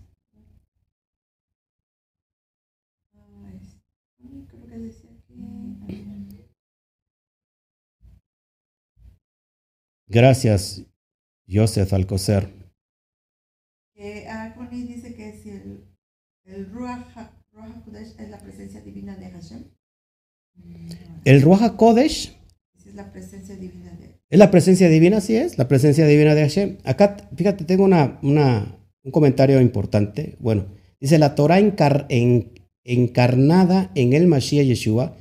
Gracias, 10.09 10.85
Joseph 11.49 11.93
Alcocer. 11.93 12.49
Eh, 13.97 14.27
dice 14.71 15.15
que 15.15 15.33
si 15.33 15.51
el, 15.51 15.85
el 16.45 16.71
Ruach, 16.71 17.36
Es 18.19 18.31
la 18.31 18.39
presencia 18.39 18.81
divina 18.81 19.17
de 19.17 19.31
Hashem. 19.31 19.65
El 21.25 21.43
Ruach 21.43 21.77
Kodesh 21.77 22.37
es 22.87 22.95
la 22.95 23.11
presencia 23.13 23.57
divina 23.57 23.93
de 23.93 24.15
Es 24.31 24.39
la 24.39 24.51
presencia 24.51 24.89
divina, 24.89 25.21
sí 25.21 25.37
es, 25.37 25.59
la 25.59 25.69
presencia 25.69 26.07
divina 26.07 26.35
de 26.35 26.43
Hashem. 26.43 26.79
Acá, 26.85 27.17
fíjate, 27.35 27.65
tengo 27.65 27.85
una, 27.85 28.19
una, 28.23 28.79
un 29.03 29.11
comentario 29.11 29.61
importante. 29.61 30.37
Bueno, 30.41 30.67
dice 31.01 31.19
la 31.19 31.35
Torah 31.35 31.59
en, 31.59 32.53
encarnada 32.85 33.91
en 33.95 34.13
el 34.13 34.27
Mashiach 34.27 34.67
Yeshua 34.67 35.17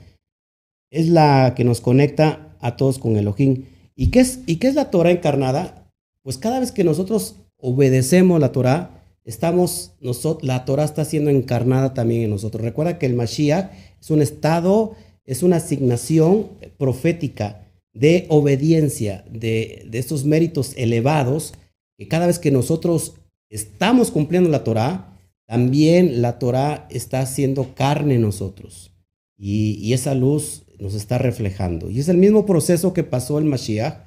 es 0.91 1.09
la 1.09 1.53
que 1.55 1.63
nos 1.63 1.81
conecta 1.81 2.55
a 2.61 2.77
todos 2.77 2.99
con 2.99 3.17
Elohim. 3.17 3.65
¿Y 3.95 4.11
qué 4.11 4.19
es, 4.21 4.39
y 4.45 4.57
qué 4.57 4.67
es 4.67 4.75
la 4.75 4.91
Torah 4.91 5.11
encarnada? 5.11 5.91
Pues 6.21 6.37
cada 6.37 6.59
vez 6.59 6.71
que 6.71 6.83
nosotros 6.83 7.35
obedecemos 7.57 8.39
la 8.39 8.51
Torah, 8.51 9.04
estamos, 9.25 9.93
nosotros, 9.99 10.47
la 10.47 10.63
Torah 10.65 10.85
está 10.85 11.03
siendo 11.03 11.29
encarnada 11.31 11.93
también 11.93 12.23
en 12.23 12.29
nosotros. 12.29 12.63
Recuerda 12.63 12.97
que 12.97 13.07
el 13.07 13.15
Mashiach 13.15 13.71
es 13.99 14.09
un 14.11 14.21
estado, 14.21 14.95
es 15.25 15.43
una 15.43 15.57
asignación 15.57 16.49
profética 16.77 17.67
de 17.91 18.25
obediencia, 18.29 19.25
de, 19.29 19.85
de 19.89 19.99
estos 19.99 20.25
méritos 20.25 20.73
elevados, 20.77 21.53
que 21.97 22.07
cada 22.07 22.27
vez 22.27 22.39
que 22.39 22.51
nosotros 22.51 23.15
estamos 23.49 24.11
cumpliendo 24.11 24.49
la 24.49 24.63
Torah, 24.63 25.17
también 25.47 26.21
la 26.21 26.39
Torah 26.39 26.87
está 26.89 27.21
haciendo 27.21 27.73
carne 27.73 28.15
en 28.15 28.21
nosotros. 28.21 28.91
Y, 29.37 29.73
y 29.81 29.93
esa 29.93 30.13
luz 30.13 30.63
nos 30.79 30.93
está 30.93 31.17
reflejando. 31.17 31.89
Y 31.89 31.99
es 31.99 32.09
el 32.09 32.17
mismo 32.17 32.45
proceso 32.45 32.93
que 32.93 33.03
pasó 33.03 33.39
el 33.39 33.45
Mashiach, 33.45 34.05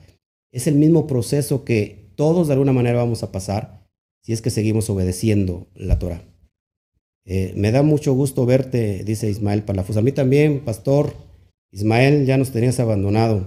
es 0.53 0.67
el 0.67 0.75
mismo 0.75 1.07
proceso 1.07 1.65
que 1.65 2.11
todos 2.15 2.49
de 2.49 2.55
alguna 2.55 2.73
manera 2.73 2.99
vamos 2.99 3.23
a 3.23 3.33
pasar 3.33 3.78
si 4.23 4.33
es 4.33 4.43
que 4.43 4.51
seguimos 4.51 4.91
obedeciendo 4.91 5.69
la 5.75 5.99
Torah. 5.99 6.23
Eh, 7.25 7.53
me 7.57 7.71
da 7.73 7.83
mucho 7.83 8.15
gusto 8.15 8.47
verte, 8.47 9.05
dice 9.05 9.29
Ismael 9.29 9.63
Palafus. 9.63 9.97
A 9.97 10.03
mí 10.03 10.13
también, 10.13 10.61
pastor 10.65 11.15
Ismael, 11.71 12.25
ya 12.25 12.39
nos 12.39 12.51
tenías 12.51 12.81
abandonado. 12.81 13.45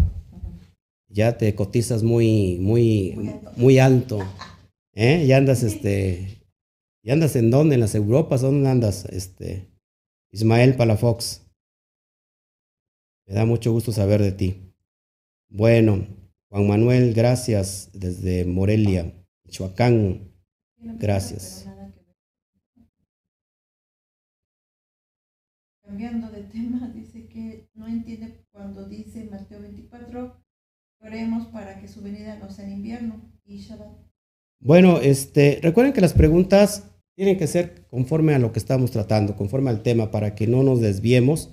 Ya 1.10 1.38
te 1.38 1.56
cotizas 1.56 2.04
muy, 2.04 2.58
muy, 2.60 3.18
muy 3.58 3.80
alto. 3.80 4.20
¿Eh? 4.94 5.26
Ya 5.26 5.38
andas, 5.38 5.64
este, 5.64 6.44
ya 7.04 7.14
andas 7.14 7.36
en 7.36 7.50
dónde, 7.50 7.76
en 7.76 7.82
las 7.82 7.96
Europas, 7.96 8.42
¿dónde 8.42 8.70
andas? 8.70 9.06
Este, 9.06 9.68
Ismael 10.32 10.76
Palafox. 10.76 11.42
Me 13.26 13.34
da 13.34 13.46
mucho 13.46 13.72
gusto 13.72 13.92
saber 13.92 14.22
de 14.22 14.32
ti. 14.32 14.74
Bueno, 15.50 16.06
Juan 16.50 16.68
Manuel, 16.68 17.14
gracias 17.14 17.90
desde 17.94 18.46
Morelia, 18.46 19.14
Michoacán. 19.44 20.31
Gracias. 21.00 21.68
Cambiando 25.84 26.30
de 26.32 26.44
tema, 26.44 26.92
dice 26.94 27.28
que 27.28 27.68
no 27.74 27.88
entiende 27.88 28.46
cuando 28.52 28.88
dice 28.88 29.28
Mateo 29.30 29.62
24, 29.62 30.42
oremos 31.02 31.48
para 31.48 31.80
que 31.80 31.88
su 31.88 32.02
venida 32.02 32.38
no 32.38 32.50
sea 32.50 32.66
en 32.66 32.74
invierno 32.74 33.22
y 33.46 33.58
Shabbat. 33.58 33.92
Bueno, 34.60 35.00
este, 35.00 35.60
recuerden 35.62 35.94
que 35.94 36.02
las 36.02 36.14
preguntas 36.14 36.92
tienen 37.16 37.38
que 37.38 37.48
ser 37.48 37.86
conforme 37.88 38.34
a 38.34 38.40
lo 38.40 38.52
que 38.52 38.60
estamos 38.60 38.92
tratando, 38.92 39.36
conforme 39.36 39.70
al 39.70 39.84
tema, 39.84 40.12
para 40.12 40.34
que 40.36 40.48
no 40.48 40.64
nos 40.64 40.80
desviemos 40.80 41.50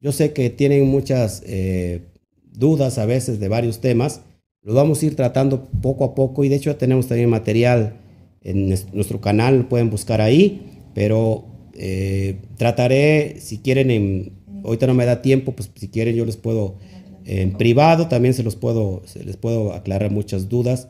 yo 0.00 0.12
sé 0.12 0.32
que 0.32 0.48
tienen 0.48 0.88
muchas 0.88 1.42
eh, 1.46 2.00
dudas 2.42 2.96
a 2.96 3.04
veces 3.04 3.38
de 3.38 3.48
varios 3.48 3.80
temas. 3.80 4.22
Los 4.62 4.74
vamos 4.74 5.02
a 5.02 5.06
ir 5.06 5.14
tratando 5.14 5.68
poco 5.82 6.04
a 6.04 6.14
poco 6.14 6.42
y 6.42 6.48
de 6.48 6.56
hecho 6.56 6.74
tenemos 6.76 7.06
también 7.06 7.28
material 7.28 8.00
en 8.42 8.68
nuestro 8.68 9.20
canal, 9.20 9.68
pueden 9.68 9.90
buscar 9.90 10.20
ahí, 10.20 10.82
pero 10.94 11.44
eh, 11.74 12.38
trataré, 12.56 13.36
si 13.40 13.58
quieren, 13.58 13.90
en, 13.90 14.32
ahorita 14.64 14.86
no 14.86 14.94
me 14.94 15.04
da 15.04 15.22
tiempo, 15.22 15.52
pues 15.52 15.70
si 15.74 15.88
quieren 15.88 16.16
yo 16.16 16.24
les 16.24 16.36
puedo, 16.36 16.76
en 17.24 17.52
privado 17.52 18.08
también 18.08 18.34
se 18.34 18.42
los 18.42 18.56
puedo, 18.56 19.02
les 19.24 19.36
puedo 19.36 19.72
aclarar 19.72 20.10
muchas 20.10 20.48
dudas 20.48 20.88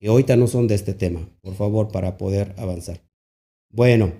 que 0.00 0.08
ahorita 0.08 0.36
no 0.36 0.46
son 0.46 0.66
de 0.66 0.74
este 0.74 0.94
tema, 0.94 1.28
por 1.40 1.54
favor, 1.54 1.88
para 1.88 2.18
poder 2.18 2.54
avanzar. 2.58 3.00
Bueno, 3.70 4.12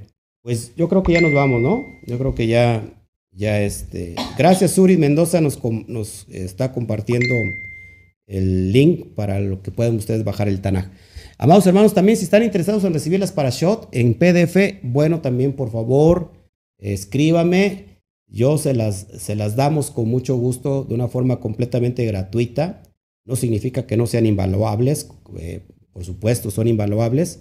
pues 0.43 0.75
yo 0.77 0.89
creo 0.89 1.03
que 1.03 1.13
ya 1.13 1.21
nos 1.21 1.33
vamos, 1.33 1.61
¿no? 1.61 1.85
Yo 2.07 2.19
creo 2.19 2.35
que 2.35 2.47
ya 2.47 2.85
ya 3.35 3.63
este, 3.63 4.15
gracias 4.37 4.73
Suri 4.73 4.99
Mendoza 4.99 5.41
nos, 5.41 5.59
nos 5.89 6.27
está 6.29 6.73
compartiendo 6.73 7.35
el 8.27 8.73
link 8.73 9.15
para 9.15 9.41
lo 9.41 9.63
que 9.63 9.71
puedan 9.71 9.97
ustedes 9.97 10.23
bajar 10.23 10.49
el 10.49 10.61
Tanaj. 10.61 10.91
Amados 11.43 11.67
hermanos, 11.67 11.93
también 11.93 12.17
si 12.17 12.23
están 12.23 12.45
interesados 12.45 12.85
en 12.85 12.93
recibir 12.93 13.19
las 13.19 13.33
Parashot 13.33 13.89
en 13.91 14.15
PDF, 14.15 14.79
bueno, 14.85 15.23
también 15.23 15.55
por 15.55 15.73
favor, 15.73 16.31
escríbame. 16.79 17.99
Yo 18.29 18.59
se 18.59 18.75
las, 18.75 19.09
se 19.19 19.35
las 19.35 19.57
damos 19.57 19.91
con 19.91 20.09
mucho 20.09 20.37
gusto 20.37 20.85
de 20.85 20.95
una 20.95 21.09
forma 21.09 21.41
completamente 21.41 22.07
gratuita. 22.07 22.85
No 23.27 23.35
significa 23.35 23.89
que 23.89 23.97
no 23.97 24.07
sean 24.07 24.27
invaluables, 24.27 25.09
eh, 25.37 25.63
por 25.93 26.05
supuesto, 26.05 26.53
son 26.53 26.69
invaluables. 26.69 27.41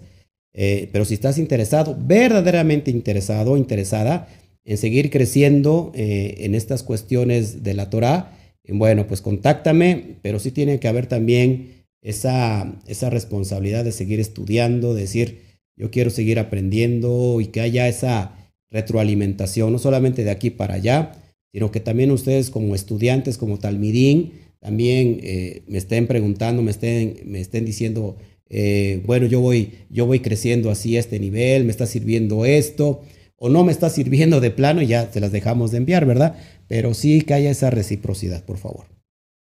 Eh, 0.56 0.90
pero 0.92 1.06
si 1.06 1.14
estás 1.14 1.38
interesado, 1.38 1.96
verdaderamente 1.96 2.90
interesado, 2.90 3.56
interesada 3.56 4.28
en 4.66 4.80
seguir 4.80 5.12
creciendo 5.12 5.92
eh, 5.94 6.38
en 6.40 6.56
estas 6.56 6.82
cuestiones 6.82 7.62
de 7.62 7.76
la 7.76 7.92
Torah, 7.92 8.36
bueno, 8.68 9.06
pues 9.06 9.22
contáctame, 9.22 10.16
pero 10.24 10.40
sí 10.40 10.50
tiene 10.50 10.80
que 10.80 10.88
haber 10.88 11.06
también 11.06 11.81
esa, 12.02 12.82
esa 12.88 13.10
responsabilidad 13.10 13.84
de 13.84 13.92
seguir 13.92 14.20
estudiando, 14.20 14.94
de 14.94 15.02
decir, 15.02 15.42
yo 15.76 15.92
quiero 15.92 16.10
seguir 16.10 16.40
aprendiendo 16.40 17.40
y 17.42 17.48
que 17.48 17.62
haya 17.62 17.88
esa 17.88 18.36
retroalimentación, 18.70 19.72
no 19.72 19.80
solamente 19.80 20.24
de 20.24 20.32
aquí 20.32 20.50
para 20.50 20.76
allá, 20.76 21.12
sino 21.52 21.72
que 21.72 21.80
también 21.80 22.12
ustedes 22.12 22.50
como 22.50 22.76
estudiantes, 22.76 23.38
como 23.38 23.60
talmidín, 23.60 24.34
también 24.60 25.20
eh, 25.24 25.64
me 25.68 25.78
estén 25.78 26.08
preguntando, 26.08 26.62
me 26.62 26.72
estén, 26.72 27.20
me 27.26 27.42
estén 27.42 27.66
diciendo, 27.66 28.16
eh, 28.48 29.02
bueno, 29.06 29.26
yo 29.26 29.42
voy, 29.42 29.72
yo 29.90 30.06
voy 30.06 30.20
creciendo 30.20 30.70
así 30.70 30.98
a 30.98 31.00
este 31.00 31.20
nivel, 31.20 31.66
me 31.66 31.72
está 31.72 31.86
sirviendo 31.86 32.46
esto, 32.46 33.02
o 33.38 33.50
no 33.50 33.64
me 33.64 33.72
está 33.72 33.90
sirviendo 33.90 34.40
de 34.40 34.52
plano 34.52 34.82
ya 34.84 35.12
se 35.12 35.20
las 35.20 35.32
dejamos 35.32 35.72
de 35.72 35.78
enviar, 35.78 36.06
¿verdad? 36.06 36.36
Pero 36.68 36.94
sí 36.94 37.22
que 37.22 37.34
haya 37.34 37.50
esa 37.50 37.72
reciprocidad, 37.72 38.46
por 38.46 38.58
favor. 38.58 38.86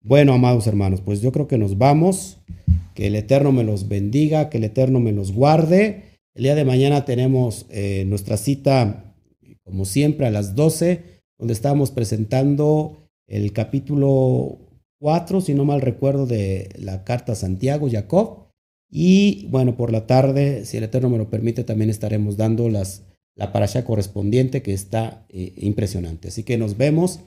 Bueno, 0.08 0.32
amados 0.32 0.68
hermanos, 0.68 1.02
pues 1.02 1.20
yo 1.20 1.34
creo 1.34 1.50
que 1.50 1.58
nos 1.58 1.78
vamos. 1.78 2.38
Que 2.96 3.08
el 3.08 3.16
Eterno 3.16 3.52
me 3.52 3.66
los 3.66 3.90
bendiga, 3.90 4.50
que 4.50 4.58
el 4.58 4.64
Eterno 4.64 5.02
me 5.02 5.12
los 5.12 5.34
guarde. 5.34 6.22
El 6.34 6.44
día 6.44 6.56
de 6.56 6.64
mañana 6.64 7.04
tenemos 7.04 7.66
eh, 7.70 8.06
nuestra 8.08 8.38
cita, 8.38 9.14
como 9.66 9.84
siempre, 9.84 10.26
a 10.26 10.32
las 10.32 10.56
12, 10.56 11.04
donde 11.38 11.54
estamos 11.54 11.92
presentando 11.92 13.10
el 13.28 13.52
capítulo 13.52 14.60
4, 15.00 15.42
si 15.42 15.54
no 15.54 15.66
mal 15.66 15.82
recuerdo, 15.82 16.26
de 16.26 16.70
la 16.80 17.04
carta 17.04 17.34
a 17.34 17.36
Santiago, 17.36 17.90
Jacob. 17.92 18.48
Y 18.90 19.48
bueno, 19.50 19.76
por 19.76 19.92
la 19.92 20.08
tarde, 20.08 20.64
si 20.64 20.78
el 20.78 20.86
Eterno 20.86 21.10
me 21.10 21.18
lo 21.18 21.30
permite, 21.30 21.66
también 21.66 21.90
estaremos 21.90 22.38
dando 22.38 22.70
las, 22.70 23.04
la 23.36 23.52
parasha 23.52 23.84
correspondiente 23.84 24.62
que 24.62 24.74
está 24.74 25.26
eh, 25.28 25.52
impresionante. 25.58 26.30
Así 26.30 26.44
que 26.44 26.58
nos 26.58 26.78
vemos. 26.78 27.20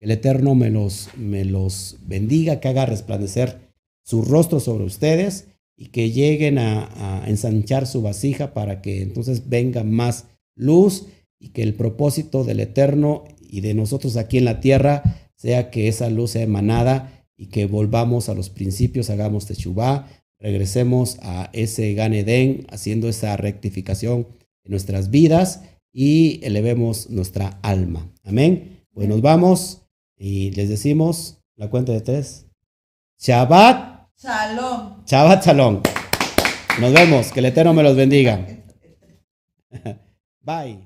El 0.00 0.10
Eterno 0.10 0.54
me 0.54 0.70
los, 0.70 1.08
me 1.16 1.44
los 1.44 1.98
bendiga, 2.02 2.60
que 2.60 2.68
haga 2.68 2.86
resplandecer 2.86 3.58
su 4.04 4.22
rostro 4.22 4.60
sobre 4.60 4.84
ustedes 4.84 5.48
y 5.76 5.86
que 5.88 6.10
lleguen 6.10 6.58
a, 6.58 7.22
a 7.22 7.28
ensanchar 7.28 7.86
su 7.86 8.02
vasija 8.02 8.54
para 8.54 8.82
que 8.82 9.02
entonces 9.02 9.48
venga 9.48 9.84
más 9.84 10.26
luz 10.54 11.06
y 11.38 11.48
que 11.50 11.62
el 11.62 11.74
propósito 11.74 12.44
del 12.44 12.60
Eterno 12.60 13.24
y 13.40 13.60
de 13.60 13.74
nosotros 13.74 14.16
aquí 14.16 14.38
en 14.38 14.44
la 14.44 14.60
tierra 14.60 15.30
sea 15.36 15.70
que 15.70 15.88
esa 15.88 16.10
luz 16.10 16.32
sea 16.32 16.42
emanada 16.42 17.26
y 17.36 17.46
que 17.46 17.66
volvamos 17.66 18.28
a 18.28 18.34
los 18.34 18.48
principios, 18.48 19.10
hagamos 19.10 19.46
techubá, 19.46 20.08
regresemos 20.38 21.18
a 21.22 21.50
ese 21.52 21.92
Gan 21.94 22.14
Eden, 22.14 22.66
haciendo 22.70 23.08
esa 23.08 23.36
rectificación 23.36 24.26
en 24.64 24.70
nuestras 24.70 25.10
vidas 25.10 25.62
y 25.92 26.40
elevemos 26.42 27.10
nuestra 27.10 27.58
alma. 27.62 28.10
Amén. 28.24 28.84
Pues 28.92 29.08
nos 29.08 29.20
vamos 29.20 29.82
y 30.18 30.50
les 30.52 30.68
decimos 30.68 31.38
la 31.56 31.68
cuenta 31.68 31.92
de 31.92 32.00
tres. 32.00 32.46
Shabbat. 33.18 34.08
Shalom. 34.18 35.04
Shabbat 35.06 35.44
Shalom. 35.44 35.82
Nos 36.80 36.92
vemos. 36.92 37.32
Que 37.32 37.40
el 37.40 37.46
Eterno 37.46 37.72
me 37.72 37.82
los 37.82 37.96
bendiga. 37.96 38.46
Bye. 40.40 40.85